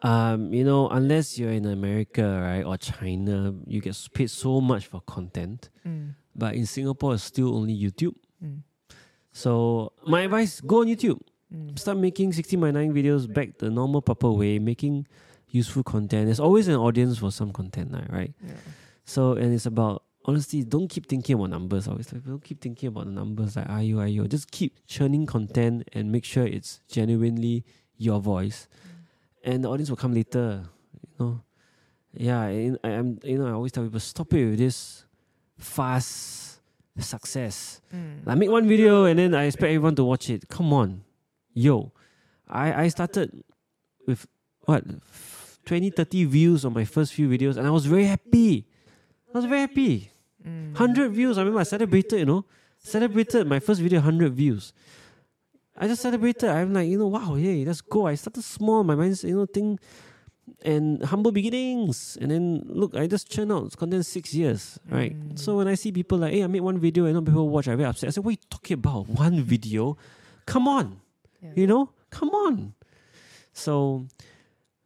um, 0.01 0.53
you 0.53 0.63
know, 0.63 0.87
unless 0.89 1.37
you're 1.37 1.51
in 1.51 1.65
America, 1.65 2.23
right, 2.41 2.63
or 2.63 2.77
China, 2.77 3.53
you 3.67 3.81
get 3.81 3.97
paid 4.13 4.29
so 4.29 4.61
much 4.61 4.87
for 4.87 5.01
content. 5.01 5.69
Mm, 5.85 6.15
But 6.35 6.55
in 6.55 6.65
Singapore, 6.65 7.15
it's 7.15 7.23
still 7.23 7.55
only 7.55 7.75
YouTube. 7.77 8.15
mm, 8.43 8.59
So 9.31 9.91
my 10.07 10.21
advice: 10.21 10.61
go 10.61 10.81
on 10.81 10.87
YouTube, 10.87 11.19
Mm. 11.53 11.77
start 11.79 11.97
making 11.97 12.31
16 12.33 12.59
by 12.59 12.71
9 12.71 12.93
videos 12.93 13.25
back 13.31 13.57
the 13.57 13.69
normal 13.69 14.01
proper 14.01 14.31
way, 14.31 14.59
making 14.59 15.07
useful 15.49 15.83
content. 15.83 16.27
There's 16.27 16.39
always 16.39 16.67
an 16.67 16.75
audience 16.75 17.17
for 17.17 17.31
some 17.31 17.51
content, 17.51 17.91
right? 18.09 18.33
Yeah. 18.45 18.53
So 19.05 19.33
and 19.33 19.51
it's 19.53 19.65
about 19.65 20.03
honestly, 20.25 20.63
don't 20.63 20.87
keep 20.87 21.07
thinking 21.07 21.35
about 21.35 21.49
numbers. 21.49 21.87
Always 21.87 22.13
like 22.13 22.23
don't 22.23 22.43
keep 22.43 22.61
thinking 22.61 22.87
about 22.89 23.05
the 23.05 23.11
numbers 23.11 23.55
like 23.55 23.67
are 23.67 23.81
you, 23.81 23.99
are 23.99 24.07
you. 24.07 24.27
Just 24.27 24.51
keep 24.51 24.77
churning 24.85 25.25
content 25.25 25.89
and 25.93 26.11
make 26.11 26.23
sure 26.23 26.45
it's 26.45 26.81
genuinely 26.87 27.65
your 27.97 28.21
voice, 28.21 28.67
and 29.43 29.63
the 29.63 29.69
audience 29.69 29.89
will 29.89 29.97
come 29.97 30.13
later. 30.13 30.63
You 31.01 31.25
know, 31.25 31.41
yeah. 32.13 32.41
I, 32.41 32.77
am 32.83 33.19
you 33.23 33.37
know 33.37 33.47
I 33.47 33.51
always 33.51 33.71
tell 33.71 33.83
people 33.83 33.99
stop 33.99 34.33
it 34.33 34.45
with 34.49 34.59
this 34.59 35.05
fast 35.57 36.61
success. 36.99 37.81
Mm. 37.93 38.27
I 38.27 38.35
make 38.35 38.49
one 38.49 38.67
video 38.67 39.05
and 39.05 39.19
then 39.19 39.33
I 39.33 39.45
expect 39.45 39.69
everyone 39.69 39.95
to 39.95 40.03
watch 40.03 40.29
it. 40.29 40.49
Come 40.49 40.73
on, 40.73 41.03
yo, 41.53 41.91
I 42.47 42.85
I 42.85 42.87
started 42.89 43.43
with 44.05 44.27
what 44.65 44.83
20, 45.65 45.91
30 45.91 46.25
views 46.25 46.65
on 46.65 46.73
my 46.73 46.83
first 46.83 47.13
few 47.13 47.29
videos, 47.29 47.57
and 47.57 47.67
I 47.67 47.69
was 47.69 47.85
very 47.85 48.05
happy. 48.05 48.65
I 49.33 49.37
was 49.37 49.45
very 49.45 49.61
happy. 49.61 50.11
Mm. 50.43 50.73
100 50.73 51.11
views. 51.11 51.37
I 51.37 51.41
remember 51.41 51.59
I 51.59 51.63
celebrated, 51.63 52.19
you 52.19 52.25
know, 52.25 52.45
celebrated 52.79 53.45
my 53.45 53.59
first 53.59 53.79
video, 53.81 53.99
100 53.99 54.33
views. 54.33 54.73
I 55.79 55.87
just 55.87 56.01
celebrated. 56.01 56.49
I'm 56.49 56.73
like, 56.73 56.87
you 56.89 56.97
know, 56.97 57.07
wow, 57.07 57.35
hey, 57.35 57.63
let's 57.63 57.81
go. 57.81 58.07
I 58.07 58.15
started 58.15 58.43
small. 58.43 58.83
My 58.83 58.95
mind's, 58.95 59.23
you 59.23 59.35
know, 59.35 59.45
thing 59.45 59.79
and 60.63 61.01
humble 61.03 61.31
beginnings. 61.31 62.17
And 62.19 62.31
then 62.31 62.63
look, 62.67 62.95
I 62.95 63.07
just 63.07 63.29
churn 63.29 63.51
out 63.51 63.75
content 63.77 64.05
six 64.05 64.33
years, 64.33 64.77
right? 64.89 65.15
Mm. 65.15 65.39
So 65.39 65.57
when 65.57 65.67
I 65.67 65.75
see 65.75 65.91
people 65.91 66.17
like, 66.17 66.33
hey, 66.33 66.43
I 66.43 66.47
made 66.47 66.61
one 66.61 66.79
video 66.79 67.05
and 67.05 67.13
not 67.15 67.25
people 67.25 67.47
watch, 67.47 67.67
I 67.67 67.75
very 67.75 67.87
upset. 67.87 68.09
I 68.09 68.11
said, 68.11 68.23
what 68.23 68.31
are 68.31 68.33
you 68.33 68.47
talking 68.49 68.75
about? 68.75 69.07
One 69.07 69.41
video? 69.41 69.97
Come 70.45 70.67
on. 70.67 70.99
Yeah. 71.41 71.51
You 71.55 71.67
know? 71.67 71.91
Come 72.09 72.29
on. 72.29 72.73
So 73.53 74.05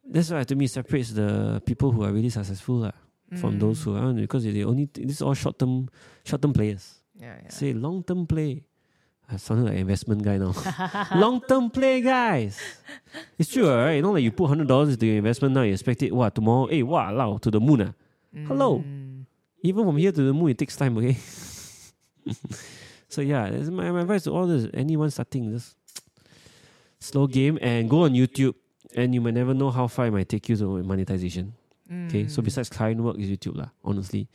that's 0.06 0.30
why 0.30 0.44
to 0.44 0.56
me 0.56 0.68
separates 0.68 1.12
the 1.12 1.62
people 1.66 1.92
who 1.92 2.04
are 2.04 2.12
really 2.12 2.30
successful 2.30 2.76
lah 2.76 2.92
from 3.40 3.58
those 3.58 3.80
Mm. 3.80 3.84
who 3.86 3.98
aren't 3.98 4.20
because 4.22 4.44
they 4.44 4.64
only 4.64 4.86
this 4.94 5.18
is 5.18 5.22
all 5.24 5.34
short 5.34 5.58
term 5.58 5.90
short 6.24 6.42
term 6.42 6.54
players. 6.54 7.02
Yeah, 7.18 7.34
yeah. 7.42 7.50
Say 7.50 7.74
long 7.74 8.04
term 8.04 8.28
play. 8.28 8.62
I 9.34 9.38
sounded 9.38 9.64
like 9.66 9.74
an 9.74 9.80
investment 9.80 10.22
guy 10.22 10.38
now. 10.38 10.54
long 11.16 11.42
term 11.42 11.70
play, 11.70 12.02
guys. 12.02 12.60
It's 13.38 13.50
true, 13.52 13.68
right? 13.70 13.94
You 13.96 14.02
know, 14.04 14.12
like 14.12 14.24
you 14.24 14.32
put 14.32 14.48
hundred 14.48 14.68
dollars 14.68 14.90
into 14.94 15.06
your 15.08 15.18
investment 15.18 15.54
now, 15.56 15.64
you 15.64 15.74
expect 15.74 16.04
it 16.04 16.14
what 16.14 16.36
tomorrow, 16.36 16.68
hey, 16.68 16.84
wow, 16.84 17.12
lao, 17.14 17.38
to 17.38 17.50
the 17.50 17.60
moon. 17.60 17.82
Ah. 17.82 17.94
hello. 18.48 18.80
Mm. 18.86 19.26
Even 19.64 19.86
from 19.86 19.98
here 19.98 20.12
to 20.12 20.22
the 20.22 20.34
moon, 20.34 20.50
it 20.52 20.58
takes 20.58 20.76
time, 20.76 20.98
okay? 20.98 21.18
so 23.10 23.22
yeah, 23.22 23.50
my, 23.50 23.92
my 23.92 24.02
advice 24.02 24.24
to 24.24 24.32
all 24.32 24.46
this 24.48 24.68
anyone 24.74 25.10
starting 25.10 25.52
just 25.52 25.76
slow 27.00 27.28
game 27.28 27.58
and 27.62 27.90
go 27.90 28.04
on 28.04 28.14
YouTube 28.14 28.56
and 28.96 29.14
you 29.14 29.22
might 29.22 29.34
never 29.34 29.54
know 29.54 29.72
how 29.72 29.88
far 29.88 30.08
it 30.08 30.12
might 30.12 30.30
take 30.30 30.48
you 30.50 30.56
to 30.58 30.84
monetization. 30.84 31.54
Okay, 32.08 32.28
so 32.28 32.42
Mm. 32.42 32.46
besides 32.46 32.70
client 32.70 33.02
work 33.02 33.18
is 33.20 33.30
YouTube 33.30 33.58
lah, 33.58 33.70
honestly. 33.84 34.28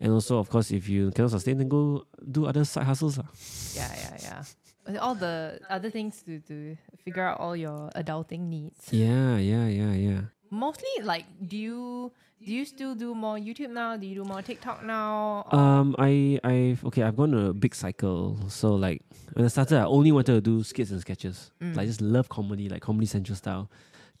And 0.00 0.12
also, 0.12 0.38
of 0.38 0.48
course, 0.48 0.70
if 0.70 0.88
you 0.88 1.10
cannot 1.10 1.32
sustain, 1.32 1.58
then 1.58 1.68
go 1.68 2.06
do 2.30 2.46
other 2.46 2.64
side 2.64 2.84
hustles 2.84 3.18
lah. 3.18 3.26
Yeah, 3.74 3.90
yeah, 3.94 4.16
yeah. 4.22 5.00
All 5.00 5.14
the 5.14 5.60
other 5.68 5.90
things 5.90 6.22
to, 6.22 6.40
to 6.40 6.76
figure 7.04 7.26
out 7.26 7.40
all 7.40 7.56
your 7.56 7.90
adulting 7.94 8.48
needs. 8.48 8.88
Yeah, 8.90 9.36
yeah, 9.36 9.66
yeah, 9.66 9.92
yeah. 9.92 10.20
Mostly, 10.50 10.88
like, 11.02 11.26
do 11.44 11.58
you 11.58 12.12
do 12.40 12.54
you 12.54 12.64
still 12.64 12.94
do 12.94 13.14
more 13.14 13.36
YouTube 13.36 13.70
now? 13.70 13.96
Do 13.96 14.06
you 14.06 14.14
do 14.14 14.24
more 14.24 14.40
TikTok 14.40 14.84
now? 14.84 15.44
Um, 15.50 15.96
I, 15.98 16.38
I, 16.44 16.78
okay, 16.84 17.02
I've 17.02 17.16
gone 17.16 17.34
a 17.34 17.52
big 17.52 17.74
cycle. 17.74 18.38
So 18.48 18.76
like 18.76 19.02
when 19.32 19.44
I 19.44 19.48
started, 19.48 19.78
I 19.78 19.84
only 19.84 20.12
wanted 20.12 20.32
to 20.32 20.40
do 20.40 20.62
skits 20.62 20.90
and 20.90 21.00
sketches. 21.00 21.50
Mm. 21.60 21.76
Like, 21.76 21.84
I 21.84 21.86
just 21.86 22.00
love 22.00 22.28
comedy, 22.28 22.68
like 22.68 22.80
Comedy 22.80 23.06
Central 23.06 23.36
style, 23.36 23.70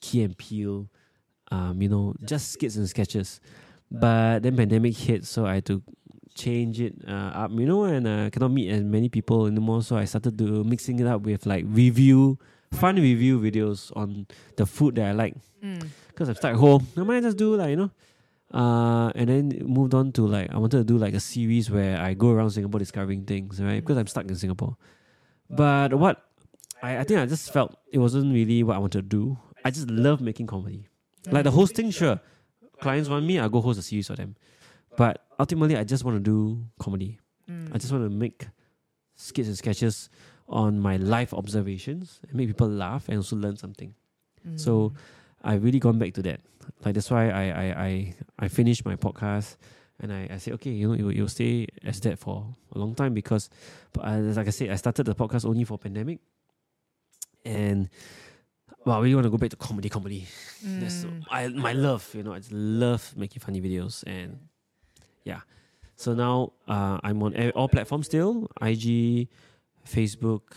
Key 0.00 0.24
and 0.24 0.36
Peele, 0.36 0.90
um, 1.50 1.80
you 1.80 1.88
know, 1.88 2.14
just 2.24 2.52
skits 2.52 2.76
and 2.76 2.88
sketches. 2.88 3.40
But 3.90 4.42
then 4.42 4.56
pandemic 4.56 4.96
hit, 4.96 5.24
so 5.24 5.46
I 5.46 5.54
had 5.54 5.64
to 5.66 5.82
change 6.34 6.80
it 6.80 6.94
uh, 7.06 7.44
up, 7.44 7.50
you 7.52 7.66
know, 7.66 7.84
and 7.84 8.06
uh, 8.06 8.30
cannot 8.30 8.52
meet 8.52 8.70
as 8.70 8.82
many 8.82 9.08
people 9.08 9.46
anymore. 9.46 9.82
So 9.82 9.96
I 9.96 10.04
started 10.04 10.38
to 10.38 10.62
mixing 10.64 10.98
it 11.00 11.06
up 11.06 11.22
with 11.22 11.46
like 11.46 11.64
review, 11.66 12.38
fun 12.72 12.96
review 12.96 13.40
videos 13.40 13.90
on 13.96 14.26
the 14.56 14.66
food 14.66 14.96
that 14.96 15.06
I 15.06 15.12
like. 15.12 15.34
Mm. 15.64 15.88
Because 16.08 16.28
I'm 16.28 16.34
stuck 16.34 16.52
at 16.52 16.58
home, 16.58 16.86
I 16.96 17.02
might 17.02 17.22
just 17.22 17.36
do 17.36 17.56
like, 17.56 17.70
you 17.70 17.76
know, 17.76 17.90
uh, 18.52 19.10
and 19.14 19.28
then 19.28 19.62
moved 19.64 19.94
on 19.94 20.12
to 20.12 20.26
like, 20.26 20.52
I 20.52 20.58
wanted 20.58 20.78
to 20.78 20.84
do 20.84 20.98
like 20.98 21.14
a 21.14 21.20
series 21.20 21.70
where 21.70 22.00
I 22.00 22.14
go 22.14 22.30
around 22.30 22.50
Singapore 22.50 22.78
discovering 22.78 23.24
things, 23.24 23.60
right? 23.60 23.80
Because 23.80 23.96
I'm 23.96 24.06
stuck 24.06 24.28
in 24.28 24.36
Singapore. 24.36 24.76
But 25.48 25.94
what 25.94 26.24
I, 26.82 26.98
I 26.98 27.04
think 27.04 27.20
I 27.20 27.26
just 27.26 27.52
felt 27.52 27.76
it 27.90 27.98
wasn't 27.98 28.32
really 28.32 28.62
what 28.62 28.76
I 28.76 28.78
wanted 28.78 29.02
to 29.02 29.16
do. 29.16 29.38
I 29.64 29.70
just 29.70 29.90
love 29.90 30.20
making 30.20 30.46
comedy. 30.46 30.88
Like 31.30 31.44
the 31.44 31.50
hosting, 31.50 31.90
sure. 31.90 32.20
Clients 32.80 33.08
want 33.08 33.26
me, 33.26 33.38
I 33.38 33.48
go 33.48 33.60
host 33.60 33.78
a 33.78 33.82
series 33.82 34.06
for 34.06 34.16
them. 34.16 34.36
But 34.96 35.24
ultimately, 35.38 35.76
I 35.76 35.84
just 35.84 36.04
want 36.04 36.16
to 36.16 36.20
do 36.20 36.64
comedy. 36.78 37.18
Mm. 37.50 37.74
I 37.74 37.78
just 37.78 37.92
want 37.92 38.04
to 38.04 38.10
make 38.10 38.46
skits 39.14 39.48
and 39.48 39.56
sketches 39.56 40.10
on 40.48 40.80
my 40.80 40.96
life 40.96 41.34
observations 41.34 42.20
and 42.28 42.34
make 42.34 42.48
people 42.48 42.68
laugh 42.68 43.08
and 43.08 43.18
also 43.18 43.36
learn 43.36 43.56
something. 43.56 43.94
So 44.56 44.94
I've 45.42 45.62
really 45.62 45.78
gone 45.78 45.98
back 45.98 46.14
to 46.14 46.22
that. 46.22 46.40
Like 46.84 46.94
that's 46.94 47.10
why 47.10 47.30
I 47.30 47.44
I 47.48 47.84
I, 47.86 48.14
I 48.38 48.48
finished 48.48 48.84
my 48.84 48.96
podcast 48.96 49.56
and 50.00 50.12
I, 50.12 50.28
I 50.30 50.38
said 50.38 50.54
okay 50.54 50.70
you 50.70 50.88
know 50.88 50.94
it 50.94 51.02
will, 51.02 51.10
it 51.10 51.20
will 51.20 51.28
stay 51.28 51.66
as 51.84 52.00
that 52.00 52.18
for 52.18 52.46
a 52.74 52.78
long 52.78 52.94
time 52.94 53.14
because 53.14 53.50
but 53.92 54.04
I, 54.04 54.18
like 54.18 54.46
I 54.46 54.50
said 54.50 54.70
I 54.70 54.76
started 54.76 55.04
the 55.04 55.14
podcast 55.14 55.44
only 55.44 55.64
for 55.64 55.78
pandemic 55.78 56.20
and 57.44 57.88
well 58.88 58.96
I 58.96 59.00
really 59.04 59.14
want 59.20 59.28
to 59.28 59.34
go 59.36 59.36
back 59.36 59.52
to 59.52 59.60
comedy 59.60 59.88
comedy. 59.92 60.24
That's 60.80 61.04
Mm. 61.04 61.28
I 61.28 61.48
my 61.52 61.74
love 61.76 62.08
you 62.16 62.22
know 62.24 62.32
I 62.32 62.40
just 62.40 62.52
love 62.56 63.04
making 63.20 63.40
funny 63.44 63.60
videos 63.60 64.00
and 64.08 64.48
yeah. 65.28 65.44
So 66.00 66.14
now 66.16 66.56
uh, 66.64 66.96
I'm 67.04 67.20
on 67.22 67.36
all 67.52 67.68
platforms 67.68 68.06
still 68.08 68.48
IG, 68.64 69.28
Facebook, 69.84 70.56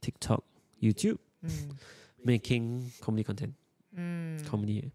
TikTok, 0.00 0.42
YouTube 0.80 1.18
Mm. 1.44 1.76
making 2.24 2.64
comedy 3.04 3.22
content. 3.22 3.54
Mm. 3.94 4.42
Comedy. 4.48 4.90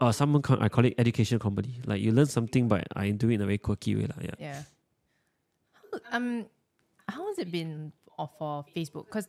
Uh, 0.00 0.12
someone 0.12 0.42
ca- 0.42 0.60
I 0.60 0.68
call 0.68 0.84
it 0.84 0.94
education 0.98 1.38
comedy. 1.40 1.80
Like 1.88 2.00
you 2.04 2.12
learn 2.12 2.26
something, 2.28 2.68
but 2.68 2.84
I 2.94 3.10
do 3.10 3.30
it 3.30 3.34
in 3.34 3.42
a 3.42 3.46
very 3.48 3.58
quirky 3.58 3.96
way. 3.96 4.06
lah. 4.06 4.18
Yeah. 4.20 4.36
Yeah. 4.38 4.60
How, 5.72 5.98
um, 6.16 6.46
how 7.08 7.22
has 7.30 7.38
it 7.38 7.50
been 7.50 7.92
of- 8.18 8.30
for 8.38 8.64
Facebook? 8.76 9.06
Because 9.10 9.26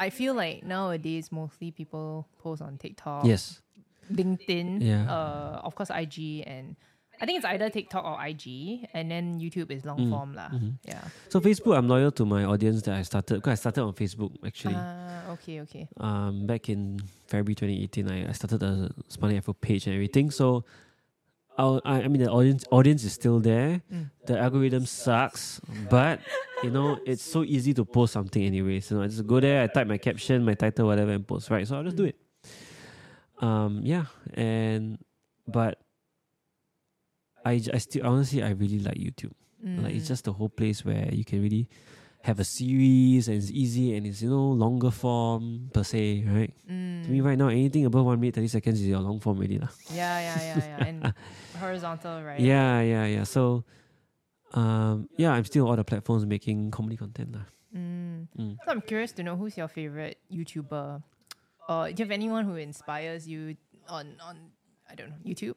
I 0.00 0.08
feel 0.08 0.32
like 0.32 0.64
nowadays 0.64 1.28
mostly 1.30 1.70
people 1.70 2.24
post 2.40 2.62
on 2.64 2.78
TikTok, 2.80 3.26
Yes. 3.28 3.60
LinkedIn, 4.10 4.80
Yeah. 4.80 5.04
uh, 5.06 5.60
of 5.62 5.74
course 5.76 5.90
IG, 5.92 6.42
and 6.46 6.74
I 7.20 7.26
think 7.26 7.36
it's 7.36 7.44
either 7.44 7.68
TikTok 7.68 8.00
or 8.02 8.16
IG, 8.16 8.88
and 8.96 9.10
then 9.12 9.38
YouTube 9.38 9.70
is 9.70 9.84
long 9.84 9.98
Mm, 10.00 10.08
form 10.10 10.30
lah. 10.34 10.48
mhm. 10.48 10.80
Yeah. 10.88 11.04
So 11.28 11.38
Facebook, 11.40 11.76
I'm 11.76 11.86
loyal 11.86 12.10
to 12.16 12.24
my 12.24 12.44
audience 12.48 12.80
that 12.88 12.96
I 12.96 13.02
started 13.04 13.34
because 13.44 13.52
I 13.52 13.60
started 13.60 13.82
on 13.84 13.92
Facebook 13.92 14.32
actually. 14.40 14.74
Ah, 14.80 15.36
okay, 15.36 15.60
okay. 15.68 15.84
um, 16.00 16.46
back 16.48 16.68
in 16.72 16.96
February 17.28 17.54
2018, 17.54 18.08
I, 18.08 18.28
I 18.30 18.32
started 18.32 18.62
a 18.64 18.88
Spanish 19.08 19.36
Afro 19.38 19.52
page 19.52 19.84
and 19.86 19.94
everything. 19.94 20.30
So, 20.32 20.64
I, 21.58 21.80
I 22.04 22.08
mean, 22.08 22.22
the 22.22 22.30
audience 22.30 22.64
audience 22.70 23.04
is 23.04 23.12
still 23.12 23.38
there. 23.40 23.82
Mm. 23.92 24.10
The 24.26 24.38
algorithm 24.38 24.86
sucks, 24.86 25.60
but 25.90 26.20
you 26.62 26.70
know, 26.70 26.98
it's 27.04 27.22
so 27.22 27.44
easy 27.44 27.74
to 27.74 27.84
post 27.84 28.12
something 28.14 28.42
anyways. 28.42 28.90
You 28.90 28.96
know, 28.96 29.02
I 29.02 29.08
just 29.08 29.26
go 29.26 29.40
there, 29.40 29.62
I 29.62 29.66
type 29.66 29.86
my 29.86 29.98
caption, 29.98 30.44
my 30.44 30.54
title, 30.54 30.86
whatever, 30.86 31.10
and 31.12 31.26
post. 31.26 31.50
Right, 31.50 31.66
so 31.66 31.76
I'll 31.76 31.84
just 31.84 31.96
do 31.96 32.04
it. 32.04 32.16
Um, 33.40 33.80
yeah, 33.82 34.04
and 34.34 34.98
but 35.46 35.78
I 37.44 37.60
I 37.72 37.78
still 37.78 38.06
honestly 38.06 38.42
I 38.42 38.50
really 38.50 38.78
like 38.80 38.96
YouTube. 38.96 39.32
Like 39.62 39.94
it's 39.94 40.06
Mm. 40.06 40.08
just 40.08 40.24
the 40.24 40.32
whole 40.32 40.48
place 40.48 40.84
where 40.84 41.12
you 41.12 41.24
can 41.24 41.42
really 41.42 41.68
have 42.22 42.38
a 42.38 42.44
series 42.44 43.28
and 43.28 43.36
it's 43.38 43.50
easy 43.50 43.96
and 43.96 44.06
it's 44.06 44.20
you 44.20 44.28
know 44.28 44.52
longer 44.52 44.90
form 44.90 45.70
per 45.72 45.82
se, 45.82 46.24
right? 46.28 46.52
Mm. 46.70 47.04
To 47.04 47.08
me 47.10 47.20
right 47.20 47.38
now, 47.38 47.48
anything 47.48 47.86
above 47.86 48.04
one 48.04 48.20
minute 48.20 48.34
thirty 48.34 48.48
seconds 48.48 48.80
is 48.80 48.86
your 48.86 49.00
long 49.00 49.20
form 49.20 49.38
already. 49.38 49.58
lah. 49.58 49.68
Yeah, 49.92 50.20
yeah, 50.20 50.38
yeah, 50.42 50.56
yeah. 50.60 50.86
And 50.86 51.14
horizontal, 51.58 52.22
right? 52.22 52.40
Yeah, 52.40 52.80
yeah, 52.82 53.06
yeah. 53.06 53.24
So 53.24 53.64
um 54.52 55.08
yeah, 55.16 55.32
I'm 55.32 55.44
still 55.44 55.64
on 55.64 55.70
all 55.70 55.76
the 55.76 55.84
platforms 55.84 56.26
making 56.26 56.70
comedy 56.70 56.96
content. 56.96 57.32
lah. 57.32 57.46
Mm. 57.74 58.28
Mm. 58.36 58.56
So 58.64 58.68
I'm 58.68 58.82
curious 58.82 59.12
to 59.16 59.22
know 59.22 59.36
who's 59.36 59.56
your 59.56 59.68
favorite 59.68 60.18
YouTuber, 60.30 61.02
or 61.68 61.80
do 61.88 61.94
you 61.96 62.04
have 62.04 62.12
anyone 62.12 62.44
who 62.44 62.56
inspires 62.56 63.26
you 63.26 63.56
on 63.88 64.20
on 64.20 64.52
I 64.90 64.94
don't 64.94 65.08
know 65.08 65.22
YouTube 65.24 65.56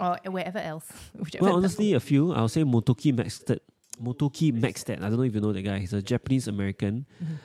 or 0.00 0.16
wherever 0.32 0.58
else? 0.58 0.88
Well, 1.40 1.56
honestly, 1.60 1.92
a 1.92 2.00
few. 2.00 2.32
I'll 2.32 2.48
say 2.48 2.64
Motoki 2.64 3.12
Maxted. 3.12 3.60
Motoki 4.00 4.52
Maxted. 4.52 4.98
I 5.02 5.08
don't 5.08 5.16
know 5.18 5.22
if 5.24 5.34
you 5.34 5.40
know 5.40 5.52
the 5.52 5.62
guy. 5.62 5.78
He's 5.78 5.92
a 5.92 6.02
Japanese 6.02 6.48
American. 6.48 7.06
Mhm. 7.22 7.36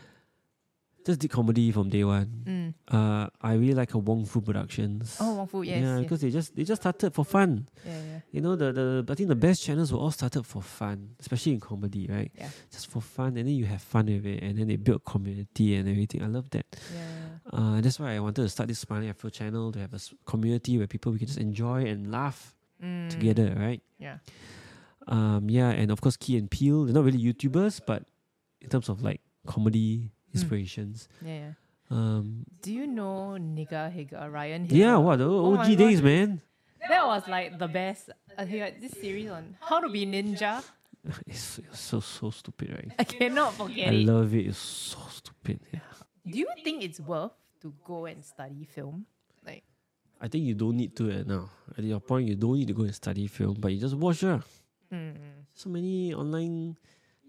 just 1.06 1.22
did 1.22 1.32
comedy 1.32 1.72
from 1.72 1.88
day 1.88 2.04
one. 2.04 2.28
Mm. 2.44 2.74
Uh, 2.94 3.30
I 3.42 3.54
really 3.54 3.74
like 3.74 3.94
a 3.94 3.98
Wong 3.98 4.26
Fu 4.26 4.42
Productions. 4.42 5.16
Oh, 5.22 5.36
Wong 5.36 5.48
Fu, 5.48 5.62
yes. 5.62 5.80
yeah, 5.82 5.94
yes. 5.96 6.02
because 6.04 6.20
they 6.20 6.30
just 6.30 6.54
they 6.54 6.66
just 6.66 6.82
started 6.82 7.14
for 7.14 7.24
fun. 7.24 7.66
yeah, 7.86 7.94
yeah. 8.12 8.20
You 8.30 8.42
know, 8.42 8.58
the, 8.58 8.74
the 8.74 9.06
I 9.10 9.16
think 9.16 9.30
the 9.30 9.36
best 9.36 9.64
channels 9.64 9.94
were 9.94 10.00
all 10.00 10.12
started 10.12 10.44
for 10.46 10.62
fun, 10.62 11.16
especially 11.22 11.54
in 11.54 11.62
comedy, 11.62 12.08
right? 12.10 12.30
Yeah. 12.38 12.50
Just 12.70 12.88
for 12.92 13.00
fun, 13.02 13.38
and 13.38 13.48
then 13.48 13.56
you 13.56 13.64
have 13.68 13.82
fun 13.82 14.08
with 14.08 14.26
it, 14.26 14.44
and 14.44 14.58
then 14.60 14.68
they 14.68 14.76
build 14.76 15.06
community 15.06 15.76
and 15.76 15.88
everything. 15.88 16.22
I 16.24 16.28
love 16.28 16.50
that. 16.50 16.66
Yeah. 16.94 17.54
Uh, 17.58 17.80
that's 17.80 18.02
why 18.02 18.14
I 18.14 18.20
wanted 18.20 18.42
to 18.44 18.50
start 18.50 18.68
this 18.68 18.80
Smiling 18.80 19.08
Afro 19.08 19.30
channel 19.30 19.72
to 19.72 19.80
have 19.80 19.94
a 19.94 20.00
community 20.26 20.78
where 20.78 20.88
people 20.88 21.14
we 21.14 21.20
can 21.20 21.28
just 21.28 21.40
enjoy 21.40 21.86
and 21.86 22.12
laugh 22.12 22.54
Mm. 22.84 23.10
together, 23.10 23.56
right? 23.58 23.82
Yeah. 23.98 24.18
Um, 25.08 25.50
yeah, 25.50 25.70
and 25.70 25.90
of 25.92 26.02
course, 26.02 26.18
Key 26.18 26.38
and 26.38 26.50
Peele. 26.52 26.86
They're 26.86 26.94
not 26.94 27.04
really 27.06 27.20
YouTubers, 27.22 27.82
but 27.86 28.04
in 28.62 28.70
terms 28.70 28.90
of 28.90 29.02
like 29.02 29.22
comedy 29.46 30.12
inspirations, 30.34 31.08
Yeah, 31.26 31.34
yeah. 31.38 31.52
um, 31.98 32.44
Do 32.62 32.74
you 32.74 32.86
know 32.88 33.38
NigaHiga, 33.40 34.32
Ryan 34.32 34.68
Higa? 34.68 34.72
yeah, 34.76 34.98
what 34.98 35.18
the 35.20 35.26
Oh 35.30 35.56
OG 35.58 35.78
days, 35.78 36.02
God. 36.02 36.06
man. 36.06 36.42
That 36.90 37.06
was 37.08 37.28
like 37.28 37.58
the 37.58 37.68
best. 37.68 38.10
Uh, 38.38 38.46
this 38.46 38.92
series 39.02 39.30
on 39.32 39.56
how 39.62 39.80
to 39.80 39.90
be 39.90 40.06
ninja. 40.06 40.64
It's, 41.26 41.60
it's 41.60 41.80
so 41.80 42.02
so 42.02 42.30
stupid, 42.32 42.70
right? 42.70 42.92
I 43.00 43.04
cannot 43.06 43.54
forget 43.54 43.90
I 43.90 43.92
it. 43.94 44.06
love 44.06 44.34
it. 44.36 44.48
It's 44.48 44.58
so 44.60 45.00
stupid. 45.10 45.62
Yeah. 45.72 45.80
Do 46.30 46.38
you 46.38 46.48
think 46.64 46.84
it's 46.84 47.00
worth 47.00 47.32
to 47.62 47.74
go 47.86 48.06
and 48.06 48.20
study 48.26 48.66
film? 48.66 49.06
Like, 49.46 49.64
I 50.20 50.28
think 50.28 50.44
you 50.44 50.54
don't 50.54 50.76
need 50.76 50.96
to 50.98 51.10
uh, 51.10 51.24
now. 51.26 51.50
At 51.78 51.86
your 51.86 52.02
point, 52.02 52.28
you 52.28 52.36
don't 52.36 52.60
need 52.60 52.68
to 52.68 52.74
go 52.74 52.84
and 52.84 52.94
study 52.94 53.26
film, 53.28 53.56
but 53.58 53.72
you 53.72 53.80
just 53.80 53.96
watch. 53.96 54.22
Uh. 54.24 54.40
Mm, 54.92 55.16
So 55.54 55.70
many 55.70 56.14
online 56.14 56.78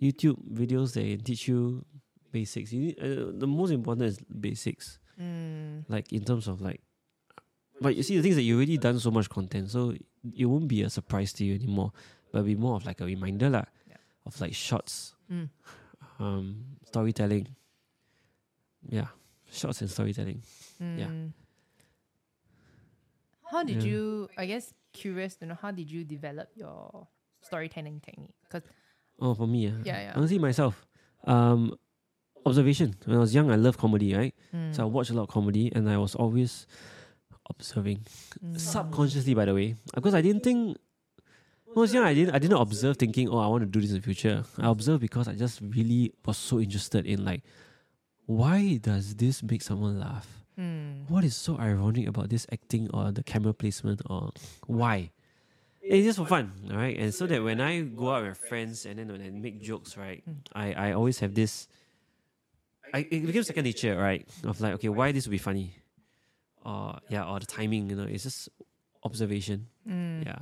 YouTube 0.00 0.36
videos 0.52 0.92
that 0.94 1.02
can 1.02 1.20
teach 1.20 1.48
you 1.48 1.84
basics. 2.32 2.72
You 2.72 2.80
need, 2.80 2.98
uh, 3.00 3.32
the 3.34 3.46
most 3.46 3.70
important 3.70 4.06
is 4.09 4.18
basics, 4.28 4.98
mm, 5.20 5.84
like 5.88 6.12
in 6.12 6.24
terms 6.24 6.46
of 6.48 6.61
like. 6.61 6.80
But 7.80 7.94
you 7.96 8.02
see, 8.02 8.16
the 8.16 8.22
things 8.22 8.34
that 8.36 8.42
you 8.42 8.56
already 8.56 8.76
done 8.76 8.98
so 8.98 9.11
much 9.11 9.28
content, 9.30 9.70
so 9.70 9.94
it 10.36 10.46
won't 10.46 10.66
be 10.68 10.82
a 10.82 10.90
surprise 10.90 11.32
to 11.34 11.44
you 11.44 11.54
anymore. 11.54 11.92
But 12.32 12.40
it'll 12.40 12.46
be 12.46 12.56
more 12.56 12.74
of 12.76 12.84
like 12.84 13.00
a 13.00 13.04
reminder, 13.06 13.48
lah, 13.50 13.64
Yeah. 13.88 13.96
of 14.26 14.40
like 14.40 14.54
shots, 14.54 15.14
mm. 15.30 15.48
um, 16.18 16.76
storytelling. 16.84 17.46
Yeah, 18.88 19.09
shots 19.50 19.80
and 19.80 19.90
storytelling. 19.90 20.42
Yeah. 20.80 21.06
mm. 21.06 21.32
How 23.50 23.62
did 23.64 23.82
Yeah. 23.82 23.90
you? 23.90 24.28
I 24.36 24.46
guess 24.46 24.74
curious 24.92 25.36
to 25.36 25.46
know 25.46 25.54
how 25.54 25.70
did 25.70 25.90
you 25.90 26.04
develop 26.04 26.50
your 26.56 27.06
storytelling 27.49 28.01
technique? 28.09 28.36
Because 28.44 28.64
Oh, 29.20 29.34
for 29.34 29.49
me, 29.49 29.66
uh, 29.66 29.72
Yeah, 29.84 29.99
yeah. 30.07 30.12
honestly, 30.14 30.38
myself, 30.38 30.86
um, 31.26 31.74
observation. 32.46 32.94
When 33.05 33.16
I 33.18 33.20
was 33.26 33.34
young, 33.34 33.51
I 33.51 33.57
loved 33.57 33.78
comedy, 33.84 34.14
right? 34.14 34.34
mm, 34.55 34.70
So 34.74 34.82
I 34.84 34.86
watched 34.86 35.11
a 35.11 35.14
lot 35.18 35.24
of 35.26 35.32
comedy, 35.38 35.72
and 35.74 35.88
I 35.90 35.96
was 35.99 36.14
always 36.14 36.66
observing 37.51 37.99
mm, 38.44 38.59
subconsciously, 38.59 39.34
by 39.34 39.44
the 39.44 39.55
way, 39.55 39.74
because 39.94 40.14
I 40.14 40.22
didn't 40.22 40.44
think. 40.44 40.76
When 41.66 41.76
I 41.76 41.80
was 41.84 41.92
young, 41.92 42.05
I 42.05 42.14
didn't. 42.14 42.34
I 42.34 42.38
didn't 42.38 42.61
observe 42.61 42.96
thinking, 42.96 43.28
"Oh, 43.28 43.38
I 43.38 43.49
want 43.53 43.62
to 43.66 43.70
do 43.74 43.80
this 43.80 43.90
in 43.90 43.96
the 44.01 44.03
future." 44.03 44.44
I 44.59 44.68
observed 44.70 45.01
because 45.03 45.26
I 45.28 45.34
just 45.34 45.61
really 45.61 46.12
was 46.24 46.38
so 46.38 46.61
interested 46.61 47.05
in 47.07 47.24
like, 47.24 47.42
why 48.26 48.78
does 48.78 49.14
this 49.16 49.42
make 49.42 49.62
someone 49.62 49.99
laugh? 50.01 50.28
mm, 50.59 51.09
What 51.09 51.24
is 51.24 51.34
so 51.36 51.59
ironic 51.59 52.07
about 52.09 52.28
this 52.30 52.46
acting 52.53 52.88
or 52.94 53.12
the 53.12 53.22
camera 53.22 53.53
placement 53.53 54.01
or 54.09 54.30
why? 54.66 55.11
It's 55.89 56.05
just 56.05 56.18
for 56.18 56.26
fun, 56.26 56.53
all 56.70 56.76
right? 56.76 56.97
And 56.99 57.14
so 57.14 57.26
that 57.26 57.43
when 57.43 57.61
I 57.61 57.80
go 57.80 58.11
out 58.14 58.24
with 58.26 58.36
friends 58.39 58.84
and 58.86 58.99
then 58.99 59.09
when 59.09 59.22
I 59.22 59.30
make 59.30 59.61
jokes, 59.61 59.97
right, 59.97 60.22
I, 60.55 60.72
I 60.72 60.93
always 60.93 61.18
have 61.20 61.34
this. 61.34 61.68
I, 62.93 63.01
it 63.11 63.26
became 63.26 63.43
second 63.43 63.64
nature, 63.64 63.97
right? 63.97 64.26
Of 64.45 64.61
like, 64.61 64.74
okay, 64.74 64.89
why 64.89 65.12
this 65.12 65.26
would 65.26 65.30
be 65.32 65.39
funny, 65.39 65.74
or 66.64 66.99
yeah, 67.09 67.24
or 67.24 67.39
the 67.41 67.47
timing, 67.47 67.91
you 67.91 67.97
know, 67.97 68.05
it's 68.05 68.22
just 68.24 68.49
observation, 69.05 69.66
mm, 69.89 70.24
yeah. 70.24 70.39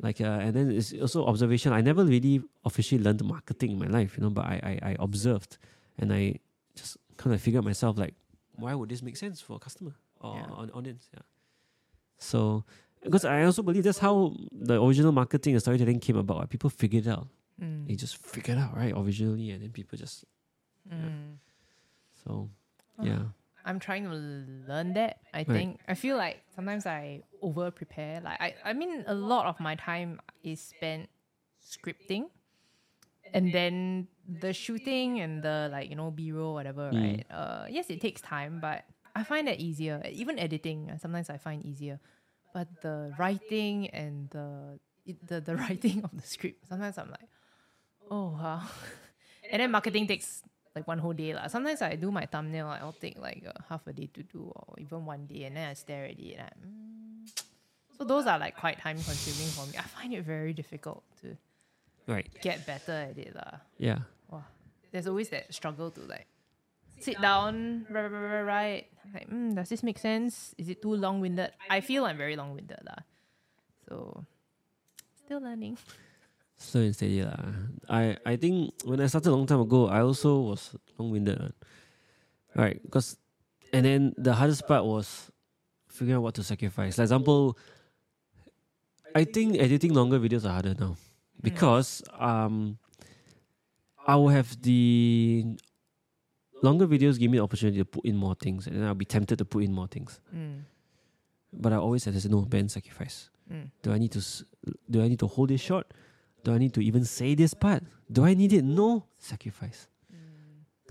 Like 0.00 0.20
uh, 0.20 0.24
and 0.44 0.54
then 0.54 0.70
it's 0.70 0.94
also 0.94 1.26
observation. 1.26 1.72
I 1.72 1.82
never 1.82 2.04
really 2.04 2.40
officially 2.64 3.02
learned 3.02 3.22
marketing 3.24 3.72
in 3.72 3.78
my 3.78 3.86
life, 3.86 4.16
you 4.16 4.22
know, 4.24 4.30
but 4.30 4.46
I 4.46 4.78
I, 4.82 4.90
I 4.92 4.96
observed 4.98 5.58
and 5.98 6.12
I 6.12 6.36
just 6.74 6.96
kind 7.18 7.34
of 7.34 7.40
figured 7.42 7.64
myself 7.64 7.98
like, 7.98 8.14
why 8.56 8.74
would 8.74 8.88
this 8.88 9.02
make 9.02 9.16
sense 9.16 9.40
for 9.42 9.56
a 9.56 9.58
customer 9.58 9.92
or 10.20 10.36
Yeah. 10.36 10.62
an 10.62 10.70
audience? 10.70 11.08
Yeah. 11.12 11.20
So 12.18 12.64
because 13.02 13.24
I 13.24 13.44
also 13.44 13.62
believe 13.62 13.84
that's 13.84 13.98
how 13.98 14.34
the 14.52 14.82
original 14.82 15.12
marketing 15.12 15.54
and 15.54 15.62
storytelling 15.62 16.00
came 16.00 16.16
about. 16.16 16.38
right? 16.38 16.48
People 16.48 16.70
figured 16.70 17.06
it 17.06 17.10
out. 17.10 17.28
mm, 17.60 17.86
They 17.86 17.94
just 17.94 18.16
figured 18.16 18.58
it 18.58 18.60
out 18.60 18.76
right 18.76 18.92
originally, 18.96 19.50
and 19.50 19.62
then 19.62 19.70
people 19.70 19.96
just 19.98 20.24
mm. 20.92 21.36
so 22.24 22.48
yeah. 23.02 23.22
I'm 23.64 23.78
trying 23.78 24.04
to 24.04 24.14
learn 24.68 24.94
that. 24.94 25.20
I 25.34 25.44
think 25.44 25.80
I 25.88 25.94
feel 25.94 26.16
like 26.16 26.42
sometimes 26.54 26.86
I 26.86 27.22
over 27.42 27.70
prepare. 27.70 28.20
Like 28.20 28.40
I, 28.40 28.54
I 28.64 28.72
mean, 28.72 29.04
a 29.06 29.14
lot 29.14 29.46
of 29.46 29.60
my 29.60 29.74
time 29.76 30.20
is 30.42 30.60
spent 30.60 31.08
scripting, 31.60 32.24
and 33.34 33.52
then 33.52 34.08
the 34.26 34.52
shooting 34.52 35.20
and 35.20 35.42
the 35.42 35.68
like 35.70 35.90
you 35.90 35.96
know 35.96 36.10
B 36.10 36.32
roll 36.32 36.54
whatever. 36.54 36.90
Mm. 36.90 37.00
Right. 37.00 37.26
Uh, 37.30 37.66
yes, 37.68 37.90
it 37.90 38.00
takes 38.00 38.20
time, 38.20 38.60
but 38.60 38.84
I 39.14 39.24
find 39.24 39.46
that 39.48 39.60
easier. 39.60 40.00
Even 40.08 40.38
editing, 40.38 40.90
uh, 40.90 40.98
sometimes 40.98 41.28
I 41.28 41.36
find 41.36 41.64
easier, 41.64 42.00
but 42.52 42.68
the 42.82 43.12
writing 43.18 43.88
and 43.90 44.28
the 44.30 44.78
it, 45.06 45.16
the 45.26 45.40
the 45.40 45.56
writing 45.62 46.02
of 46.04 46.10
the 46.14 46.26
script. 46.26 46.66
Sometimes 46.68 46.98
I'm 46.98 47.10
like, 47.10 47.28
oh 48.10 48.36
wow, 48.38 48.62
and 49.50 49.60
then 49.60 49.70
marketing 49.70 50.06
takes 50.06 50.42
like 50.74 50.86
one 50.86 50.98
whole 50.98 51.12
day. 51.12 51.34
lah. 51.34 51.48
Sometimes 51.48 51.82
I 51.82 51.96
do 51.96 52.10
my 52.12 52.26
thumbnail, 52.26 52.68
I'll 52.68 52.92
take 52.94 53.18
like 53.18 53.42
half 53.68 53.86
a 53.86 53.92
day 53.92 54.08
to 54.14 54.22
do, 54.22 54.52
or 54.54 54.74
even 54.78 55.04
one 55.04 55.26
day, 55.26 55.44
and 55.44 55.56
then 55.56 55.68
I 55.70 55.74
stare 55.74 56.04
at 56.06 56.18
it. 56.18 56.38
And 56.38 56.46
I, 56.46 56.52
mm. 56.62 57.42
So 57.98 58.04
those 58.04 58.26
are 58.26 58.38
like 58.38 58.56
quite 58.56 58.78
time 58.78 58.96
consuming 58.96 59.50
for 59.52 59.66
me. 59.66 59.76
I 59.76 59.82
find 59.82 60.14
it 60.14 60.24
very 60.24 60.54
difficult 60.54 61.02
to 61.22 61.36
Right. 62.06 62.26
get 62.40 62.64
better 62.66 62.92
at 63.12 63.18
it. 63.18 63.34
lah. 63.36 63.60
Yeah. 63.78 63.98
Wow. 64.30 64.44
There's 64.90 65.06
always 65.06 65.28
that 65.30 65.52
struggle 65.52 65.90
to 65.92 66.00
like 66.08 66.26
sit 66.98 67.20
down, 67.20 67.86
right, 67.90 68.08
right, 68.10 68.42
right. 68.42 68.86
Like, 69.12 69.28
mm, 69.28 69.54
does 69.54 69.68
this 69.68 69.82
make 69.82 69.98
sense? 69.98 70.54
Is 70.58 70.68
it 70.68 70.82
too 70.82 70.94
long 70.94 71.20
winded? 71.20 71.50
I 71.68 71.80
feel 71.80 72.04
I'm 72.04 72.16
very 72.16 72.36
long 72.36 72.54
winded. 72.54 72.78
lah. 72.86 73.02
So, 73.88 74.24
still 75.14 75.40
learning. 75.40 75.78
Slow 76.56 76.82
and 76.82 76.94
steady 76.94 77.24
lah. 77.24 77.40
I 77.88 78.16
I 78.26 78.36
think 78.36 78.74
when 78.84 79.00
I 79.00 79.08
started 79.08 79.30
a 79.30 79.34
long 79.34 79.48
time 79.48 79.64
ago, 79.64 79.88
I 79.88 80.04
also 80.04 80.52
was 80.52 80.76
long 80.98 81.10
winded. 81.10 81.40
Right, 82.54 82.82
because 82.82 83.16
and 83.72 83.86
then 83.86 84.12
the 84.18 84.34
hardest 84.34 84.66
part 84.66 84.84
was 84.84 85.30
figuring 85.88 86.18
out 86.18 86.22
what 86.22 86.34
to 86.36 86.42
sacrifice. 86.42 86.96
For 86.96 87.02
example, 87.02 87.56
I 89.14 89.24
think 89.24 89.56
editing 89.58 89.94
longer 89.94 90.18
videos 90.18 90.44
are 90.44 90.54
harder 90.54 90.74
now 90.78 90.96
because 91.40 92.02
um 92.18 92.78
I 94.06 94.16
will 94.16 94.30
have 94.30 94.60
the 94.62 95.46
longer 96.62 96.86
videos 96.86 97.18
give 97.18 97.30
me 97.30 97.38
the 97.38 97.44
opportunity 97.44 97.78
to 97.78 97.84
put 97.84 98.04
in 98.04 98.16
more 98.16 98.34
things, 98.34 98.66
and 98.66 98.84
I'll 98.84 98.94
be 98.94 99.04
tempted 99.04 99.38
to 99.38 99.44
put 99.44 99.64
in 99.64 99.72
more 99.72 99.86
things. 99.88 100.20
Mm, 100.34 100.62
But 101.52 101.72
I 101.72 101.76
always 101.76 102.04
to 102.04 102.20
say 102.20 102.28
no, 102.28 102.42
ban 102.42 102.68
sacrifice. 102.68 103.30
mm, 103.52 103.70
Do 103.82 103.92
I 103.92 103.98
need 103.98 104.12
to 104.12 104.20
do 104.90 105.02
I 105.02 105.08
need 105.08 105.18
to 105.20 105.26
hold 105.26 105.48
this 105.50 105.60
short? 105.60 105.86
Do 106.44 106.52
I 106.54 106.58
need 106.58 106.72
to 106.74 106.80
even 106.80 107.04
say 107.04 107.34
this 107.34 107.54
part? 107.54 107.82
Do 108.10 108.24
I 108.24 108.34
need 108.34 108.52
it? 108.52 108.64
No. 108.64 109.04
Sacrifice. 109.18 109.88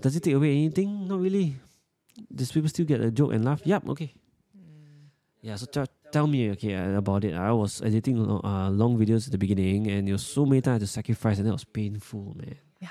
Does 0.02 0.16
it 0.16 0.24
take 0.24 0.36
away 0.36 0.52
anything? 0.52 1.08
Not 1.08 1.20
really. 1.20 1.56
Does 2.34 2.52
people 2.52 2.70
still 2.70 2.86
get 2.86 3.02
a 3.02 3.12
joke 3.12 3.34
and 3.34 3.44
laugh? 3.44 3.62
Yep, 3.66 3.90
okay. 3.90 4.14
Yeah, 5.42 5.56
so 5.56 5.66
tell, 5.66 5.88
tell 6.12 6.28
me 6.28 6.52
okay 6.52 6.76
uh, 6.76 6.98
about 6.98 7.24
it. 7.24 7.34
I 7.34 7.52
was 7.52 7.82
editing 7.82 8.20
uh, 8.20 8.70
long 8.70 8.98
videos 8.98 9.26
at 9.28 9.32
the 9.32 9.38
beginning 9.38 9.88
and 9.88 10.08
it 10.08 10.12
was 10.12 10.26
so 10.26 10.46
many 10.46 10.62
times 10.62 10.72
I 10.72 10.76
had 10.76 10.82
to 10.82 10.88
sacrifice 10.88 11.38
and 11.40 11.48
that 11.48 11.54
was 11.54 11.64
painful, 11.64 12.36
man. 12.36 12.56
yeah, 12.82 12.90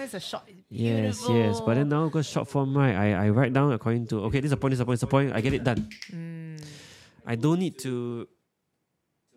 sometimes 0.00 0.14
a 0.14 0.20
shot 0.20 0.44
is 0.48 0.56
Yes, 0.68 1.18
beautiful. 1.18 1.36
yes. 1.36 1.60
But 1.60 1.74
then 1.74 1.88
now 1.88 2.06
because 2.06 2.26
short 2.26 2.48
form, 2.48 2.76
right, 2.76 2.94
I, 2.94 3.26
I 3.26 3.28
write 3.30 3.52
down 3.52 3.72
according 3.72 4.06
to 4.08 4.24
okay, 4.24 4.40
this 4.40 4.48
is 4.48 4.52
a 4.52 4.56
point, 4.56 4.72
this 4.72 4.78
is 4.78 4.80
a 4.82 4.86
point, 4.86 4.94
this 4.94 5.00
is 5.00 5.04
a 5.04 5.06
point, 5.06 5.32
I 5.34 5.40
get 5.40 5.52
it 5.54 5.64
done. 5.64 5.88
Mm, 6.12 6.64
I 7.26 7.34
don't 7.36 7.58
need 7.58 7.78
to 7.80 8.28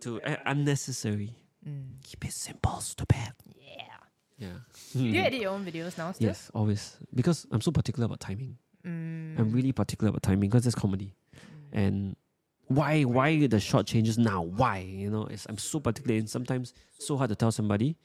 to 0.01 0.22
uh, 0.22 0.36
unnecessary. 0.45 1.32
mm, 1.68 2.01
Keep 2.03 2.26
it 2.26 2.34
simple, 2.34 2.80
stupid. 2.82 3.34
yeah. 3.59 3.84
Yeah. 4.38 4.59
Do 4.93 4.99
you 5.03 5.22
edit 5.22 5.39
your 5.41 5.51
own 5.51 5.64
videos 5.66 5.97
now 5.97 6.11
still? 6.11 6.28
Yes, 6.28 6.51
always. 6.53 6.97
Because 7.16 7.45
I'm 7.51 7.61
so 7.61 7.72
particular 7.72 8.05
about 8.05 8.20
timing. 8.20 8.57
Mm, 8.86 9.39
I'm 9.39 9.51
really 9.51 9.72
particular 9.72 10.09
about 10.09 10.24
timing 10.24 10.49
because 10.49 10.66
it's 10.68 10.76
comedy. 10.76 11.16
And 11.72 12.16
why 12.68 13.03
why 13.03 13.47
the 13.47 13.59
short 13.59 13.86
changes 13.88 14.18
now? 14.18 14.41
Why? 14.41 14.80
You 14.80 15.09
know, 15.09 15.26
it's, 15.30 15.45
I'm 15.47 15.57
so 15.57 15.80
particular 15.80 16.18
and 16.18 16.30
sometimes 16.30 16.74
so 16.99 17.16
hard 17.18 17.30
to 17.30 17.36
tell 17.36 17.51
somebody 17.51 17.95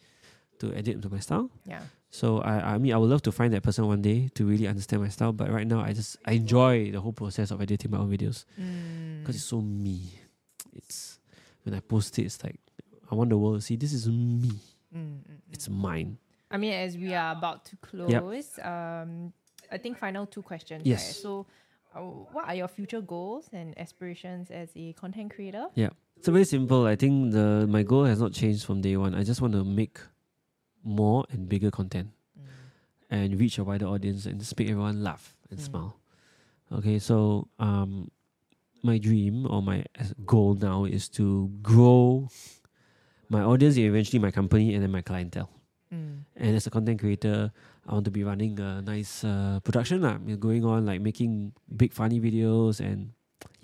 to 0.61 0.73
edit 0.75 1.03
to 1.03 1.09
my 1.09 1.19
style. 1.21 1.51
yeah. 1.67 1.83
So 2.11 2.39
I 2.41 2.75
I 2.75 2.79
mean 2.79 2.93
I 2.93 2.97
would 2.97 3.11
love 3.11 3.23
to 3.23 3.33
find 3.33 3.53
that 3.53 3.63
person 3.63 3.87
one 3.87 4.01
day 4.03 4.31
to 4.35 4.45
really 4.47 4.67
understand 4.67 5.03
my 5.03 5.09
style. 5.09 5.33
But 5.33 5.51
right 5.51 5.67
now 5.67 5.81
I 5.81 5.93
just 5.93 6.17
I 6.25 6.33
enjoy 6.33 6.91
the 6.91 7.01
whole 7.01 7.13
process 7.13 7.51
of 7.51 7.61
editing 7.61 7.91
my 7.91 7.99
own 7.99 8.11
videos 8.11 8.45
Mm, 8.59 9.21
because 9.21 9.37
it's 9.37 9.45
so 9.45 9.61
me. 9.61 10.01
It's 10.73 11.19
when 11.65 11.75
I 11.75 11.81
post 11.81 12.19
it, 12.19 12.25
it's 12.25 12.43
like 12.43 12.59
I 13.11 13.15
want 13.15 13.31
the 13.31 13.37
world 13.39 13.57
to 13.57 13.61
see 13.63 13.77
this 13.77 13.93
is 13.93 14.07
me. 14.09 14.53
mm, 14.95 14.99
mm. 14.99 15.23
It's 15.53 15.69
mine. 15.69 16.19
I 16.51 16.57
mean, 16.57 16.73
as 16.73 16.97
we 16.97 17.13
are 17.15 17.33
about 17.37 17.65
to 17.67 17.77
close, 17.77 18.59
um, 18.63 19.33
I 19.71 19.77
think 19.77 19.99
final 19.99 20.25
two 20.25 20.41
questions. 20.43 20.83
Yes. 20.87 21.05
Right? 21.07 21.15
So, 21.23 21.47
uh, 21.95 22.01
what 22.01 22.49
are 22.49 22.55
your 22.55 22.69
future 22.69 23.03
goals 23.03 23.51
and 23.53 23.79
aspirations 23.79 24.51
as 24.51 24.71
a 24.77 24.95
content 24.95 25.35
creator? 25.35 25.67
Yeah. 25.75 25.91
So 26.23 26.33
very 26.33 26.45
simple. 26.47 26.87
I 26.87 26.97
think 26.97 27.33
the 27.33 27.67
my 27.69 27.83
goal 27.83 28.05
has 28.05 28.19
not 28.19 28.33
changed 28.33 28.65
from 28.65 28.81
day 28.81 28.97
one. 28.97 29.15
I 29.15 29.25
just 29.25 29.43
want 29.43 29.53
to 29.53 29.63
make 29.65 29.99
more 30.89 31.25
and 31.31 31.49
bigger 31.49 31.71
content 31.71 32.09
and 33.11 33.39
reach 33.41 33.57
a 33.59 33.65
wider 33.65 33.87
audience 33.87 34.27
and 34.27 34.41
just 34.41 34.59
make 34.59 34.69
everyone 34.69 35.03
laugh 35.05 35.37
and 35.51 35.59
Mm. 35.61 35.65
smile. 35.65 35.93
Okay, 36.73 36.99
so 36.99 37.49
um 37.59 38.11
my 38.83 38.97
dream 38.99 39.47
or 39.47 39.61
my 39.63 39.85
goal 40.25 40.55
now 40.55 40.85
is 40.85 41.09
to 41.19 41.49
grow 41.63 42.29
my 43.29 43.43
audience 43.43 43.77
eventually 43.77 44.19
my 44.19 44.31
company 44.31 44.75
and 44.75 44.83
then 44.83 44.91
my 44.93 45.03
clientele. 45.03 45.51
Mm. 45.93 46.25
And 46.37 46.57
as 46.57 46.67
a 46.67 46.71
content 46.71 47.01
creator, 47.01 47.51
I 47.89 47.93
want 47.97 48.05
to 48.05 48.11
be 48.13 48.23
running 48.25 48.61
a 48.61 48.83
nice 48.83 49.25
uh, 49.25 49.61
production 49.65 50.03
lah, 50.05 50.21
going 50.37 50.65
on 50.65 50.85
like 50.85 51.01
making 51.01 51.53
big 51.75 51.93
funny 51.97 52.21
videos 52.21 52.81
and 52.81 53.13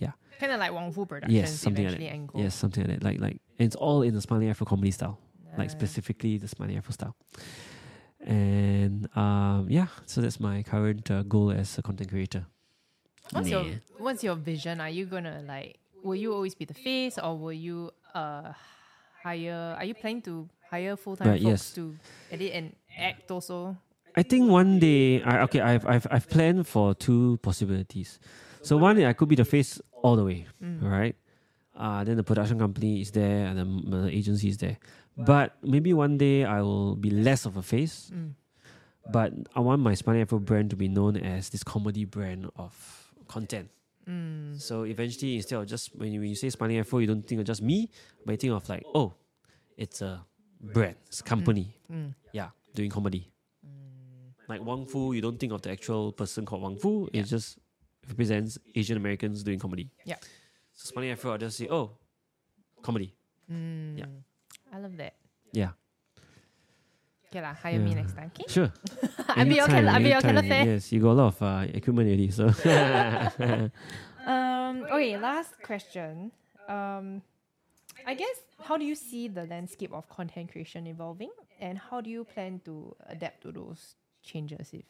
yeah. 0.01 0.13
Kind 0.41 0.53
of 0.53 0.59
like 0.59 0.73
Wong 0.73 0.91
Fu 0.91 1.05
Productions 1.07 1.61
something 1.61 1.85
like 1.87 2.01
go. 2.33 2.41
yes, 2.41 2.55
something 2.57 2.83
like 2.89 2.99
that. 3.01 3.05
Like 3.05 3.21
like 3.21 3.37
and 3.61 3.67
it's 3.69 3.77
all 3.77 4.01
in 4.03 4.15
the 4.17 4.21
smiling 4.25 4.49
Afro 4.49 4.65
comedy 4.67 4.91
style. 4.91 5.21
Like 5.59 5.69
Uh, 5.69 5.73
specifically 5.73 6.39
the 6.39 6.49
Smiling 6.49 6.77
Afro 6.79 6.93
style. 6.93 7.17
And 8.27 9.09
um, 9.17 9.67
yeah, 9.69 9.89
so 10.07 10.21
that's 10.21 10.41
my 10.41 10.63
current 10.63 11.11
uh, 11.11 11.23
goal 11.25 11.51
as 11.51 11.77
a 11.79 11.83
content 11.83 12.09
creator. 12.11 12.47
What's 13.33 13.49
your 13.51 13.65
What's 13.99 14.23
your 14.25 14.35
vision? 14.37 14.81
Are 14.81 14.89
you 14.91 15.07
gonna 15.07 15.43
like? 15.47 15.79
Will 16.03 16.15
you 16.17 16.33
always 16.35 16.55
be 16.55 16.65
the 16.65 16.75
face, 16.75 17.19
or 17.19 17.37
will 17.39 17.53
you 17.53 17.91
uh 18.15 18.53
hire? 19.23 19.77
Are 19.79 19.85
you 19.85 19.95
planning 19.95 20.23
to 20.23 20.49
hire 20.71 20.97
full 20.97 21.17
time 21.17 21.29
Right, 21.29 21.43
folks 21.43 21.51
yes. 21.51 21.75
to 21.75 21.95
edit 22.31 22.53
and 22.55 22.77
act 22.99 23.31
also? 23.31 23.77
I 24.17 24.23
think 24.23 24.49
one 24.51 24.79
day, 24.79 25.23
I 25.23 25.43
okay, 25.45 25.61
I've 25.61 25.87
I've 25.87 26.07
I've 26.11 26.29
planned 26.29 26.67
for 26.69 26.95
two 26.95 27.39
possibilities. 27.43 28.21
So 28.63 28.77
one, 28.79 28.97
day 28.97 29.07
I 29.07 29.13
could 29.13 29.29
be 29.29 29.37
the 29.37 29.45
face 29.45 29.81
all 30.03 30.17
the 30.17 30.25
way, 30.25 30.47
Mm. 30.63 30.81
right? 30.83 31.17
Uh, 31.77 32.05
then 32.05 32.17
the 32.17 32.23
production 32.23 32.59
company 32.59 33.01
is 33.01 33.11
there 33.11 33.45
and 33.47 33.59
the, 33.59 33.63
m- 33.67 33.91
the 33.91 34.09
agency 34.09 34.49
is 34.49 34.57
there. 34.59 34.79
But 35.17 35.57
maybe 35.63 35.93
one 35.95 36.19
day 36.19 36.45
I 36.45 36.61
will 36.63 36.97
be 36.97 37.11
less 37.11 37.47
of 37.47 37.57
a 37.57 37.63
face, 37.63 38.11
Mm. 38.13 38.35
but 39.13 39.33
I 39.55 39.61
want 39.61 39.81
my 39.83 39.95
Smiling 39.95 40.23
Afro 40.23 40.39
brand 40.41 40.71
to 40.71 40.77
be 40.77 40.89
known 40.89 41.17
as 41.17 41.51
this 41.51 41.63
comedy 41.63 42.05
brand 42.05 42.51
of 42.57 42.75
content. 43.29 43.71
Mm. 44.09 44.61
So 44.61 44.83
eventually, 44.85 45.37
instead 45.37 45.57
of 45.61 45.67
just 45.67 45.95
when 45.97 46.13
you, 46.13 46.21
when 46.21 46.29
you 46.31 46.35
say 46.35 46.51
Smiling 46.51 46.79
Afro, 46.79 46.99
you 46.99 47.07
don't 47.07 47.23
think 47.27 47.41
of 47.41 47.47
just 47.47 47.63
me, 47.63 47.91
but 48.27 48.33
you 48.33 48.37
think 48.39 48.53
of 48.55 48.69
like, 48.69 48.83
oh, 48.95 49.15
it's 49.77 50.03
a 50.03 50.25
brand, 50.61 50.97
it's 51.07 51.21
a 51.21 51.23
company, 51.25 51.77
Mm. 51.91 52.15
yeah, 52.33 52.51
doing 52.75 52.91
comedy. 52.91 53.31
Like 54.49 54.63
Wong 54.63 54.85
Fu, 54.87 55.13
you 55.15 55.23
don't 55.23 55.39
think 55.39 55.53
of 55.53 55.63
the 55.63 55.71
actual 55.71 56.13
person 56.13 56.45
called 56.45 56.61
Wong 56.63 56.77
Fu. 56.77 57.09
Yeah. 57.13 57.21
It 57.23 57.27
just 57.27 57.59
represents 58.09 58.59
Asian 58.75 58.97
Americans 58.99 59.43
doing 59.43 59.59
comedy. 59.59 59.89
Yeah. 60.05 60.17
So 60.75 60.91
Smiling 60.93 61.13
Afro, 61.13 61.33
I'll 61.33 61.39
just 61.39 61.57
say, 61.57 61.69
oh, 61.71 61.93
comedy. 62.83 63.15
Mm. 63.51 63.99
Yeah. 63.99 64.07
I 64.75 64.79
love 64.83 64.97
that. 64.99 65.15
Yeah, 65.55 65.71
Okay 67.31 67.43
lah, 67.43 67.55
hire 67.55 67.79
me 67.79 67.95
next 67.95 68.15
time. 68.15 68.31
Okay. 68.35 68.47
sure. 68.47 68.71
I'll 69.35 69.47
be 69.47 69.59
your 69.59 69.67
Anytime. 69.71 69.89
I'll 69.91 70.03
be 70.03 70.11
your 70.11 70.23
kind 70.23 70.39
of 70.39 70.45
anytime. 70.47 70.67
fair. 70.67 70.75
Yes, 70.75 70.93
you 70.93 70.99
got 71.03 71.15
a 71.15 71.19
lot 71.19 71.29
of 71.35 71.43
uh, 71.43 71.67
equipment 71.75 72.07
already. 72.11 72.31
So 72.31 72.47
Um. 74.27 74.87
Okay. 74.91 75.19
Last 75.19 75.55
question. 75.63 76.31
Um. 76.69 77.23
I 78.07 78.15
guess 78.15 78.37
how 78.63 78.77
do 78.77 78.85
you 78.85 78.95
see 78.95 79.29
the 79.29 79.47
landscape 79.47 79.93
of 79.93 80.09
content 80.09 80.51
creation 80.53 80.87
evolving, 80.87 81.31
and 81.61 81.79
how 81.79 82.01
do 82.01 82.11
you 82.11 82.25
plan 82.25 82.61
to 82.67 82.95
adapt 83.07 83.43
to 83.43 83.53
those 83.53 83.95
changes 84.23 84.71
if 84.73 84.85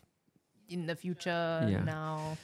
in 0.69 0.87
the 0.87 0.97
future 0.97 1.65
Yeah. 1.69 1.85
now? 1.85 2.37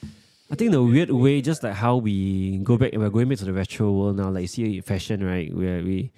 I 0.51 0.55
think 0.55 0.71
the 0.71 0.83
weird 0.83 1.11
way, 1.11 1.41
just 1.41 1.63
like 1.63 1.73
how 1.77 1.95
we 1.97 2.57
go 2.59 2.75
back, 2.77 2.91
we're 2.93 3.09
going 3.09 3.29
back 3.29 3.37
to 3.39 3.45
the 3.45 3.53
retro 3.53 3.91
world 3.91 4.17
now. 4.17 4.29
Like 4.29 4.41
you 4.43 4.47
see 4.51 4.81
fashion, 4.81 5.23
right? 5.23 5.47
Where 5.53 5.79
we 5.83 6.11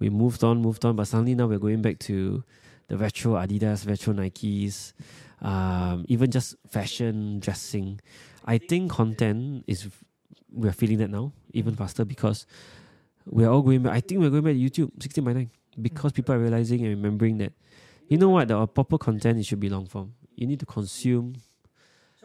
we 0.00 0.10
moved 0.10 0.42
on, 0.42 0.60
moved 0.60 0.84
on, 0.84 0.96
but 0.96 1.06
suddenly 1.06 1.34
now 1.34 1.46
we're 1.46 1.58
going 1.58 1.82
back 1.82 1.98
to 2.00 2.42
the 2.88 2.96
retro 2.96 3.34
Adidas, 3.34 3.86
retro 3.86 4.12
Nikes, 4.12 4.92
um, 5.42 6.04
even 6.08 6.30
just 6.30 6.56
fashion 6.68 7.38
dressing. 7.38 8.00
I 8.44 8.58
think 8.58 8.90
content 8.90 9.64
is 9.66 9.88
we're 10.52 10.72
feeling 10.72 10.98
that 10.98 11.10
now 11.10 11.32
even 11.52 11.76
faster 11.76 12.04
because 12.04 12.46
we're 13.26 13.48
all 13.48 13.62
going 13.62 13.82
back. 13.82 13.92
I 13.92 14.00
think 14.00 14.20
we're 14.20 14.30
going 14.30 14.42
back 14.42 14.54
to 14.54 14.58
YouTube, 14.58 14.90
sixteen 15.00 15.22
by 15.24 15.34
nine, 15.34 15.50
because 15.80 16.12
people 16.12 16.34
are 16.34 16.38
realizing 16.38 16.80
and 16.80 16.88
remembering 16.88 17.38
that 17.38 17.52
you 18.08 18.16
know 18.16 18.30
what 18.30 18.48
the 18.48 18.66
proper 18.66 18.98
content 18.98 19.38
it 19.38 19.44
should 19.44 19.60
be 19.60 19.68
long 19.68 19.86
form. 19.86 20.14
You 20.34 20.46
need 20.46 20.58
to 20.60 20.66
consume 20.66 21.36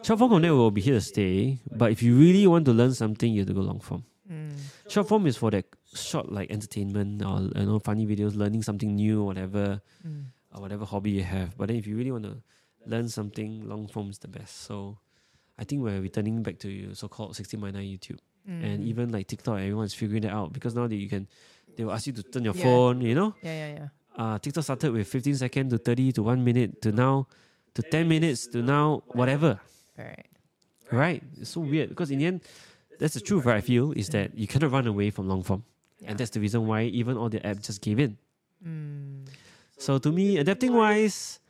Short 0.02 0.18
form 0.18 0.30
content 0.30 0.54
will 0.54 0.70
be 0.70 0.82
here 0.82 0.94
to 0.94 1.00
stay, 1.00 1.58
but 1.74 1.90
if 1.90 2.02
you 2.02 2.16
really 2.16 2.46
want 2.46 2.64
to 2.66 2.72
learn 2.72 2.92
something, 2.92 3.32
you 3.32 3.40
have 3.40 3.48
to 3.48 3.54
go 3.54 3.62
long 3.62 3.80
form. 3.80 4.04
Mm. 4.30 4.52
Short 4.88 5.08
form 5.08 5.26
is 5.26 5.36
for 5.36 5.50
that 5.50 5.64
short 5.96 6.30
like 6.30 6.50
entertainment 6.50 7.22
or 7.24 7.40
you 7.54 7.66
know 7.66 7.78
funny 7.78 8.06
videos, 8.06 8.34
learning 8.36 8.62
something 8.62 8.94
new, 8.94 9.22
whatever 9.24 9.80
Mm. 10.06 10.26
or 10.54 10.60
whatever 10.60 10.84
hobby 10.84 11.10
you 11.10 11.22
have. 11.24 11.56
But 11.56 11.68
then 11.68 11.76
if 11.76 11.86
you 11.86 11.96
really 11.96 12.12
want 12.12 12.24
to 12.24 12.42
learn 12.86 13.08
something, 13.08 13.66
long 13.68 13.88
form 13.88 14.10
is 14.10 14.18
the 14.18 14.28
best. 14.28 14.62
So 14.62 14.98
I 15.58 15.64
think 15.64 15.82
we're 15.82 16.00
returning 16.00 16.42
back 16.42 16.58
to 16.60 16.94
so-called 16.94 17.34
16 17.36 17.58
by 17.60 17.70
9 17.70 17.82
YouTube. 17.84 18.18
And 18.46 18.80
Mm. 18.84 18.86
even 18.86 19.10
like 19.10 19.26
TikTok, 19.26 19.58
everyone's 19.58 19.94
figuring 19.94 20.22
that 20.22 20.32
out 20.32 20.52
because 20.52 20.74
now 20.74 20.86
that 20.86 20.94
you 20.94 21.08
can, 21.08 21.26
they 21.74 21.82
will 21.84 21.92
ask 21.92 22.06
you 22.06 22.12
to 22.12 22.22
turn 22.22 22.44
your 22.44 22.54
Yeah. 22.54 22.62
phone, 22.62 23.00
you 23.00 23.14
know? 23.14 23.34
yeah, 23.42 23.52
yeah, 23.52 23.74
yeah. 23.78 23.88
uh, 24.16 24.38
TikTok 24.38 24.62
started 24.64 24.92
with 24.92 25.08
15 25.08 25.34
seconds 25.34 25.72
to 25.72 25.78
30 25.78 26.12
to 26.12 26.22
1 26.22 26.44
minute 26.44 26.80
to 26.82 26.92
now 26.92 27.26
to 27.74 27.82
10 27.82 28.06
minutes 28.08 28.46
to 28.48 28.62
now 28.62 29.02
whatever. 29.08 29.58
Right. 29.98 30.26
Right? 30.92 31.22
It's 31.40 31.50
so 31.50 31.60
weird 31.62 31.88
because 31.90 32.10
in 32.12 32.18
the 32.18 32.26
end, 32.26 32.40
that's 32.98 33.14
the 33.14 33.20
truth, 33.20 33.44
right? 33.44 33.56
I 33.56 33.60
feel 33.60 33.92
is 33.92 34.08
that 34.10 34.38
you 34.38 34.46
cannot 34.46 34.70
run 34.70 34.86
away 34.86 35.10
from 35.10 35.28
long 35.28 35.42
form. 35.42 35.64
Yeah. 35.98 36.10
And 36.10 36.18
that's 36.18 36.30
the 36.30 36.40
reason 36.40 36.66
why 36.66 36.82
even 36.84 37.16
all 37.16 37.28
the 37.28 37.40
apps 37.40 37.64
just 37.66 37.80
gave 37.80 37.98
in. 37.98 38.18
Mm. 38.66 39.26
So 39.78 39.98
to 39.98 40.12
me, 40.12 40.38
adapting 40.38 40.72
wise, 40.74 41.40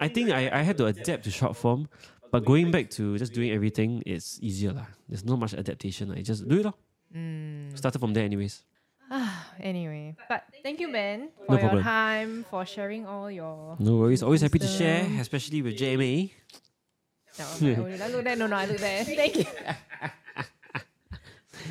I 0.00 0.08
think 0.08 0.30
I, 0.30 0.48
I 0.52 0.62
had 0.62 0.76
to 0.78 0.86
adapt 0.86 1.24
to 1.24 1.30
short 1.30 1.56
form. 1.56 1.88
But 2.30 2.44
going 2.44 2.70
back 2.72 2.90
to 2.98 3.16
just 3.16 3.32
doing 3.32 3.50
everything, 3.52 4.02
it's 4.06 4.40
easier. 4.42 4.72
lah. 4.72 4.86
There's 5.08 5.24
not 5.24 5.38
much 5.38 5.54
adaptation. 5.54 6.10
I 6.10 6.22
just 6.22 6.48
do 6.48 6.58
it. 6.58 6.64
Lor. 6.64 6.74
Mm. 7.14 7.76
Started 7.78 7.98
from 8.00 8.12
there 8.12 8.24
anyways. 8.24 8.64
Anyway, 9.60 10.16
but 10.28 10.42
thank 10.64 10.80
you, 10.80 10.90
Ben, 10.90 11.28
for 11.46 11.54
No 11.54 11.60
your 11.60 11.60
problem. 11.60 11.82
time, 11.84 12.44
for 12.50 12.66
sharing 12.66 13.06
all 13.06 13.30
your. 13.30 13.76
No 13.78 13.98
worries. 14.02 14.20
Always 14.22 14.42
happy 14.42 14.58
to 14.58 14.66
share, 14.66 15.06
especially 15.20 15.62
with 15.62 15.76
Jamie. 15.78 16.34
No, 17.38 17.44
okay, 17.54 17.76
oh, 17.78 18.04
I 18.04 18.08
look 18.10 18.24
there. 18.24 18.34
No, 18.36 18.46
no, 18.48 18.56
I 18.56 18.66
look 18.66 18.78
there. 18.78 19.04
Thank 19.14 19.36
you. 19.36 19.46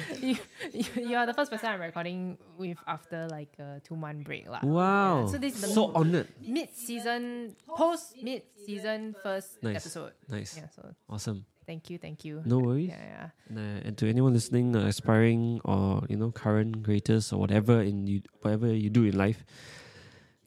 you, 0.21 0.37
you. 0.73 0.85
You 1.09 1.15
are 1.17 1.25
the 1.25 1.33
first 1.33 1.51
person 1.51 1.69
I'm 1.69 1.81
recording 1.81 2.37
with 2.57 2.77
after 2.87 3.27
like 3.29 3.53
a 3.59 3.81
two 3.83 3.95
month 3.95 4.23
break, 4.25 4.47
lah. 4.49 4.59
Wow. 4.63 5.25
Yeah, 5.25 5.31
so 5.31 5.37
this 5.37 5.55
is 5.55 5.61
the 5.61 5.67
so 5.67 5.91
honored. 5.93 6.27
Mid 6.41 6.69
season, 6.73 7.55
post 7.67 8.15
mid 8.21 8.43
season 8.65 9.15
first 9.21 9.61
Nice. 9.61 9.83
episode. 9.85 10.13
Nice. 10.29 10.57
Yeah. 10.57 10.69
So 10.75 10.81
Awesome. 11.09 11.45
thank 11.67 11.89
you, 11.89 11.97
thank 11.97 12.25
you. 12.25 12.41
No 12.45 12.59
worries. 12.59 12.89
Yeah, 12.89 12.99
yeah. 12.99 13.27
And, 13.49 13.57
uh, 13.59 13.87
and 13.87 13.93
to 13.97 14.09
anyone 14.09 14.33
listening, 14.33 14.75
uh, 14.75 14.87
aspiring 14.87 15.61
or 15.63 16.03
you 16.09 16.17
know 16.17 16.31
current 16.31 16.83
creators 16.83 17.31
or 17.31 17.39
whatever 17.39 17.81
in 17.81 18.07
you, 18.07 18.21
whatever 18.41 18.67
you 18.73 18.89
do 18.89 19.03
in 19.05 19.15
life, 19.17 19.43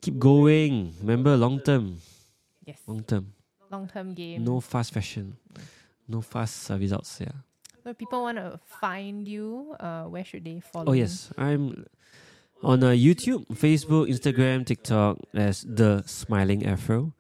keep 0.01 0.19
going. 0.19 0.93
Remember, 1.01 1.37
long 1.37 1.61
term, 1.61 1.99
Yes. 2.65 2.81
long 2.87 3.03
term. 3.05 3.33
Long 3.71 3.89
term 3.89 4.15
game. 4.15 4.45
No 4.45 4.61
fast 4.61 4.93
fashion, 4.95 5.37
no 6.07 6.21
fast 6.21 6.71
uh, 6.71 6.79
results. 6.79 7.19
Yeah. 7.21 7.35
So 7.87 7.91
if 7.95 7.99
people 8.03 8.27
want 8.27 8.35
to 8.43 8.59
find 8.83 9.29
you, 9.31 9.77
uh, 9.79 10.11
where 10.11 10.25
should 10.27 10.43
they 10.43 10.59
follow? 10.59 10.91
Oh 10.91 10.93
yes, 10.93 11.31
I'm 11.39 11.87
on 12.59 12.83
uh, 12.83 12.91
YouTube, 12.91 13.47
Facebook, 13.55 14.11
Instagram, 14.11 14.67
TikTok 14.67 15.23
as 15.31 15.63
the 15.63 16.03
Smiling 16.03 16.67
Afro. 16.67 17.15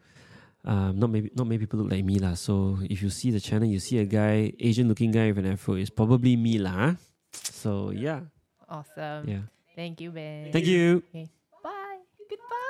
Um, 0.66 0.98
not 0.98 1.10
maybe 1.14 1.30
not 1.38 1.46
many 1.46 1.62
people 1.62 1.78
look 1.78 1.94
like 1.94 2.02
me 2.02 2.18
lah. 2.18 2.34
So 2.34 2.82
if 2.82 2.98
you 2.98 3.14
see 3.14 3.30
the 3.30 3.38
channel, 3.38 3.70
you 3.70 3.78
see 3.78 4.02
a 4.02 4.04
guy, 4.10 4.58
Asian 4.58 4.90
looking 4.90 5.14
guy 5.14 5.30
with 5.30 5.38
an 5.38 5.54
afro, 5.54 5.78
it's 5.78 5.86
probably 5.86 6.34
me 6.34 6.58
lah. 6.58 6.98
So 7.30 7.94
yeah, 7.94 8.26
Awesome. 8.66 9.22
yeah. 9.30 9.46
Thank 9.78 10.02
you, 10.02 10.10
Ben. 10.10 10.50
Thank 10.50 10.66
you. 10.66 11.06
Okay. 11.14 11.30
Bye. 11.62 12.02
Goodbye. 12.26 12.65